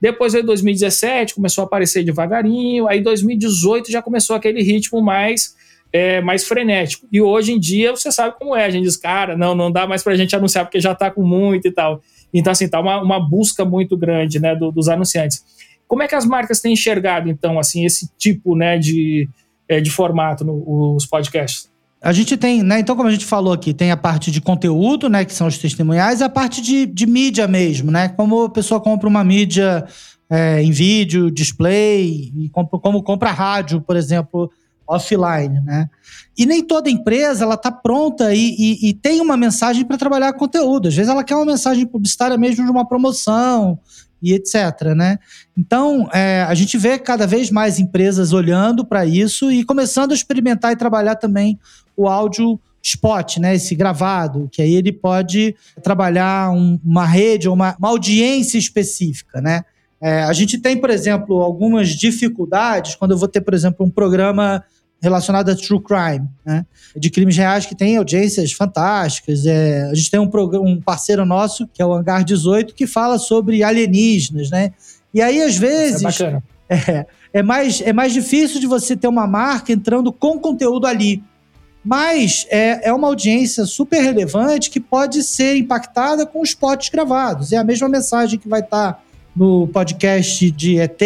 Depois 0.00 0.32
veio 0.32 0.44
2017, 0.44 1.34
começou 1.34 1.62
a 1.62 1.64
aparecer 1.64 2.04
devagarinho. 2.04 2.88
Aí 2.88 3.00
2018 3.00 3.90
já 3.90 4.02
começou 4.02 4.34
aquele 4.34 4.62
ritmo 4.62 5.00
mais 5.00 5.54
é, 5.92 6.20
mais 6.20 6.46
frenético. 6.46 7.06
E 7.12 7.20
hoje 7.20 7.52
em 7.52 7.60
dia 7.60 7.90
você 7.92 8.10
sabe 8.10 8.36
como 8.38 8.56
é. 8.56 8.64
A 8.64 8.70
gente 8.70 8.84
diz, 8.84 8.96
cara, 8.96 9.36
não, 9.36 9.54
não 9.54 9.70
dá 9.70 9.86
mais 9.86 10.02
para 10.02 10.14
a 10.14 10.16
gente 10.16 10.34
anunciar 10.34 10.64
porque 10.64 10.80
já 10.80 10.92
está 10.92 11.10
com 11.10 11.22
muito 11.22 11.68
e 11.68 11.70
tal. 11.70 12.00
Então, 12.32 12.50
assim, 12.50 12.66
tá 12.66 12.80
uma, 12.80 13.00
uma 13.00 13.20
busca 13.20 13.64
muito 13.64 13.96
grande 13.96 14.40
né, 14.40 14.56
do, 14.56 14.72
dos 14.72 14.88
anunciantes. 14.88 15.44
Como 15.92 16.02
é 16.02 16.08
que 16.08 16.14
as 16.14 16.24
marcas 16.24 16.58
têm 16.58 16.72
enxergado, 16.72 17.28
então, 17.28 17.58
assim, 17.58 17.84
esse 17.84 18.08
tipo 18.16 18.56
né, 18.56 18.78
de, 18.78 19.28
é, 19.68 19.78
de 19.78 19.90
formato 19.90 20.42
nos 20.42 21.04
podcasts? 21.04 21.70
A 22.00 22.14
gente 22.14 22.34
tem, 22.34 22.62
né? 22.62 22.80
Então, 22.80 22.96
como 22.96 23.10
a 23.10 23.12
gente 23.12 23.26
falou 23.26 23.52
aqui, 23.52 23.74
tem 23.74 23.90
a 23.90 23.96
parte 23.96 24.30
de 24.30 24.40
conteúdo, 24.40 25.10
né? 25.10 25.22
Que 25.22 25.34
são 25.34 25.46
os 25.46 25.58
testemunhais, 25.58 26.20
e 26.20 26.24
a 26.24 26.30
parte 26.30 26.62
de, 26.62 26.86
de 26.86 27.04
mídia 27.04 27.46
mesmo, 27.46 27.90
né? 27.90 28.08
Como 28.08 28.44
a 28.44 28.48
pessoa 28.48 28.80
compra 28.80 29.06
uma 29.06 29.22
mídia 29.22 29.84
é, 30.30 30.62
em 30.62 30.70
vídeo, 30.70 31.30
display, 31.30 32.32
e 32.38 32.48
compra, 32.48 32.78
como 32.78 33.02
compra 33.02 33.30
rádio, 33.30 33.78
por 33.82 33.94
exemplo, 33.94 34.50
offline, 34.86 35.60
né? 35.60 35.90
E 36.38 36.46
nem 36.46 36.64
toda 36.64 36.88
empresa 36.88 37.44
ela 37.44 37.54
está 37.54 37.70
pronta 37.70 38.34
e, 38.34 38.56
e, 38.58 38.88
e, 38.88 38.94
tem 38.94 39.20
uma 39.20 39.36
mensagem 39.36 39.84
para 39.84 39.98
trabalhar 39.98 40.32
conteúdo. 40.32 40.88
Às 40.88 40.94
vezes 40.94 41.10
ela 41.10 41.22
quer 41.22 41.36
uma 41.36 41.44
mensagem 41.44 41.84
publicitária 41.84 42.38
mesmo 42.38 42.64
de 42.64 42.70
uma 42.70 42.88
promoção 42.88 43.78
e 44.22 44.32
etc. 44.32 44.94
Né? 44.96 45.18
Então, 45.56 46.08
é, 46.12 46.42
a 46.48 46.54
gente 46.54 46.78
vê 46.78 46.98
cada 46.98 47.26
vez 47.26 47.50
mais 47.50 47.78
empresas 47.78 48.32
olhando 48.32 48.84
para 48.84 49.04
isso 49.04 49.50
e 49.50 49.64
começando 49.64 50.12
a 50.12 50.14
experimentar 50.14 50.72
e 50.72 50.76
trabalhar 50.76 51.16
também 51.16 51.58
o 51.96 52.08
áudio 52.08 52.60
spot, 52.82 53.36
né, 53.38 53.54
esse 53.54 53.74
gravado, 53.74 54.48
que 54.50 54.60
aí 54.60 54.74
ele 54.74 54.92
pode 54.92 55.54
trabalhar 55.82 56.50
um, 56.50 56.78
uma 56.84 57.06
rede 57.06 57.48
ou 57.48 57.54
uma, 57.54 57.76
uma, 57.78 57.88
audiência 57.88 58.58
específica, 58.58 59.40
né? 59.40 59.62
É, 60.00 60.24
a 60.24 60.32
gente 60.32 60.58
tem, 60.58 60.76
por 60.76 60.90
exemplo, 60.90 61.40
algumas 61.42 61.90
dificuldades 61.90 62.96
quando 62.96 63.12
eu 63.12 63.18
vou 63.18 63.28
ter, 63.28 63.40
por 63.40 63.54
exemplo, 63.54 63.86
um 63.86 63.90
programa 63.90 64.64
relacionado 65.02 65.50
a 65.50 65.56
true 65.56 65.82
crime, 65.82 66.28
né? 66.46 66.64
De 66.96 67.10
crimes 67.10 67.36
reais 67.36 67.66
que 67.66 67.74
tem 67.74 67.96
audiências 67.96 68.52
fantásticas. 68.52 69.44
É, 69.44 69.90
a 69.90 69.94
gente 69.94 70.10
tem 70.10 70.20
um, 70.20 70.30
um 70.60 70.80
parceiro 70.80 71.26
nosso, 71.26 71.66
que 71.66 71.82
é 71.82 71.84
o 71.84 71.92
Hangar 71.92 72.24
18, 72.24 72.72
que 72.72 72.86
fala 72.86 73.18
sobre 73.18 73.64
alienígenas, 73.64 74.48
né? 74.48 74.72
E 75.12 75.20
aí, 75.20 75.42
às 75.42 75.56
vezes. 75.56 76.02
É, 76.20 76.40
é, 76.70 77.06
é, 77.32 77.42
mais, 77.42 77.80
é 77.80 77.92
mais 77.92 78.12
difícil 78.12 78.60
de 78.60 78.66
você 78.68 78.96
ter 78.96 79.08
uma 79.08 79.26
marca 79.26 79.72
entrando 79.72 80.12
com 80.12 80.38
conteúdo 80.38 80.86
ali. 80.86 81.22
Mas 81.84 82.46
é, 82.48 82.88
é 82.88 82.92
uma 82.92 83.08
audiência 83.08 83.66
super 83.66 84.00
relevante 84.00 84.70
que 84.70 84.78
pode 84.78 85.24
ser 85.24 85.56
impactada 85.56 86.24
com 86.24 86.40
os 86.40 86.50
spots 86.50 86.88
gravados. 86.88 87.52
É 87.52 87.56
a 87.56 87.64
mesma 87.64 87.88
mensagem 87.88 88.38
que 88.38 88.48
vai 88.48 88.60
estar. 88.60 88.92
Tá 88.92 89.02
no 89.34 89.66
podcast 89.66 90.50
de 90.50 90.78
ET, 90.78 91.00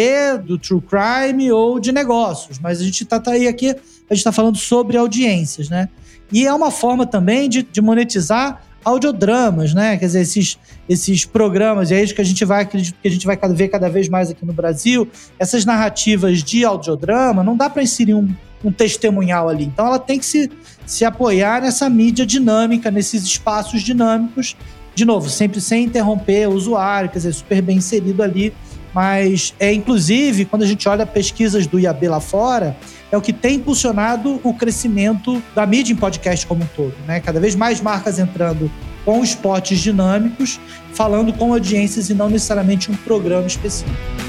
do 0.45 0.57
True 0.57 0.81
Crime 0.81 1.51
ou 1.51 1.79
de 1.79 1.91
negócios. 1.91 2.59
Mas 2.59 2.81
a 2.81 2.83
gente 2.83 3.03
está 3.03 3.19
tá 3.19 3.31
aí 3.31 3.47
aqui, 3.47 3.69
a 3.69 4.13
gente 4.13 4.17
está 4.17 4.31
falando 4.31 4.57
sobre 4.57 4.97
audiências, 4.97 5.69
né? 5.69 5.89
E 6.31 6.45
é 6.45 6.53
uma 6.53 6.71
forma 6.71 7.05
também 7.05 7.47
de, 7.47 7.63
de 7.63 7.81
monetizar 7.81 8.61
audiodramas, 8.83 9.73
né? 9.73 9.97
Quer 9.97 10.05
dizer, 10.05 10.21
esses, 10.21 10.57
esses 10.87 11.25
programas, 11.25 11.91
e 11.91 11.93
é 11.93 12.03
isso 12.03 12.15
que 12.15 12.21
a 12.21 12.25
gente 12.25 12.43
vai, 12.45 12.65
que 12.65 12.77
a 12.77 13.09
gente 13.09 13.25
vai 13.25 13.37
ver 13.53 13.67
cada 13.69 13.89
vez 13.89 14.07
mais 14.07 14.29
aqui 14.29 14.45
no 14.45 14.53
Brasil, 14.53 15.09
essas 15.37 15.65
narrativas 15.65 16.43
de 16.43 16.63
audiodrama, 16.63 17.43
não 17.43 17.55
dá 17.55 17.69
para 17.69 17.83
inserir 17.83 18.13
um, 18.13 18.33
um 18.63 18.71
testemunhal 18.71 19.49
ali. 19.49 19.65
Então 19.65 19.87
ela 19.87 19.99
tem 19.99 20.19
que 20.19 20.25
se, 20.25 20.49
se 20.85 21.03
apoiar 21.03 21.61
nessa 21.61 21.89
mídia 21.89 22.25
dinâmica, 22.25 22.89
nesses 22.89 23.23
espaços 23.23 23.81
dinâmicos 23.81 24.55
de 24.97 25.05
novo, 25.05 25.29
sempre 25.29 25.61
sem 25.61 25.83
interromper 25.83 26.49
o 26.49 26.53
usuário, 26.53 27.07
quer 27.07 27.19
dizer, 27.19 27.31
super 27.31 27.61
bem 27.61 27.77
inserido 27.77 28.23
ali. 28.23 28.51
Mas, 28.95 29.53
é 29.59 29.71
inclusive, 29.71 30.43
quando 30.43 30.63
a 30.63 30.65
gente 30.65 30.89
olha 30.89 31.05
pesquisas 31.05 31.67
do 31.67 31.79
IAB 31.79 32.07
lá 32.07 32.19
fora, 32.19 32.75
é 33.11 33.15
o 33.15 33.21
que 33.21 33.31
tem 33.31 33.57
impulsionado 33.57 34.41
o 34.43 34.55
crescimento 34.55 35.39
da 35.53 35.67
mídia 35.67 35.93
em 35.93 35.95
podcast 35.95 36.47
como 36.47 36.63
um 36.63 36.67
todo. 36.75 36.95
Né? 37.05 37.19
Cada 37.19 37.39
vez 37.39 37.55
mais 37.55 37.79
marcas 37.79 38.17
entrando 38.17 38.71
com 39.05 39.23
esportes 39.23 39.77
dinâmicos, 39.77 40.59
falando 40.95 41.31
com 41.31 41.53
audiências 41.53 42.09
e 42.09 42.15
não 42.15 42.27
necessariamente 42.27 42.91
um 42.91 42.95
programa 42.95 43.45
específico. 43.45 44.26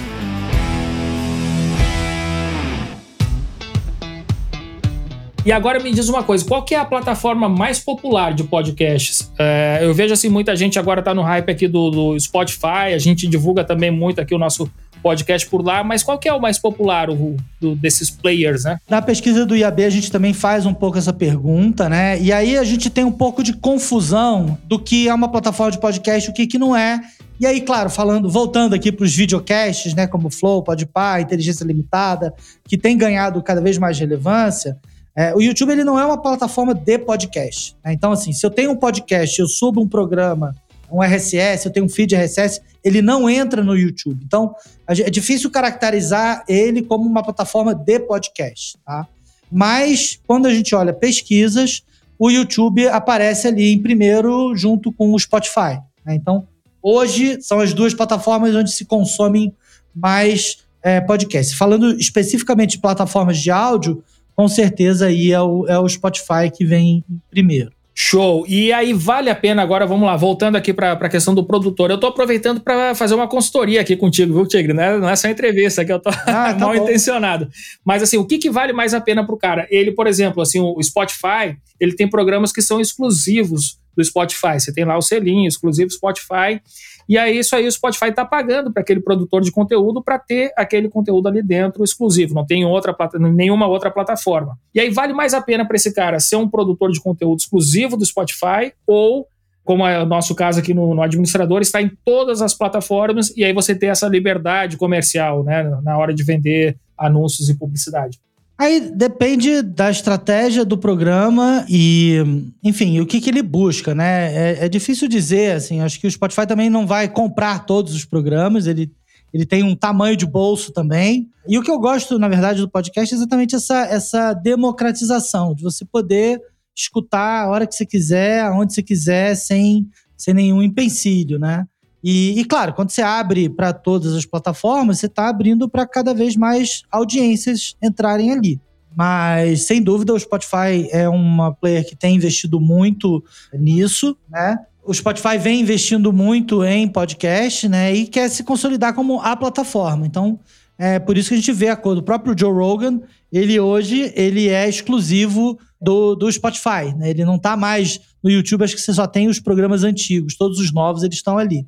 E 5.49 5.53
agora 5.53 5.81
me 5.81 5.91
diz 5.91 6.11
uma 6.11 6.23
coisa, 6.23 6.45
qual 6.45 6.63
que 6.63 6.75
é 6.75 6.79
a 6.79 6.85
plataforma 6.85 7.49
mais 7.49 7.79
popular 7.79 8.35
de 8.35 8.45
podcasts? 8.45 9.33
É, 9.39 9.79
eu 9.81 9.95
vejo 9.95 10.13
assim, 10.13 10.29
muita 10.29 10.55
gente 10.55 10.79
agora 10.79 11.01
está 11.01 11.15
no 11.15 11.23
hype 11.23 11.51
aqui 11.51 11.67
do, 11.67 11.89
do, 11.91 12.21
Spotify, 12.21 12.93
a 12.95 12.99
gente 12.99 13.27
divulga 13.27 13.65
também 13.65 13.91
muito 13.91 14.21
aqui 14.21 14.35
o 14.35 14.39
nosso 14.39 14.71
podcast 15.03 15.49
por 15.49 15.65
lá, 15.65 15.83
mas 15.83 16.03
qual 16.03 16.19
que 16.19 16.29
é 16.29 16.35
o 16.35 16.39
mais 16.39 16.59
popular 16.59 17.09
o, 17.09 17.35
do, 17.59 17.75
desses 17.75 18.11
players, 18.11 18.65
né? 18.65 18.79
Na 18.91 19.01
pesquisa 19.01 19.47
do 19.47 19.57
IAB 19.57 19.85
a 19.85 19.89
gente 19.89 20.13
também 20.13 20.35
faz 20.35 20.67
um 20.67 20.75
pouco 20.75 20.99
essa 20.99 21.15
pergunta, 21.15 21.89
né? 21.89 22.21
E 22.21 22.31
aí 22.31 22.59
a 22.59 22.65
gente 22.65 22.91
tem 22.91 23.05
um 23.05 23.13
pouco 23.13 23.43
de 23.43 23.55
confusão 23.55 24.59
do 24.65 24.79
que 24.79 25.09
é 25.09 25.15
uma 25.15 25.29
plataforma 25.29 25.73
de 25.73 25.81
podcast 25.81 26.29
e 26.29 26.31
o 26.31 26.35
que, 26.35 26.47
que 26.47 26.59
não 26.59 26.77
é. 26.77 27.01
E 27.41 27.47
aí, 27.47 27.63
claro, 27.63 27.89
falando, 27.89 28.29
voltando 28.29 28.75
aqui 28.75 28.93
para 28.93 29.05
os 29.05 29.17
videocasts, 29.17 29.95
né, 29.95 30.07
como 30.07 30.29
Flow, 30.29 30.63
Podpah, 30.63 31.23
Inteligência 31.23 31.65
Limitada, 31.65 32.35
que 32.69 32.77
tem 32.77 32.99
ganhado 32.99 33.43
cada 33.43 33.63
vez 33.63 33.79
mais 33.79 33.99
relevância, 33.99 34.77
é, 35.16 35.35
o 35.35 35.40
YouTube 35.40 35.73
ele 35.73 35.85
não 35.85 35.99
é 35.99 36.05
uma 36.05 36.21
plataforma 36.21 36.75
de 36.75 36.99
podcast. 36.99 37.77
Né? 37.85 37.92
Então, 37.92 38.12
assim, 38.12 38.33
se 38.33 38.44
eu 38.44 38.51
tenho 38.51 38.71
um 38.71 38.77
podcast, 38.77 39.40
eu 39.40 39.49
subo 39.49 39.81
um 39.81 39.88
programa, 39.88 40.55
um 40.90 41.03
RSS, 41.03 41.66
eu 41.66 41.73
tenho 41.73 41.87
um 41.87 41.88
feed 41.88 42.14
RSS, 42.14 42.61
ele 42.85 43.03
não 43.03 43.29
entra 43.29 43.62
no 43.62 43.77
YouTube. 43.77 44.23
Então, 44.25 44.55
é 44.87 45.11
difícil 45.11 45.51
caracterizar 45.51 46.44
ele 46.49 46.83
como 46.83 47.05
uma 47.05 47.23
plataforma 47.23 47.75
de 47.75 47.99
podcast. 48.01 48.79
Tá? 48.85 49.07
Mas, 49.51 50.18
quando 50.27 50.47
a 50.47 50.55
gente 50.55 50.75
olha 50.75 50.92
pesquisas, 50.92 51.83
o 52.18 52.31
YouTube 52.31 52.88
aparece 52.88 53.49
ali 53.49 53.73
em 53.73 53.81
primeiro, 53.81 54.55
junto 54.57 54.92
com 54.92 55.12
o 55.12 55.18
Spotify. 55.18 55.81
Né? 56.05 56.14
Então, 56.14 56.47
hoje 56.83 57.40
são 57.42 57.61
as 57.61 57.73
duas 57.73 57.94
plataformas 57.94 58.55
onde 58.55 58.73
se 58.73 58.85
consomem 58.85 59.55
mais 59.94 60.59
é, 60.83 61.01
podcasts. 61.01 61.57
Falando 61.57 61.99
especificamente 61.99 62.73
de 62.73 62.79
plataformas 62.79 63.38
de 63.38 63.51
áudio, 63.51 64.03
com 64.38 64.46
certeza 64.46 65.07
aí 65.07 65.33
é 65.33 65.40
o, 65.40 65.66
é 65.66 65.77
o 65.81 65.88
Spotify 65.88 66.48
que 66.57 66.64
vem 66.64 67.05
primeiro. 67.29 67.72
Show. 67.92 68.46
E 68.46 68.72
aí 68.72 68.92
vale 68.92 69.29
a 69.29 69.35
pena 69.35 69.61
agora, 69.62 69.85
vamos 69.85 70.07
lá, 70.07 70.16
voltando 70.16 70.55
aqui 70.55 70.72
para 70.72 70.92
a 70.92 71.09
questão 71.09 71.35
do 71.35 71.44
produtor. 71.44 71.90
Eu 71.90 71.96
estou 71.96 72.09
aproveitando 72.09 72.61
para 72.61 72.94
fazer 72.94 73.16
uma 73.16 73.27
consultoria 73.27 73.81
aqui 73.81 73.96
contigo, 73.96 74.33
viu, 74.33 74.46
Tigre? 74.46 74.72
Não 74.72 74.83
é, 74.85 74.98
não 75.01 75.11
é 75.11 75.16
só 75.16 75.27
entrevista, 75.27 75.85
que 75.85 75.92
eu 75.92 75.98
tô 75.98 76.11
ah, 76.11 76.55
tá 76.55 76.55
mal 76.64 76.72
bom. 76.72 76.85
intencionado. 76.85 77.48
Mas 77.85 78.01
assim, 78.01 78.16
o 78.16 78.24
que, 78.24 78.38
que 78.38 78.48
vale 78.48 78.72
mais 78.72 78.94
a 78.94 79.01
pena 79.01 79.27
para 79.27 79.35
o 79.35 79.38
cara? 79.38 79.66
Ele, 79.72 79.90
por 79.90 80.07
exemplo, 80.07 80.40
assim, 80.40 80.61
o 80.61 80.81
Spotify, 80.81 81.57
ele 81.81 81.96
tem 81.96 82.09
programas 82.09 82.53
que 82.53 82.62
são 82.62 82.81
exclusivos 82.81 83.81
do 83.96 84.05
Spotify. 84.05 84.61
Você 84.61 84.72
tem 84.72 84.85
lá 84.85 84.96
o 84.96 85.03
selinho 85.03 85.48
exclusivo 85.48 85.90
Spotify. 85.90 86.62
E 87.09 87.16
aí, 87.16 87.38
isso 87.38 87.57
aí 87.57 87.66
o 87.66 87.73
Spotify 87.73 88.09
está 88.09 88.25
pagando 88.25 88.71
para 88.71 88.83
aquele 88.83 89.01
produtor 89.01 89.40
de 89.40 89.51
conteúdo 89.51 90.03
para 90.03 90.18
ter 90.18 90.53
aquele 90.57 90.90
conteúdo 90.90 91.27
ali 91.27 91.42
dentro 91.42 91.83
exclusivo, 91.83 92.35
não 92.35 92.44
tem 92.44 92.66
outra, 92.66 92.94
nenhuma 93.18 93.66
outra 93.66 93.90
plataforma. 93.90 94.59
E 94.75 94.81
aí 94.81 94.90
vale 94.90 95.14
mais 95.14 95.33
a 95.33 95.40
pena 95.40 95.66
para 95.66 95.77
esse 95.77 95.94
cara 95.94 96.21
ser 96.21 96.37
um 96.37 96.49
produtor 96.49 96.90
de 96.92 97.01
conteúdo 97.01 97.38
exclusivo 97.38 97.97
do 97.97 98.05
Spotify 98.05 98.73
ou 98.87 99.27
como 99.64 99.87
é 99.87 100.03
o 100.03 100.07
nosso 100.07 100.35
caso 100.35 100.61
aqui 100.61 100.73
no, 100.73 100.94
no, 100.94 101.03
administrador, 101.03 101.61
está 101.61 101.83
em 101.83 101.90
todas 102.03 102.40
as 102.40 102.55
plataformas 102.55 103.35
e 103.37 103.44
aí 103.44 103.53
você 103.53 103.75
tem 103.75 103.90
essa 103.90 104.09
liberdade 104.09 104.79
comercial, 104.79 105.44
né, 105.44 105.62
na 105.83 105.99
hora 105.99 106.14
de 106.14 106.23
vender 106.25 106.79
anúncios 106.97 107.51
e 107.51 107.55
publicidade. 107.55 108.18
Aí 108.59 108.90
depende 108.90 109.62
da 109.62 109.88
estratégia 109.88 110.64
do 110.64 110.77
programa 110.77 111.64
e, 111.68 112.16
enfim, 112.64 112.99
o 112.99 113.07
que, 113.07 113.21
que 113.21 113.31
ele 113.31 113.40
busca, 113.40 113.94
né? 113.94 114.35
É, 114.35 114.64
é, 114.64 114.68
difícil 114.68 115.07
dizer, 115.07 115.53
assim, 115.53 115.81
acho 115.81 116.01
que 116.01 116.09
o 116.09 116.11
Spotify 116.11 116.44
também 116.44 116.68
não 116.68 116.85
vai 116.85 117.09
comprar 117.09 117.64
todos 117.64 117.94
os 117.94 118.05
programas, 118.05 118.66
ele, 118.66 118.90
ele 119.33 119.47
tem 119.47 119.62
um 119.62 119.77
tamanho 119.77 120.16
de 120.16 120.27
bolso 120.27 120.73
também. 120.73 121.31
E 121.47 121.57
o 121.57 121.62
que 121.62 121.71
eu 121.71 121.79
gosto, 121.79 122.18
na 122.18 122.27
verdade, 122.27 122.61
do 122.61 122.68
podcast 122.68 123.14
é 123.14 123.18
exatamente 123.18 123.55
essa, 123.55 123.87
essa 123.87 124.35
democratização, 124.35 125.55
de 125.55 125.62
você 125.62 125.85
poder 125.85 126.40
escutar 126.77 127.44
a 127.44 127.49
hora 127.49 127.64
que 127.64 127.77
você 127.77 127.87
quiser, 127.87 128.40
aonde 128.40 128.75
você 128.75 128.83
quiser, 128.83 129.37
sem, 129.37 129.88
sem 130.16 130.35
nenhum 130.35 130.61
empecilho, 130.61 131.38
né? 131.38 131.64
E, 132.03 132.39
e, 132.39 132.45
claro, 132.45 132.73
quando 132.75 132.91
você 132.91 133.03
abre 133.03 133.49
para 133.49 133.73
todas 133.73 134.15
as 134.15 134.25
plataformas, 134.25 134.99
você 134.99 135.07
está 135.07 135.29
abrindo 135.29 135.69
para 135.69 135.87
cada 135.87 136.15
vez 136.15 136.37
mais 136.37 136.83
audiências 136.91 137.75
entrarem 137.83 138.31
ali. 138.33 138.61
Mas, 138.97 139.63
sem 139.63 139.83
dúvida, 139.83 140.15
o 140.15 140.19
Spotify 140.19 140.89
é 140.91 141.09
uma 141.09 141.53
player 141.53 141.87
que 141.87 141.97
tem 141.97 142.17
investido 142.17 142.61
muito 142.61 143.23
nisso, 143.53 144.17
né? 144.29 144.59
O 144.85 144.95
Spotify 144.95 145.37
vem 145.39 145.61
investindo 145.61 146.13
muito 146.13 146.65
em 146.65 146.89
podcast, 146.89 147.69
né? 147.69 147.95
E 147.95 148.07
quer 148.07 148.29
se 148.31 148.43
consolidar 148.43 148.95
como 148.95 149.21
a 149.21 149.37
plataforma. 149.37 150.07
Então, 150.07 150.39
É 150.79 151.01
por 151.01 151.19
isso 151.19 151.29
que 151.31 151.35
a 151.35 151.39
gente 151.39 151.53
vê 151.53 151.69
a 151.69 151.77
cor 151.77 151.97
do 151.97 152.03
próprio 152.05 152.37
Joe 152.39 152.53
Rogan, 152.53 153.01
ele 153.33 153.59
hoje 153.59 154.12
ele 154.14 154.49
é 154.49 154.68
exclusivo 154.68 155.59
do, 155.81 156.14
do 156.14 156.31
Spotify, 156.31 156.95
né? 156.97 157.11
Ele 157.11 157.25
não 157.25 157.35
está 157.35 157.57
mais 157.57 158.01
no 158.22 158.31
YouTube, 158.31 158.62
acho 158.62 158.77
que 158.77 158.81
você 158.81 158.95
só 158.95 159.07
tem 159.07 159.27
os 159.29 159.41
programas 159.41 159.83
antigos, 159.83 160.37
todos 160.37 160.61
os 160.61 160.72
novos 160.72 161.03
eles 161.03 161.16
estão 161.16 161.37
ali. 161.37 161.66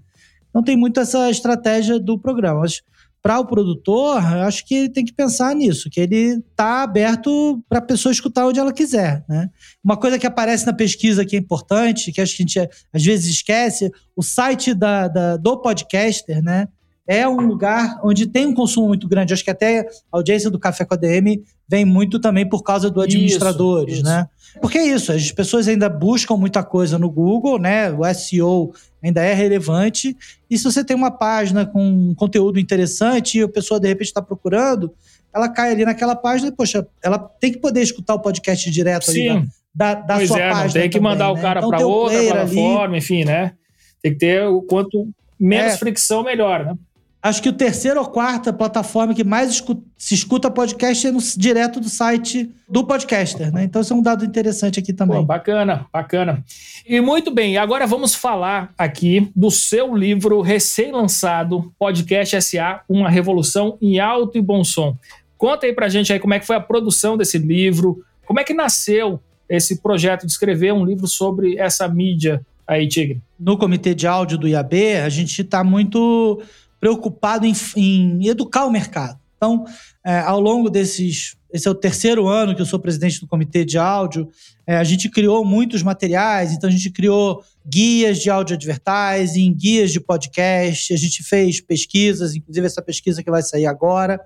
Então 0.51 0.63
tem 0.63 0.77
muito 0.77 1.01
essa 1.01 1.31
estratégia 1.31 1.99
do 1.99 2.19
programa. 2.19 2.61
Mas 2.61 2.83
para 3.23 3.39
o 3.39 3.47
produtor, 3.47 4.17
acho 4.17 4.67
que 4.67 4.75
ele 4.75 4.89
tem 4.89 5.05
que 5.05 5.13
pensar 5.13 5.55
nisso, 5.55 5.91
que 5.91 6.01
ele 6.01 6.43
está 6.51 6.83
aberto 6.83 7.63
para 7.69 7.79
a 7.79 7.83
pessoa 7.83 8.13
escutar 8.13 8.47
onde 8.47 8.59
ela 8.59 8.73
quiser. 8.73 9.25
Né? 9.29 9.49
Uma 9.85 9.97
coisa 9.97 10.19
que 10.19 10.27
aparece 10.27 10.65
na 10.65 10.73
pesquisa 10.73 11.25
que 11.25 11.37
é 11.37 11.39
importante, 11.39 12.13
que 12.13 12.21
acho 12.21 12.37
que 12.37 12.43
a 12.43 12.47
gente 12.47 12.71
às 12.93 13.05
vezes 13.05 13.27
esquece, 13.27 13.91
o 14.17 14.23
site 14.23 14.73
da, 14.73 15.07
da 15.07 15.37
do 15.37 15.61
podcaster, 15.61 16.43
né? 16.43 16.67
É 17.11 17.29
um 17.29 17.41
lugar 17.41 17.99
onde 18.05 18.25
tem 18.25 18.47
um 18.47 18.55
consumo 18.55 18.87
muito 18.87 19.09
grande. 19.09 19.35
Acho 19.35 19.43
que 19.43 19.51
até 19.51 19.81
a 19.81 19.85
audiência 20.13 20.49
do 20.49 20.61
Café 20.61 20.85
com 20.85 20.95
a 20.95 20.97
DM 20.97 21.43
vem 21.69 21.85
muito 21.85 22.21
também 22.21 22.49
por 22.49 22.63
causa 22.63 22.89
do 22.89 23.01
administradores, 23.01 23.95
isso, 23.95 24.03
isso. 24.05 24.09
né? 24.09 24.29
Porque 24.63 24.79
é 24.79 24.87
isso, 24.87 25.11
as 25.11 25.33
pessoas 25.33 25.67
ainda 25.67 25.89
buscam 25.89 26.37
muita 26.37 26.63
coisa 26.63 27.01
no 27.01 27.11
Google, 27.11 27.59
né? 27.59 27.91
O 27.91 28.05
SEO 28.15 28.73
ainda 29.03 29.25
é 29.25 29.35
relevante. 29.35 30.17
E 30.49 30.57
se 30.57 30.63
você 30.63 30.85
tem 30.85 30.97
uma 30.97 31.11
página 31.11 31.67
com 31.67 32.15
conteúdo 32.15 32.61
interessante 32.61 33.39
e 33.39 33.43
a 33.43 33.49
pessoa 33.49 33.81
de 33.81 33.89
repente 33.89 34.07
está 34.07 34.23
procurando, 34.23 34.95
ela 35.35 35.49
cai 35.49 35.73
ali 35.73 35.85
naquela 35.85 36.15
página 36.15 36.51
e, 36.51 36.53
poxa, 36.53 36.87
ela 37.03 37.19
tem 37.19 37.51
que 37.51 37.59
poder 37.59 37.83
escutar 37.83 38.15
o 38.15 38.21
podcast 38.21 38.71
direto 38.71 39.11
Sim. 39.11 39.29
ali 39.31 39.49
da, 39.75 39.95
da 39.95 40.15
pois 40.15 40.29
sua 40.29 40.39
é, 40.39 40.51
página. 40.53 40.81
Tem 40.81 40.91
que 40.91 40.99
também, 40.99 41.11
mandar 41.11 41.27
né? 41.35 41.41
o 41.41 41.43
cara 41.43 41.59
então, 41.59 41.71
para 41.71 41.85
outra 41.85 42.23
plataforma, 42.23 42.85
ali, 42.85 42.99
enfim, 42.99 43.25
né? 43.25 43.55
Tem 44.01 44.13
que 44.13 44.19
ter 44.19 44.45
o 44.45 44.63
quanto 44.63 45.09
menos 45.41 45.73
É. 45.73 45.77
fricção, 45.77 46.23
melhor, 46.23 46.65
né? 46.65 46.75
Acho 47.23 47.43
que 47.43 47.51
o 47.51 47.53
terceiro 47.53 48.01
ou 48.01 48.07
quarta 48.07 48.51
plataforma 48.51 49.13
que 49.15 49.23
mais 49.23 49.51
escu- 49.51 49.85
se 49.99 50.15
escuta 50.15 50.51
podcast 50.51 51.07
é 51.07 51.11
no, 51.11 51.19
direto 51.37 51.79
do 51.79 51.89
site 51.91 52.51
do 52.67 52.83
podcaster, 52.87 53.53
né? 53.53 53.65
Então, 53.65 53.83
isso 53.83 53.93
é 53.93 53.97
um 53.97 54.01
dado 54.03 54.25
interessante 54.25 54.79
aqui 54.81 54.91
também. 54.95 55.19
Pô, 55.19 55.25
bacana, 55.25 55.85
bacana. 55.93 56.43
E 56.89 56.99
muito 56.99 57.31
bem, 57.31 57.59
agora 57.59 57.87
vamos 57.87 58.15
falar 58.15 58.73
aqui 58.79 59.31
do 59.37 59.51
seu 59.51 59.95
livro 59.95 60.41
recém-lançado, 60.41 61.73
Podcast 61.79 62.41
SA, 62.43 62.81
Uma 62.89 63.09
Revolução 63.11 63.77
em 63.83 64.01
Alto 64.01 64.39
e 64.39 64.41
Bom 64.43 64.65
Som. 64.65 64.97
Conta 65.37 65.67
aí 65.67 65.73
pra 65.75 65.89
gente 65.89 66.13
aí 66.13 66.19
como 66.19 66.35
é 66.35 66.39
que 66.39 66.47
foi 66.47 66.57
a 66.57 66.61
produção 66.61 67.17
desse 67.17 67.39
livro, 67.39 68.03
como 68.27 68.41
é 68.41 68.45
que 68.45 68.55
nasceu 68.55 69.21
esse 69.49 69.81
projeto 69.83 70.25
de 70.27 70.33
escrever 70.33 70.73
um 70.73 70.85
livro 70.85 71.07
sobre 71.07 71.57
essa 71.59 71.87
mídia 71.89 72.41
aí, 72.67 72.87
Tigre. 72.87 73.21
no 73.39 73.59
comitê 73.59 73.95
de 73.95 74.07
áudio 74.07 74.39
do 74.39 74.47
IAB, 74.49 74.97
a 75.05 75.09
gente 75.09 75.43
está 75.43 75.65
muito 75.65 76.41
preocupado 76.81 77.47
em, 77.47 77.53
em 77.77 78.27
educar 78.27 78.65
o 78.65 78.71
mercado. 78.71 79.21
Então, 79.37 79.65
é, 80.05 80.19
ao 80.19 80.41
longo 80.41 80.69
desses. 80.69 81.37
Esse 81.53 81.67
é 81.67 81.71
o 81.71 81.75
terceiro 81.75 82.29
ano 82.29 82.55
que 82.55 82.63
eu 82.63 82.67
sou 82.67 82.79
presidente 82.79 83.19
do 83.19 83.27
comitê 83.27 83.65
de 83.65 83.77
áudio. 83.77 84.29
é, 84.65 84.77
a 84.77 84.85
gente 84.85 85.09
criou 85.09 85.45
muitos 85.45 85.83
materiais, 85.83 86.53
então 86.53 86.69
a 86.69 86.73
gente 86.73 86.91
criou 86.91 87.43
guias 87.67 88.21
de 88.21 88.31
áudio 88.31 88.55
advertising, 88.55 89.53
guias 89.53 89.91
de 89.91 89.99
podcast, 89.99 90.95
a 90.95 90.97
gente 90.97 91.25
fez 91.25 91.61
pesquisas, 91.61 92.37
inclusive 92.37 92.67
essa 92.67 92.81
pesquisa 92.81 93.23
que 93.23 93.31
vai 93.31 93.43
sair 93.43 93.67
agora. 93.67 94.21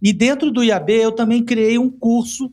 E 0.00 0.10
dentro 0.10 0.50
do 0.50 0.64
IAB 0.64 0.90
eu 0.90 1.12
também 1.12 1.44
criei 1.44 1.76
um 1.76 1.90
curso 1.90 2.50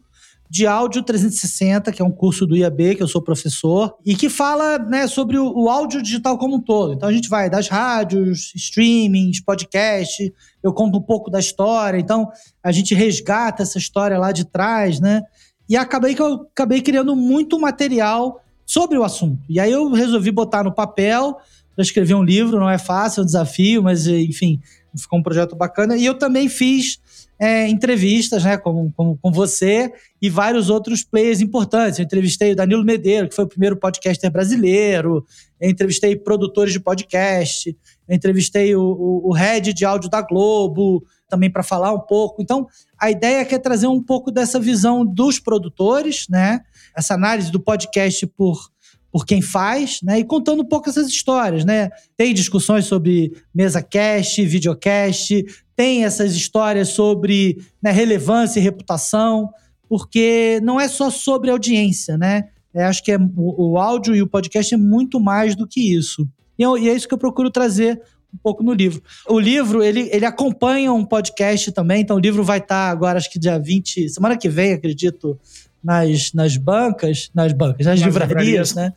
de 0.50 0.66
áudio 0.66 1.04
360, 1.04 1.92
que 1.92 2.02
é 2.02 2.06
um 2.06 2.12
curso 2.12 2.46
do 2.46 2.56
IAB, 2.56 2.96
que 2.96 3.04
eu 3.04 3.08
sou 3.08 3.22
professor, 3.22 3.96
e 4.06 4.16
que 4.16 4.30
fala 4.30 4.80
né, 4.80 5.06
sobre 5.08 5.38
o, 5.38 5.54
o 5.54 5.70
áudio 5.70 6.02
digital 6.02 6.38
como 6.38 6.56
um 6.56 6.62
todo. 6.62 6.94
Então 6.94 7.10
a 7.10 7.14
gente 7.14 7.28
vai 7.28 7.50
das 7.50 7.68
rádios, 7.68 8.54
streamings, 8.56 9.42
podcast, 9.42 10.34
eu 10.64 10.74
conto 10.74 10.98
um 10.98 11.02
pouco 11.02 11.30
da 11.30 11.40
história, 11.40 11.98
então 11.98 12.30
a 12.64 12.72
gente 12.72 12.96
resgata 12.96 13.64
essa 13.64 13.78
história 13.78 14.18
lá 14.18 14.32
de 14.32 14.46
trás, 14.46 15.00
né? 15.00 15.22
E 15.70 15.76
acabei 15.76 16.16
que 16.16 16.22
eu 16.22 16.48
acabei 16.54 16.82
criando 16.82 17.16
muito 17.16 17.60
material 17.60 18.42
sobre 18.66 18.98
o 18.98 19.04
assunto. 19.04 19.42
E 19.50 19.60
aí 19.60 19.72
eu 19.72 19.92
resolvi 19.92 20.32
botar 20.32 20.64
no 20.64 20.74
papel 20.74 21.38
para 21.76 21.84
escrever 21.84 22.16
um 22.16 22.24
livro, 22.24 22.60
não 22.60 22.70
é 22.70 22.78
fácil, 22.78 23.20
é 23.20 23.24
um 23.24 23.26
desafio, 23.26 23.84
mas 23.84 24.08
enfim, 24.08 24.62
ficou 24.96 25.20
um 25.20 25.24
projeto 25.24 25.56
bacana. 25.56 25.96
E 25.98 26.06
eu 26.06 26.18
também 26.18 26.48
fiz 26.48 27.00
é, 27.40 27.68
entrevistas, 27.68 28.44
né, 28.44 28.58
com, 28.58 28.92
com, 28.92 29.16
com 29.18 29.32
você 29.32 29.92
e 30.22 30.30
vários 30.30 30.70
outros 30.70 31.04
players 31.04 31.40
importantes. 31.40 32.00
Eu 32.00 32.06
entrevistei 32.06 32.52
o 32.52 32.56
Danilo 32.56 32.84
Medeiro, 32.84 33.30
que 33.30 33.36
foi 33.36 33.46
o 33.46 33.50
primeiro 33.50 33.78
podcaster 33.78 34.32
brasileiro, 34.32 35.26
eu 35.60 35.70
entrevistei 35.70 36.16
produtores 36.16 36.74
de 36.74 36.80
podcast, 36.80 37.76
eu 38.08 38.16
entrevistei 38.16 38.76
o, 38.76 38.82
o, 38.82 39.30
o 39.30 39.34
head 39.34 39.74
de 39.74 39.86
áudio 39.86 40.10
da 40.10 40.22
Globo, 40.22 41.04
também 41.30 41.52
para 41.52 41.64
falar 41.64 41.94
um 41.94 42.00
pouco. 42.00 42.42
Então, 42.42 42.68
a 43.00 43.12
ideia 43.12 43.46
que 43.46 43.54
é 43.54 43.60
trazer 43.60 43.88
um 43.88 44.02
pouco 44.02 44.32
dessa 44.32 44.60
visão 44.60 45.06
dos 45.06 45.40
produtores, 45.40 46.26
né, 46.30 46.62
essa 46.96 47.14
análise 47.14 47.52
do 47.52 47.60
podcast 47.60 48.26
por 48.28 48.72
por 49.10 49.26
quem 49.26 49.42
faz, 49.42 50.00
né? 50.04 50.20
E 50.20 50.24
contando 50.24 50.62
um 50.62 50.66
pouco 50.66 50.90
essas 50.90 51.08
histórias, 51.08 51.66
né? 51.66 51.90
Tem 52.16 52.34
discussões 52.34 52.86
sobre 52.86 53.32
mesa 53.56 53.82
cast, 53.82 54.46
videocast, 54.46 55.44
tem 55.78 56.04
essas 56.04 56.36
histórias 56.36 56.90
sobre 56.90 57.64
né, 57.80 57.92
relevância 57.92 58.60
e 58.60 58.64
reputação, 58.64 59.50
porque 59.88 60.60
não 60.64 60.82
é 60.82 60.88
só 60.88 61.12
sobre 61.12 61.52
audiência, 61.52 62.18
né? 62.18 62.50
É, 62.74 62.84
acho 62.84 63.04
que 63.04 63.12
é, 63.12 63.18
o, 63.18 63.72
o, 63.72 63.78
áudio 63.78 64.16
e 64.16 64.22
o 64.22 64.28
podcast 64.28 64.74
é 64.74 64.78
muito 64.78 65.20
mais 65.20 65.56
do 65.56 65.68
que 65.68 65.96
isso. 65.96 66.28
E, 66.58 66.64
eu, 66.64 66.78
e 66.78 66.90
é 66.90 66.94
isso 66.94 67.08
que 67.08 67.14
eu 67.14 67.18
procuro 67.18 67.52
trazer 67.52 68.02
um 68.34 68.38
pouco 68.42 68.64
no 68.64 68.74
livro. 68.74 69.02
O 69.30 69.40
livro, 69.40 69.84
ele, 69.84 70.10
ele 70.12 70.26
acompanha 70.26 70.92
um 70.92 71.06
podcast 71.06 71.72
também, 71.72 72.02
então 72.02 72.18
o 72.18 72.20
livro 72.20 72.44
vai 72.44 72.58
estar 72.58 72.90
agora, 72.90 73.20
acho 73.20 73.32
que 73.32 73.40
dia 73.40 73.60
20, 73.60 74.10
semana 74.10 74.36
que 74.36 74.50
vem, 74.50 74.74
acredito, 74.74 75.40
nas, 75.84 76.34
nas 76.34 76.58
bancas, 76.58 77.30
nas 77.34 77.54
bancas, 77.54 77.86
nas, 77.86 78.00
nas 78.00 78.06
livrarias, 78.06 78.38
livrarias, 78.38 78.74
né? 78.74 78.94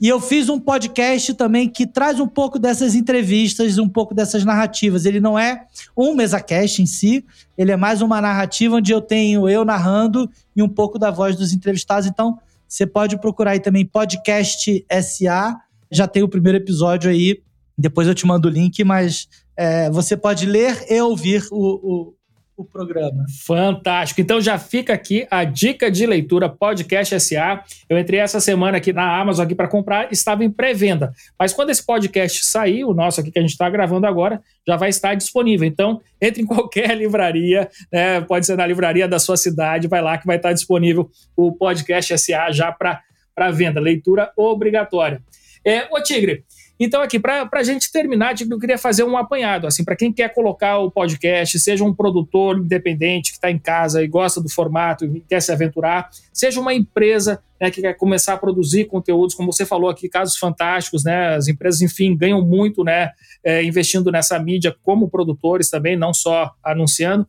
E 0.00 0.08
eu 0.08 0.20
fiz 0.20 0.48
um 0.48 0.58
podcast 0.58 1.34
também 1.34 1.68
que 1.68 1.86
traz 1.86 2.18
um 2.18 2.26
pouco 2.26 2.58
dessas 2.58 2.94
entrevistas, 2.94 3.78
um 3.78 3.88
pouco 3.88 4.14
dessas 4.14 4.44
narrativas. 4.44 5.04
Ele 5.04 5.20
não 5.20 5.38
é 5.38 5.66
um 5.96 6.14
mesacast 6.14 6.80
em 6.80 6.86
si, 6.86 7.24
ele 7.58 7.72
é 7.72 7.76
mais 7.76 8.00
uma 8.00 8.20
narrativa 8.20 8.76
onde 8.76 8.92
eu 8.92 9.00
tenho 9.00 9.48
eu 9.48 9.64
narrando 9.64 10.30
e 10.56 10.62
um 10.62 10.68
pouco 10.68 10.98
da 10.98 11.10
voz 11.10 11.36
dos 11.36 11.52
entrevistados. 11.52 12.06
Então, 12.06 12.38
você 12.66 12.86
pode 12.86 13.18
procurar 13.18 13.50
aí 13.52 13.60
também 13.60 13.84
Podcast 13.84 14.86
SA. 15.02 15.56
Já 15.90 16.06
tem 16.06 16.22
o 16.22 16.28
primeiro 16.28 16.56
episódio 16.56 17.10
aí. 17.10 17.42
Depois 17.76 18.06
eu 18.06 18.14
te 18.14 18.26
mando 18.26 18.46
o 18.46 18.50
link, 18.50 18.84
mas 18.84 19.28
é, 19.56 19.90
você 19.90 20.16
pode 20.16 20.46
ler 20.46 20.86
e 20.88 21.00
ouvir 21.00 21.46
o, 21.50 21.58
o 21.58 22.14
o 22.60 22.64
programa. 22.64 23.24
Fantástico. 23.44 24.20
Então 24.20 24.40
já 24.40 24.58
fica 24.58 24.92
aqui 24.92 25.26
a 25.30 25.44
dica 25.44 25.90
de 25.90 26.06
leitura 26.06 26.48
Podcast 26.48 27.18
SA. 27.20 27.64
Eu 27.88 27.98
entrei 27.98 28.20
essa 28.20 28.40
semana 28.40 28.76
aqui 28.78 28.92
na 28.92 29.18
Amazon 29.18 29.44
aqui 29.44 29.54
para 29.54 29.68
comprar, 29.68 30.12
estava 30.12 30.44
em 30.44 30.50
pré-venda. 30.50 31.12
Mas 31.38 31.52
quando 31.52 31.70
esse 31.70 31.84
podcast 31.84 32.44
sair, 32.44 32.84
o 32.84 32.94
nosso 32.94 33.20
aqui 33.20 33.30
que 33.30 33.38
a 33.38 33.42
gente 33.42 33.52
está 33.52 33.68
gravando 33.68 34.06
agora, 34.06 34.42
já 34.66 34.76
vai 34.76 34.90
estar 34.90 35.14
disponível. 35.14 35.66
Então, 35.66 36.00
entre 36.20 36.42
em 36.42 36.46
qualquer 36.46 36.96
livraria, 36.96 37.68
né? 37.92 38.20
pode 38.20 38.46
ser 38.46 38.56
na 38.56 38.66
livraria 38.66 39.08
da 39.08 39.18
sua 39.18 39.36
cidade, 39.36 39.88
vai 39.88 40.02
lá 40.02 40.18
que 40.18 40.26
vai 40.26 40.36
estar 40.36 40.52
disponível 40.52 41.10
o 41.36 41.52
Podcast 41.52 42.16
SA 42.18 42.50
já 42.50 42.70
para 42.72 43.50
venda. 43.50 43.80
Leitura 43.80 44.32
obrigatória. 44.36 45.22
É, 45.64 45.88
ô 45.94 46.02
Tigre, 46.02 46.44
então, 46.80 47.02
aqui, 47.02 47.18
para 47.18 47.46
a 47.52 47.62
gente 47.62 47.92
terminar, 47.92 48.34
eu 48.40 48.58
queria 48.58 48.78
fazer 48.78 49.04
um 49.04 49.18
apanhado, 49.18 49.66
assim, 49.66 49.84
para 49.84 49.94
quem 49.94 50.10
quer 50.10 50.32
colocar 50.32 50.78
o 50.78 50.90
podcast, 50.90 51.60
seja 51.60 51.84
um 51.84 51.94
produtor 51.94 52.58
independente 52.58 53.32
que 53.32 53.36
está 53.36 53.50
em 53.50 53.58
casa 53.58 54.02
e 54.02 54.08
gosta 54.08 54.40
do 54.40 54.48
formato 54.48 55.04
e 55.04 55.20
quer 55.20 55.42
se 55.42 55.52
aventurar, 55.52 56.08
seja 56.32 56.58
uma 56.58 56.72
empresa 56.72 57.42
né, 57.60 57.70
que 57.70 57.82
quer 57.82 57.92
começar 57.94 58.32
a 58.32 58.38
produzir 58.38 58.86
conteúdos, 58.86 59.34
como 59.34 59.52
você 59.52 59.66
falou 59.66 59.90
aqui, 59.90 60.08
casos 60.08 60.38
fantásticos, 60.38 61.04
né? 61.04 61.34
As 61.34 61.46
empresas, 61.46 61.82
enfim, 61.82 62.16
ganham 62.16 62.42
muito, 62.42 62.82
né? 62.82 63.10
É, 63.44 63.62
investindo 63.62 64.10
nessa 64.10 64.38
mídia 64.38 64.74
como 64.82 65.10
produtores 65.10 65.68
também, 65.68 65.96
não 65.96 66.14
só 66.14 66.54
anunciando. 66.64 67.26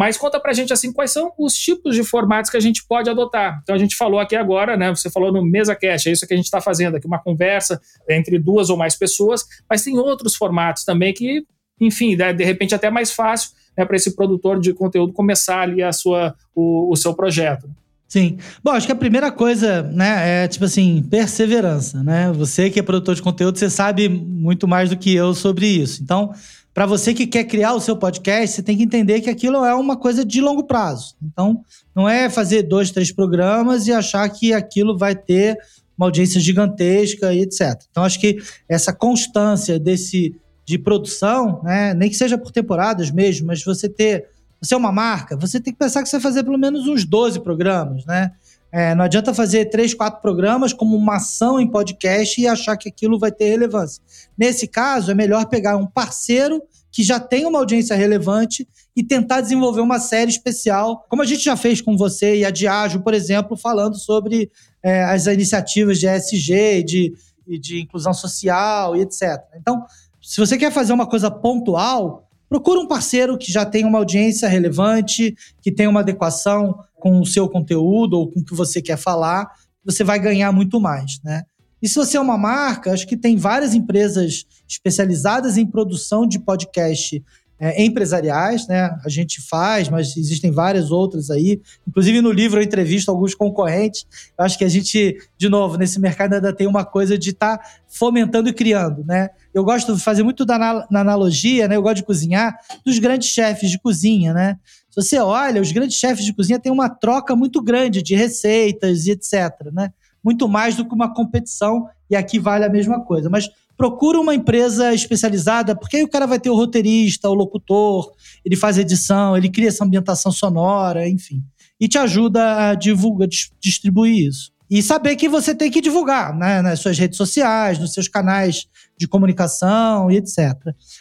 Mas 0.00 0.16
conta 0.16 0.40
pra 0.40 0.54
gente 0.54 0.72
assim 0.72 0.90
quais 0.90 1.10
são 1.10 1.30
os 1.38 1.54
tipos 1.54 1.94
de 1.94 2.02
formatos 2.02 2.50
que 2.50 2.56
a 2.56 2.60
gente 2.60 2.86
pode 2.86 3.10
adotar. 3.10 3.60
Então 3.62 3.74
a 3.74 3.78
gente 3.78 3.94
falou 3.94 4.18
aqui 4.18 4.34
agora, 4.34 4.74
né? 4.74 4.88
Você 4.88 5.10
falou 5.10 5.30
no 5.30 5.44
mesa 5.44 5.76
cast, 5.76 6.08
é 6.08 6.12
isso 6.12 6.26
que 6.26 6.32
a 6.32 6.36
gente 6.38 6.46
está 6.46 6.58
fazendo 6.58 6.96
aqui, 6.96 7.06
uma 7.06 7.18
conversa 7.18 7.78
entre 8.08 8.38
duas 8.38 8.70
ou 8.70 8.78
mais 8.78 8.96
pessoas, 8.96 9.44
mas 9.68 9.82
tem 9.82 9.98
outros 9.98 10.34
formatos 10.36 10.84
também 10.84 11.12
que, 11.12 11.44
enfim, 11.78 12.16
né, 12.16 12.32
de 12.32 12.42
repente 12.42 12.74
até 12.74 12.88
mais 12.88 13.12
fácil 13.12 13.50
né, 13.76 13.84
para 13.84 13.94
esse 13.94 14.16
produtor 14.16 14.58
de 14.58 14.72
conteúdo 14.72 15.12
começar 15.12 15.60
ali 15.60 15.82
a 15.82 15.92
sua, 15.92 16.34
o, 16.54 16.90
o 16.90 16.96
seu 16.96 17.12
projeto. 17.12 17.68
Sim. 18.08 18.38
Bom, 18.64 18.70
acho 18.70 18.86
que 18.86 18.92
a 18.92 18.96
primeira 18.96 19.30
coisa, 19.30 19.82
né, 19.82 20.44
é 20.44 20.48
tipo 20.48 20.64
assim, 20.64 21.06
perseverança, 21.10 22.02
né? 22.02 22.32
Você 22.32 22.70
que 22.70 22.80
é 22.80 22.82
produtor 22.82 23.14
de 23.14 23.22
conteúdo, 23.22 23.58
você 23.58 23.68
sabe 23.68 24.08
muito 24.08 24.66
mais 24.66 24.88
do 24.88 24.96
que 24.96 25.14
eu 25.14 25.34
sobre 25.34 25.66
isso. 25.66 26.02
Então, 26.02 26.32
para 26.72 26.86
você 26.86 27.12
que 27.12 27.26
quer 27.26 27.44
criar 27.44 27.74
o 27.74 27.80
seu 27.80 27.96
podcast, 27.96 28.56
você 28.56 28.62
tem 28.62 28.76
que 28.76 28.84
entender 28.84 29.20
que 29.20 29.30
aquilo 29.30 29.64
é 29.64 29.74
uma 29.74 29.96
coisa 29.96 30.24
de 30.24 30.40
longo 30.40 30.64
prazo. 30.64 31.16
Então, 31.22 31.64
não 31.94 32.08
é 32.08 32.30
fazer 32.30 32.62
dois, 32.62 32.90
três 32.90 33.10
programas 33.10 33.86
e 33.86 33.92
achar 33.92 34.28
que 34.28 34.52
aquilo 34.52 34.96
vai 34.96 35.14
ter 35.14 35.58
uma 35.98 36.06
audiência 36.06 36.40
gigantesca 36.40 37.34
e 37.34 37.40
etc. 37.40 37.82
Então, 37.90 38.04
acho 38.04 38.18
que 38.20 38.38
essa 38.68 38.92
constância 38.92 39.78
desse 39.78 40.34
de 40.64 40.78
produção, 40.78 41.60
né, 41.64 41.92
nem 41.94 42.08
que 42.08 42.14
seja 42.14 42.38
por 42.38 42.52
temporadas 42.52 43.10
mesmo, 43.10 43.48
mas 43.48 43.64
você 43.64 43.88
ter 43.88 44.28
Você 44.60 44.74
é 44.74 44.76
uma 44.76 44.92
marca, 44.92 45.36
você 45.36 45.58
tem 45.58 45.72
que 45.72 45.78
pensar 45.78 46.02
que 46.02 46.08
você 46.08 46.16
vai 46.16 46.22
fazer 46.22 46.44
pelo 46.44 46.58
menos 46.58 46.86
uns 46.86 47.04
12 47.04 47.40
programas, 47.40 48.04
né? 48.04 48.30
É, 48.72 48.94
não 48.94 49.04
adianta 49.04 49.34
fazer 49.34 49.66
três, 49.66 49.92
quatro 49.92 50.20
programas 50.20 50.72
como 50.72 50.96
uma 50.96 51.16
ação 51.16 51.58
em 51.58 51.66
podcast 51.66 52.40
e 52.40 52.46
achar 52.46 52.76
que 52.76 52.88
aquilo 52.88 53.18
vai 53.18 53.32
ter 53.32 53.48
relevância. 53.50 54.02
Nesse 54.38 54.66
caso, 54.66 55.10
é 55.10 55.14
melhor 55.14 55.46
pegar 55.46 55.76
um 55.76 55.86
parceiro 55.86 56.62
que 56.92 57.02
já 57.02 57.20
tem 57.20 57.46
uma 57.46 57.58
audiência 57.58 57.94
relevante 57.96 58.66
e 58.96 59.02
tentar 59.02 59.40
desenvolver 59.40 59.80
uma 59.80 59.98
série 59.98 60.30
especial, 60.30 61.04
como 61.08 61.22
a 61.22 61.26
gente 61.26 61.42
já 61.42 61.56
fez 61.56 61.80
com 61.80 61.96
você 61.96 62.36
e 62.36 62.44
a 62.44 62.50
Diageo, 62.50 63.00
por 63.00 63.14
exemplo, 63.14 63.56
falando 63.56 63.96
sobre 63.96 64.50
é, 64.82 65.04
as 65.04 65.26
iniciativas 65.26 65.98
de 65.98 66.08
ESG, 66.08 66.82
de, 66.82 67.14
de 67.60 67.80
inclusão 67.80 68.12
social 68.12 68.96
e 68.96 69.02
etc. 69.02 69.40
Então, 69.56 69.84
se 70.20 70.38
você 70.38 70.58
quer 70.58 70.72
fazer 70.72 70.92
uma 70.92 71.06
coisa 71.06 71.30
pontual, 71.30 72.28
procura 72.48 72.80
um 72.80 72.88
parceiro 72.88 73.38
que 73.38 73.50
já 73.50 73.64
tenha 73.64 73.86
uma 73.86 73.98
audiência 73.98 74.48
relevante, 74.48 75.34
que 75.62 75.70
tenha 75.70 75.88
uma 75.88 76.00
adequação 76.00 76.80
com 77.00 77.18
o 77.20 77.26
seu 77.26 77.48
conteúdo 77.48 78.14
ou 78.18 78.30
com 78.30 78.40
o 78.40 78.44
que 78.44 78.54
você 78.54 78.80
quer 78.80 78.96
falar, 78.96 79.50
você 79.84 80.04
vai 80.04 80.18
ganhar 80.18 80.52
muito 80.52 80.80
mais, 80.80 81.20
né? 81.24 81.42
E 81.82 81.88
se 81.88 81.94
você 81.94 82.16
é 82.16 82.20
uma 82.20 82.36
marca, 82.36 82.92
acho 82.92 83.06
que 83.06 83.16
tem 83.16 83.36
várias 83.36 83.74
empresas 83.74 84.44
especializadas 84.68 85.56
em 85.56 85.66
produção 85.66 86.26
de 86.26 86.38
podcast 86.38 87.22
é, 87.60 87.84
empresariais, 87.84 88.66
né? 88.66 88.90
A 89.04 89.08
gente 89.10 89.40
faz, 89.42 89.88
mas 89.90 90.16
existem 90.16 90.50
várias 90.50 90.90
outras 90.90 91.30
aí. 91.30 91.60
Inclusive 91.86 92.22
no 92.22 92.32
livro 92.32 92.58
eu 92.58 92.64
entrevisto 92.64 93.10
alguns 93.10 93.34
concorrentes. 93.34 94.06
Eu 94.38 94.46
acho 94.46 94.56
que 94.56 94.64
a 94.64 94.68
gente, 94.68 95.18
de 95.36 95.48
novo, 95.50 95.76
nesse 95.76 96.00
mercado 96.00 96.32
ainda 96.32 96.54
tem 96.54 96.66
uma 96.66 96.86
coisa 96.86 97.18
de 97.18 97.30
estar 97.30 97.58
tá 97.58 97.64
fomentando 97.86 98.48
e 98.48 98.52
criando, 98.54 99.04
né? 99.04 99.28
Eu 99.52 99.62
gosto 99.62 99.94
de 99.94 100.00
fazer 100.00 100.22
muito 100.22 100.46
da 100.46 100.86
na 100.90 101.00
analogia, 101.00 101.68
né? 101.68 101.76
Eu 101.76 101.82
gosto 101.82 101.96
de 101.96 102.04
cozinhar 102.04 102.58
dos 102.84 102.98
grandes 102.98 103.28
chefes 103.28 103.70
de 103.70 103.78
cozinha, 103.78 104.32
né? 104.32 104.56
Se 104.90 105.00
você 105.02 105.18
olha, 105.18 105.62
os 105.62 105.72
grandes 105.72 105.96
chefes 105.96 106.24
de 106.24 106.32
cozinha 106.32 106.58
têm 106.58 106.72
uma 106.72 106.88
troca 106.88 107.36
muito 107.36 107.62
grande 107.62 108.02
de 108.02 108.14
receitas 108.14 109.06
e 109.06 109.12
etc, 109.12 109.72
né? 109.72 109.92
Muito 110.22 110.48
mais 110.48 110.74
do 110.76 110.86
que 110.86 110.94
uma 110.94 111.14
competição, 111.14 111.86
e 112.10 112.16
aqui 112.16 112.38
vale 112.38 112.64
a 112.64 112.68
mesma 112.68 113.00
coisa. 113.04 113.30
Mas 113.30 113.48
procura 113.76 114.20
uma 114.20 114.34
empresa 114.34 114.92
especializada, 114.92 115.74
porque 115.74 115.96
aí 115.96 116.02
o 116.02 116.08
cara 116.08 116.26
vai 116.26 116.38
ter 116.38 116.50
o 116.50 116.54
roteirista, 116.54 117.30
o 117.30 117.34
locutor, 117.34 118.12
ele 118.44 118.54
faz 118.54 118.76
edição, 118.76 119.36
ele 119.36 119.48
cria 119.48 119.68
essa 119.68 119.84
ambientação 119.84 120.30
sonora, 120.30 121.08
enfim. 121.08 121.42
E 121.80 121.88
te 121.88 121.96
ajuda 121.96 122.68
a 122.68 122.74
divulgar, 122.74 123.26
distribuir 123.58 124.28
isso. 124.28 124.52
E 124.68 124.82
saber 124.82 125.16
que 125.16 125.28
você 125.28 125.54
tem 125.54 125.70
que 125.70 125.80
divulgar 125.80 126.36
né, 126.36 126.60
nas 126.60 126.80
suas 126.80 126.98
redes 126.98 127.16
sociais, 127.16 127.78
nos 127.78 127.92
seus 127.92 128.06
canais 128.06 128.68
de 129.00 129.08
comunicação 129.08 130.10
e 130.10 130.18
etc. 130.18 130.54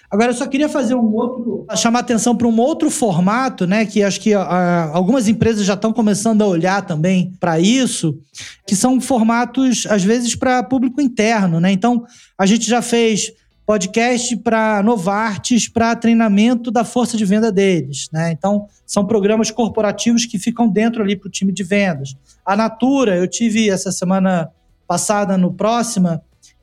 Agora, 0.10 0.32
eu 0.32 0.34
só 0.34 0.48
queria 0.48 0.70
fazer 0.70 0.96
um 0.96 1.14
outro. 1.14 1.66
chamar 1.76 2.00
atenção 2.00 2.34
para 2.34 2.48
um 2.48 2.58
outro 2.58 2.90
formato, 2.90 3.68
né? 3.68 3.86
Que 3.86 4.02
acho 4.02 4.22
que 4.22 4.34
uh, 4.34 4.40
algumas 4.94 5.28
empresas 5.28 5.66
já 5.66 5.74
estão 5.74 5.92
começando 5.92 6.42
a 6.42 6.48
olhar 6.48 6.86
também 6.86 7.34
para 7.42 7.60
isso, 7.60 8.18
que 8.66 8.74
são 8.74 9.02
formatos, 9.02 9.86
às 9.90 10.02
vezes, 10.02 10.34
para 10.34 10.64
público 10.64 11.02
interno, 11.02 11.60
né? 11.60 11.74
Então, 11.74 12.06
a 12.38 12.46
gente 12.46 12.70
já 12.70 12.82
fez 12.82 13.34
podcast 13.66 14.36
para 14.38 14.82
Novartis, 14.82 15.68
para 15.68 15.94
treinamento 15.96 16.72
da 16.72 16.86
força 16.86 17.18
de 17.18 17.26
venda 17.26 17.52
deles. 17.52 18.08
Né? 18.12 18.32
Então, 18.32 18.66
são 18.84 19.06
programas 19.06 19.52
corporativos 19.52 20.26
que 20.26 20.40
ficam 20.40 20.68
dentro 20.68 21.04
ali 21.04 21.16
para 21.16 21.28
o 21.28 21.32
time 21.32 21.52
de 21.52 21.64
vendas. 21.64 22.16
A 22.44 22.56
Natura, 22.56 23.16
eu 23.16 23.28
tive 23.28 23.70
essa 23.70 23.92
semana 23.92 24.50
passada 24.88 25.38
no 25.38 25.54
Próxima, 25.54 26.20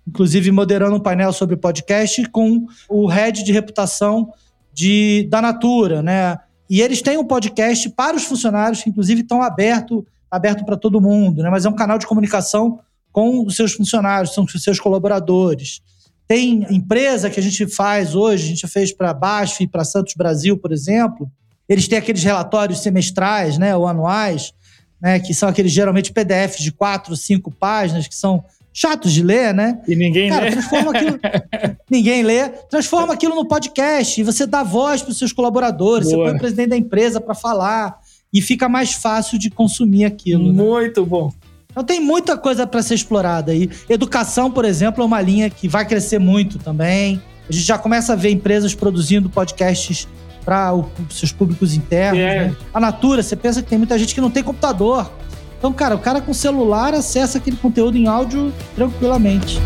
inclusive 0.06 0.50
moderando 0.52 0.96
um 0.96 1.00
painel 1.00 1.32
sobre 1.32 1.56
podcast 1.56 2.24
com 2.30 2.66
o 2.88 3.06
head 3.06 3.42
de 3.42 3.52
reputação 3.52 4.32
de, 4.72 5.26
da 5.30 5.42
Natura, 5.42 6.02
né? 6.02 6.38
E 6.68 6.80
eles 6.80 7.00
têm 7.00 7.16
um 7.16 7.24
podcast 7.24 7.88
para 7.90 8.16
os 8.16 8.24
funcionários, 8.24 8.82
que 8.82 8.90
inclusive 8.90 9.22
estão 9.22 9.42
aberto, 9.42 10.06
aberto 10.30 10.64
para 10.64 10.76
todo 10.76 11.00
mundo, 11.00 11.42
né? 11.42 11.50
Mas 11.50 11.64
é 11.64 11.68
um 11.68 11.74
canal 11.74 11.98
de 11.98 12.06
comunicação 12.06 12.80
com 13.12 13.46
os 13.46 13.56
seus 13.56 13.72
funcionários, 13.72 14.34
são 14.34 14.44
os 14.44 14.62
seus 14.62 14.78
colaboradores. 14.78 15.80
Tem 16.28 16.66
empresa 16.70 17.30
que 17.30 17.38
a 17.38 17.42
gente 17.42 17.66
faz 17.66 18.14
hoje, 18.14 18.44
a 18.44 18.48
gente 18.48 18.66
fez 18.66 18.92
para 18.92 19.14
BASF 19.14 19.64
e 19.64 19.66
para 19.66 19.84
Santos 19.84 20.14
Brasil, 20.14 20.58
por 20.58 20.72
exemplo. 20.72 21.30
Eles 21.68 21.88
têm 21.88 21.98
aqueles 21.98 22.22
relatórios 22.22 22.80
semestrais, 22.80 23.58
né, 23.58 23.74
ou 23.74 23.86
anuais, 23.86 24.52
né, 25.00 25.18
que 25.20 25.32
são 25.32 25.48
aqueles 25.48 25.72
geralmente 25.72 26.12
PDFs 26.12 26.62
de 26.62 26.72
quatro, 26.72 27.16
cinco 27.16 27.50
páginas, 27.50 28.06
que 28.06 28.14
são 28.14 28.44
chatos 28.76 29.10
de 29.10 29.22
ler, 29.22 29.54
né? 29.54 29.80
E 29.88 29.96
ninguém 29.96 30.28
Cara, 30.28 30.44
lê. 30.44 30.52
Transforma 30.52 30.90
aquilo, 30.90 31.18
ninguém 31.90 32.22
lê. 32.22 32.48
Transforma 32.68 33.14
aquilo 33.14 33.34
no 33.34 33.48
podcast 33.48 34.20
e 34.20 34.22
você 34.22 34.44
dá 34.44 34.62
voz 34.62 35.00
para 35.00 35.12
os 35.12 35.18
seus 35.18 35.32
colaboradores. 35.32 36.10
Boa. 36.10 36.18
Você 36.18 36.28
põe 36.28 36.36
o 36.36 36.38
presidente 36.38 36.68
da 36.68 36.76
empresa 36.76 37.18
para 37.18 37.34
falar 37.34 37.98
e 38.30 38.42
fica 38.42 38.68
mais 38.68 38.92
fácil 38.92 39.38
de 39.38 39.48
consumir 39.48 40.04
aquilo. 40.04 40.52
Né? 40.52 40.62
Muito 40.62 41.00
né? 41.00 41.06
bom. 41.06 41.32
Então 41.70 41.82
tem 41.82 42.00
muita 42.00 42.36
coisa 42.36 42.66
para 42.66 42.82
ser 42.82 42.94
explorada 42.94 43.50
aí. 43.50 43.70
Educação, 43.88 44.50
por 44.50 44.66
exemplo, 44.66 45.02
é 45.02 45.06
uma 45.06 45.22
linha 45.22 45.48
que 45.48 45.66
vai 45.66 45.86
crescer 45.86 46.18
muito 46.18 46.58
também. 46.58 47.22
A 47.48 47.52
gente 47.52 47.64
já 47.64 47.78
começa 47.78 48.12
a 48.12 48.16
ver 48.16 48.28
empresas 48.28 48.74
produzindo 48.74 49.30
podcasts 49.30 50.06
para 50.44 50.74
os 50.74 50.86
seus 51.18 51.32
públicos 51.32 51.74
internos. 51.74 52.20
É. 52.20 52.48
Né? 52.48 52.56
A 52.74 52.80
Natura, 52.80 53.22
você 53.22 53.36
pensa 53.36 53.62
que 53.62 53.70
tem 53.70 53.78
muita 53.78 53.98
gente 53.98 54.14
que 54.14 54.20
não 54.20 54.30
tem 54.30 54.42
computador. 54.42 55.10
Então, 55.58 55.72
cara, 55.72 55.94
o 55.94 55.98
cara 55.98 56.20
com 56.20 56.34
celular 56.34 56.94
acessa 56.94 57.38
aquele 57.38 57.56
conteúdo 57.56 57.96
em 57.96 58.06
áudio 58.06 58.52
tranquilamente. 58.74 59.60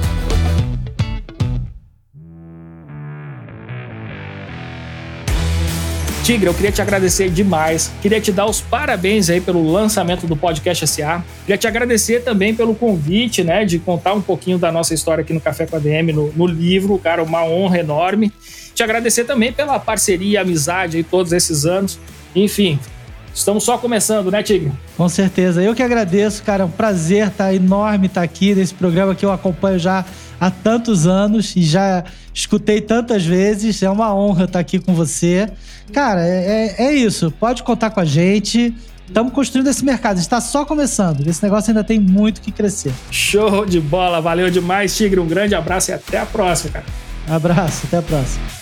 Tigre, 6.23 6.47
eu 6.47 6.55
queria 6.55 6.71
te 6.71 6.81
agradecer 6.81 7.29
demais. 7.29 7.91
Queria 8.01 8.21
te 8.21 8.31
dar 8.31 8.47
os 8.47 8.61
parabéns 8.61 9.29
aí 9.29 9.41
pelo 9.41 9.69
lançamento 9.69 10.29
do 10.29 10.37
Podcast 10.37 10.87
SA. 10.87 11.25
Queria 11.41 11.59
te 11.59 11.67
agradecer 11.67 12.23
também 12.23 12.55
pelo 12.55 12.73
convite, 12.73 13.43
né, 13.43 13.65
de 13.65 13.81
contar 13.81 14.13
um 14.13 14.21
pouquinho 14.21 14.57
da 14.57 14.71
nossa 14.71 14.95
história 14.95 15.23
aqui 15.23 15.33
no 15.33 15.41
Café 15.41 15.67
com 15.67 15.75
a 15.75 15.79
DM, 15.81 16.13
no, 16.13 16.33
no 16.37 16.47
livro, 16.47 16.97
cara, 16.99 17.21
uma 17.23 17.45
honra 17.45 17.81
enorme. 17.81 18.33
Te 18.73 18.83
agradecer 18.83 19.25
também 19.25 19.53
pela 19.53 19.79
parceria 19.81 20.43
amizade 20.43 20.99
aí 20.99 21.03
todos 21.03 21.33
esses 21.33 21.67
anos. 21.67 21.99
Enfim, 22.33 22.79
Estamos 23.35 23.65
só 23.65 23.79
começando, 23.79 24.31
né, 24.31 24.43
Tigre? 24.43 24.73
Com 24.97 25.09
certeza. 25.09 25.63
Eu 25.63 25.75
que 25.75 25.83
agradeço, 25.83 26.43
cara. 26.43 26.63
É 26.63 26.67
um 26.67 26.71
prazer, 26.71 27.31
tá 27.31 27.55
enorme 27.55 28.07
estar 28.07 28.23
aqui 28.23 28.55
nesse 28.55 28.75
programa 28.75 29.15
que 29.15 29.25
eu 29.25 29.33
acompanho 29.33 29.79
já 29.79 30.05
há 30.41 30.51
tantos 30.51 31.07
anos 31.07 31.55
e 31.55 31.63
já 31.63 32.05
escutei 32.35 32.81
tantas 32.81 33.25
vezes. 33.25 33.83
É 33.83 33.91
uma 33.91 34.15
honra 34.15 34.45
estar 34.45 34.59
aqui 34.59 34.79
com 34.79 34.95
você. 34.95 35.49
Cara, 35.93 36.27
é, 36.27 36.75
é, 36.79 36.87
é 36.87 36.93
isso. 36.93 37.31
Pode 37.31 37.63
contar 37.63 37.91
com 37.91 38.01
a 38.01 38.05
gente. 38.05 38.75
Estamos 39.07 39.33
construindo 39.33 39.67
esse 39.67 39.85
mercado, 39.85 40.19
está 40.19 40.41
só 40.41 40.65
começando. 40.65 41.27
Esse 41.27 41.43
negócio 41.43 41.71
ainda 41.71 41.83
tem 41.83 41.99
muito 41.99 42.41
que 42.41 42.53
crescer. 42.53 42.93
Show 43.11 43.67
de 43.67 43.81
bola, 43.81 44.21
valeu 44.21 44.49
demais, 44.51 44.97
Tigre. 44.97 45.19
Um 45.19 45.27
grande 45.27 45.53
abraço 45.53 45.91
e 45.91 45.95
até 45.95 46.19
a 46.19 46.27
próxima, 46.27 46.75
cara. 46.75 46.87
Abraço, 47.29 47.87
até 47.87 47.97
a 47.97 48.03
próxima. 48.03 48.60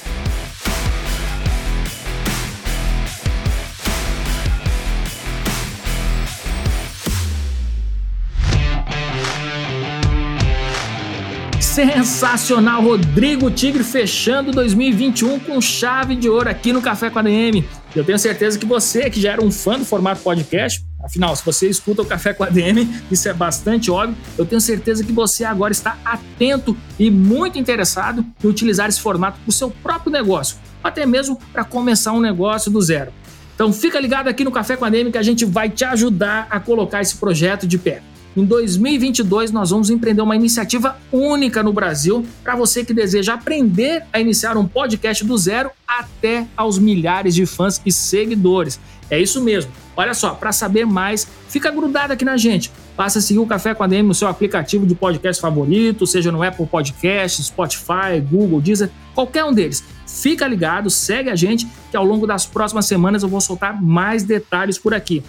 Sensacional. 11.79 12.83
Rodrigo 12.83 13.49
Tigre 13.53 13.85
fechando 13.85 14.51
2021 14.51 15.39
com 15.39 15.61
chave 15.61 16.17
de 16.17 16.29
ouro 16.29 16.49
aqui 16.49 16.73
no 16.73 16.83
Café 16.83 17.09
com 17.09 17.21
a 17.21 17.23
DM. 17.23 17.65
Eu 17.95 18.03
tenho 18.05 18.19
certeza 18.19 18.59
que 18.59 18.67
você, 18.67 19.09
que 19.09 19.21
já 19.21 19.35
era 19.35 19.45
um 19.45 19.53
fã 19.53 19.79
do 19.79 19.85
formato 19.85 20.21
podcast, 20.21 20.85
afinal, 21.05 21.37
se 21.37 21.45
você 21.45 21.69
escuta 21.69 22.03
o 22.03 22.05
Café 22.05 22.35
com 22.35 22.43
a 22.43 22.49
DM, 22.49 22.89
isso 23.13 23.29
é 23.29 23.33
bastante 23.33 23.93
óbvio. 23.93 24.17
Eu 24.37 24.45
tenho 24.45 24.61
certeza 24.61 25.05
que 25.05 25.13
você 25.13 25.45
agora 25.45 25.71
está 25.71 25.97
atento 26.05 26.77
e 26.99 27.13
muito 27.13 27.61
interessado 27.61 28.27
em 28.43 28.49
utilizar 28.49 28.89
esse 28.89 29.01
formato 29.01 29.39
para 29.39 29.49
o 29.49 29.53
seu 29.53 29.71
próprio 29.71 30.11
negócio, 30.11 30.57
até 30.83 31.07
mesmo 31.07 31.39
para 31.53 31.63
começar 31.63 32.11
um 32.11 32.21
negócio 32.21 32.73
do 32.73 32.83
zero. 32.83 33.13
Então 33.55 33.73
fica 33.73 34.01
ligado 34.01 34.27
aqui 34.27 34.43
no 34.43 34.51
Café 34.51 34.77
com 34.77 34.85
a 34.85 34.91
DM 34.91 35.13
que 35.13 35.19
a 35.19 35.23
gente 35.23 35.45
vai 35.45 35.71
te 35.71 35.85
ajudar 35.85 36.49
a 36.51 36.59
colocar 36.59 37.03
esse 37.03 37.15
projeto 37.15 37.69
de 37.69 37.79
pé. 37.79 38.03
Em 38.37 38.45
2022, 38.45 39.51
nós 39.51 39.71
vamos 39.71 39.91
empreender 39.91 40.23
uma 40.23 40.37
iniciativa 40.37 40.97
única 41.11 41.63
no 41.63 41.73
Brasil 41.73 42.25
para 42.45 42.55
você 42.55 42.85
que 42.85 42.95
deseja 42.95 43.35
aprender 43.35 44.05
a 44.13 44.21
iniciar 44.21 44.57
um 44.57 44.67
podcast 44.67 45.25
do 45.25 45.37
zero 45.37 45.71
até 45.87 46.47
aos 46.57 46.79
milhares 46.79 47.35
de 47.35 47.47
fãs 47.47 47.81
e 47.85 47.91
seguidores. 47.91 48.79
É 49.11 49.19
isso 49.19 49.43
mesmo. 49.43 49.73
Olha 49.97 50.15
só, 50.15 50.31
para 50.31 50.53
saber 50.53 50.85
mais, 50.85 51.27
fica 51.49 51.71
grudado 51.71 52.13
aqui 52.13 52.25
na 52.25 52.37
gente. 52.37 52.71
Passa 52.97 53.19
a 53.19 53.23
seguir 53.23 53.41
o 53.41 53.47
Café 53.47 53.75
com 53.75 53.83
a 53.83 53.87
DM 53.87 54.07
no 54.07 54.15
seu 54.15 54.29
aplicativo 54.29 54.87
de 54.87 54.95
podcast 54.95 55.41
favorito, 55.41 56.07
seja 56.07 56.31
no 56.31 56.43
Apple 56.43 56.67
Podcast, 56.67 57.43
Spotify, 57.43 58.21
Google, 58.29 58.61
Deezer, 58.61 58.91
qualquer 59.15 59.45
um 59.45 59.53
deles. 59.53 59.83
Fica 60.07 60.47
ligado, 60.47 60.91
segue 60.91 61.31
a 61.31 61.37
gente, 61.37 61.67
que 61.91 61.97
ao 61.97 62.05
longo 62.05 62.27
das 62.27 62.45
próximas 62.47 62.87
semanas 62.87 63.23
eu 63.23 63.29
vou 63.29 63.41
soltar 63.41 63.83
mais 63.83 64.23
detalhes 64.23 64.79
por 64.79 64.95
aqui. 64.95 65.23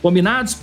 Combinados? 0.00 0.58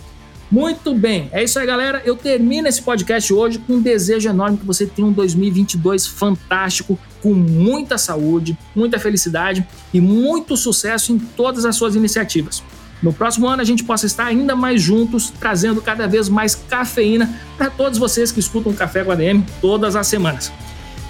Muito 0.51 0.95
bem, 0.95 1.29
é 1.31 1.43
isso 1.43 1.59
aí, 1.59 1.65
galera. 1.65 2.01
Eu 2.03 2.15
termino 2.15 2.67
esse 2.67 2.81
podcast 2.81 3.31
hoje 3.31 3.59
com 3.59 3.73
um 3.73 3.81
desejo 3.81 4.27
enorme 4.27 4.57
que 4.57 4.65
você 4.65 4.87
tenha 4.87 5.07
um 5.07 5.11
2022 5.11 6.07
fantástico, 6.07 6.97
com 7.21 7.33
muita 7.33 7.97
saúde, 7.97 8.57
muita 8.75 8.97
felicidade 8.97 9.65
e 9.93 10.01
muito 10.01 10.57
sucesso 10.57 11.13
em 11.13 11.19
todas 11.19 11.65
as 11.65 11.75
suas 11.75 11.95
iniciativas. 11.95 12.63
No 13.01 13.13
próximo 13.13 13.47
ano 13.47 13.61
a 13.61 13.65
gente 13.65 13.83
possa 13.83 14.07
estar 14.07 14.25
ainda 14.25 14.55
mais 14.55 14.81
juntos, 14.81 15.29
trazendo 15.29 15.81
cada 15.81 16.07
vez 16.07 16.27
mais 16.27 16.55
cafeína 16.55 17.29
para 17.57 17.69
todos 17.69 17.99
vocês 17.99 18.31
que 18.31 18.39
escutam 18.39 18.73
Café 18.73 19.03
com 19.03 19.11
a 19.11 19.15
DM 19.15 19.45
todas 19.61 19.95
as 19.95 20.07
semanas. 20.07 20.51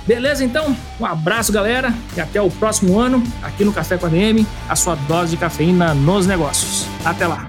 Beleza, 0.06 0.44
então? 0.44 0.76
Um 1.00 1.06
abraço, 1.06 1.52
galera, 1.52 1.94
e 2.18 2.22
até 2.22 2.42
o 2.42 2.50
próximo 2.50 2.98
ano 3.00 3.24
aqui 3.42 3.64
no 3.64 3.72
Café 3.72 3.98
com 3.98 4.08
a 4.08 4.10
DM, 4.10 4.46
a 4.68 4.76
sua 4.76 4.96
dose 4.96 5.32
de 5.32 5.38
cafeína 5.38 5.94
nos 5.94 6.26
negócios. 6.26 6.86
Até 7.06 7.28
lá! 7.28 7.49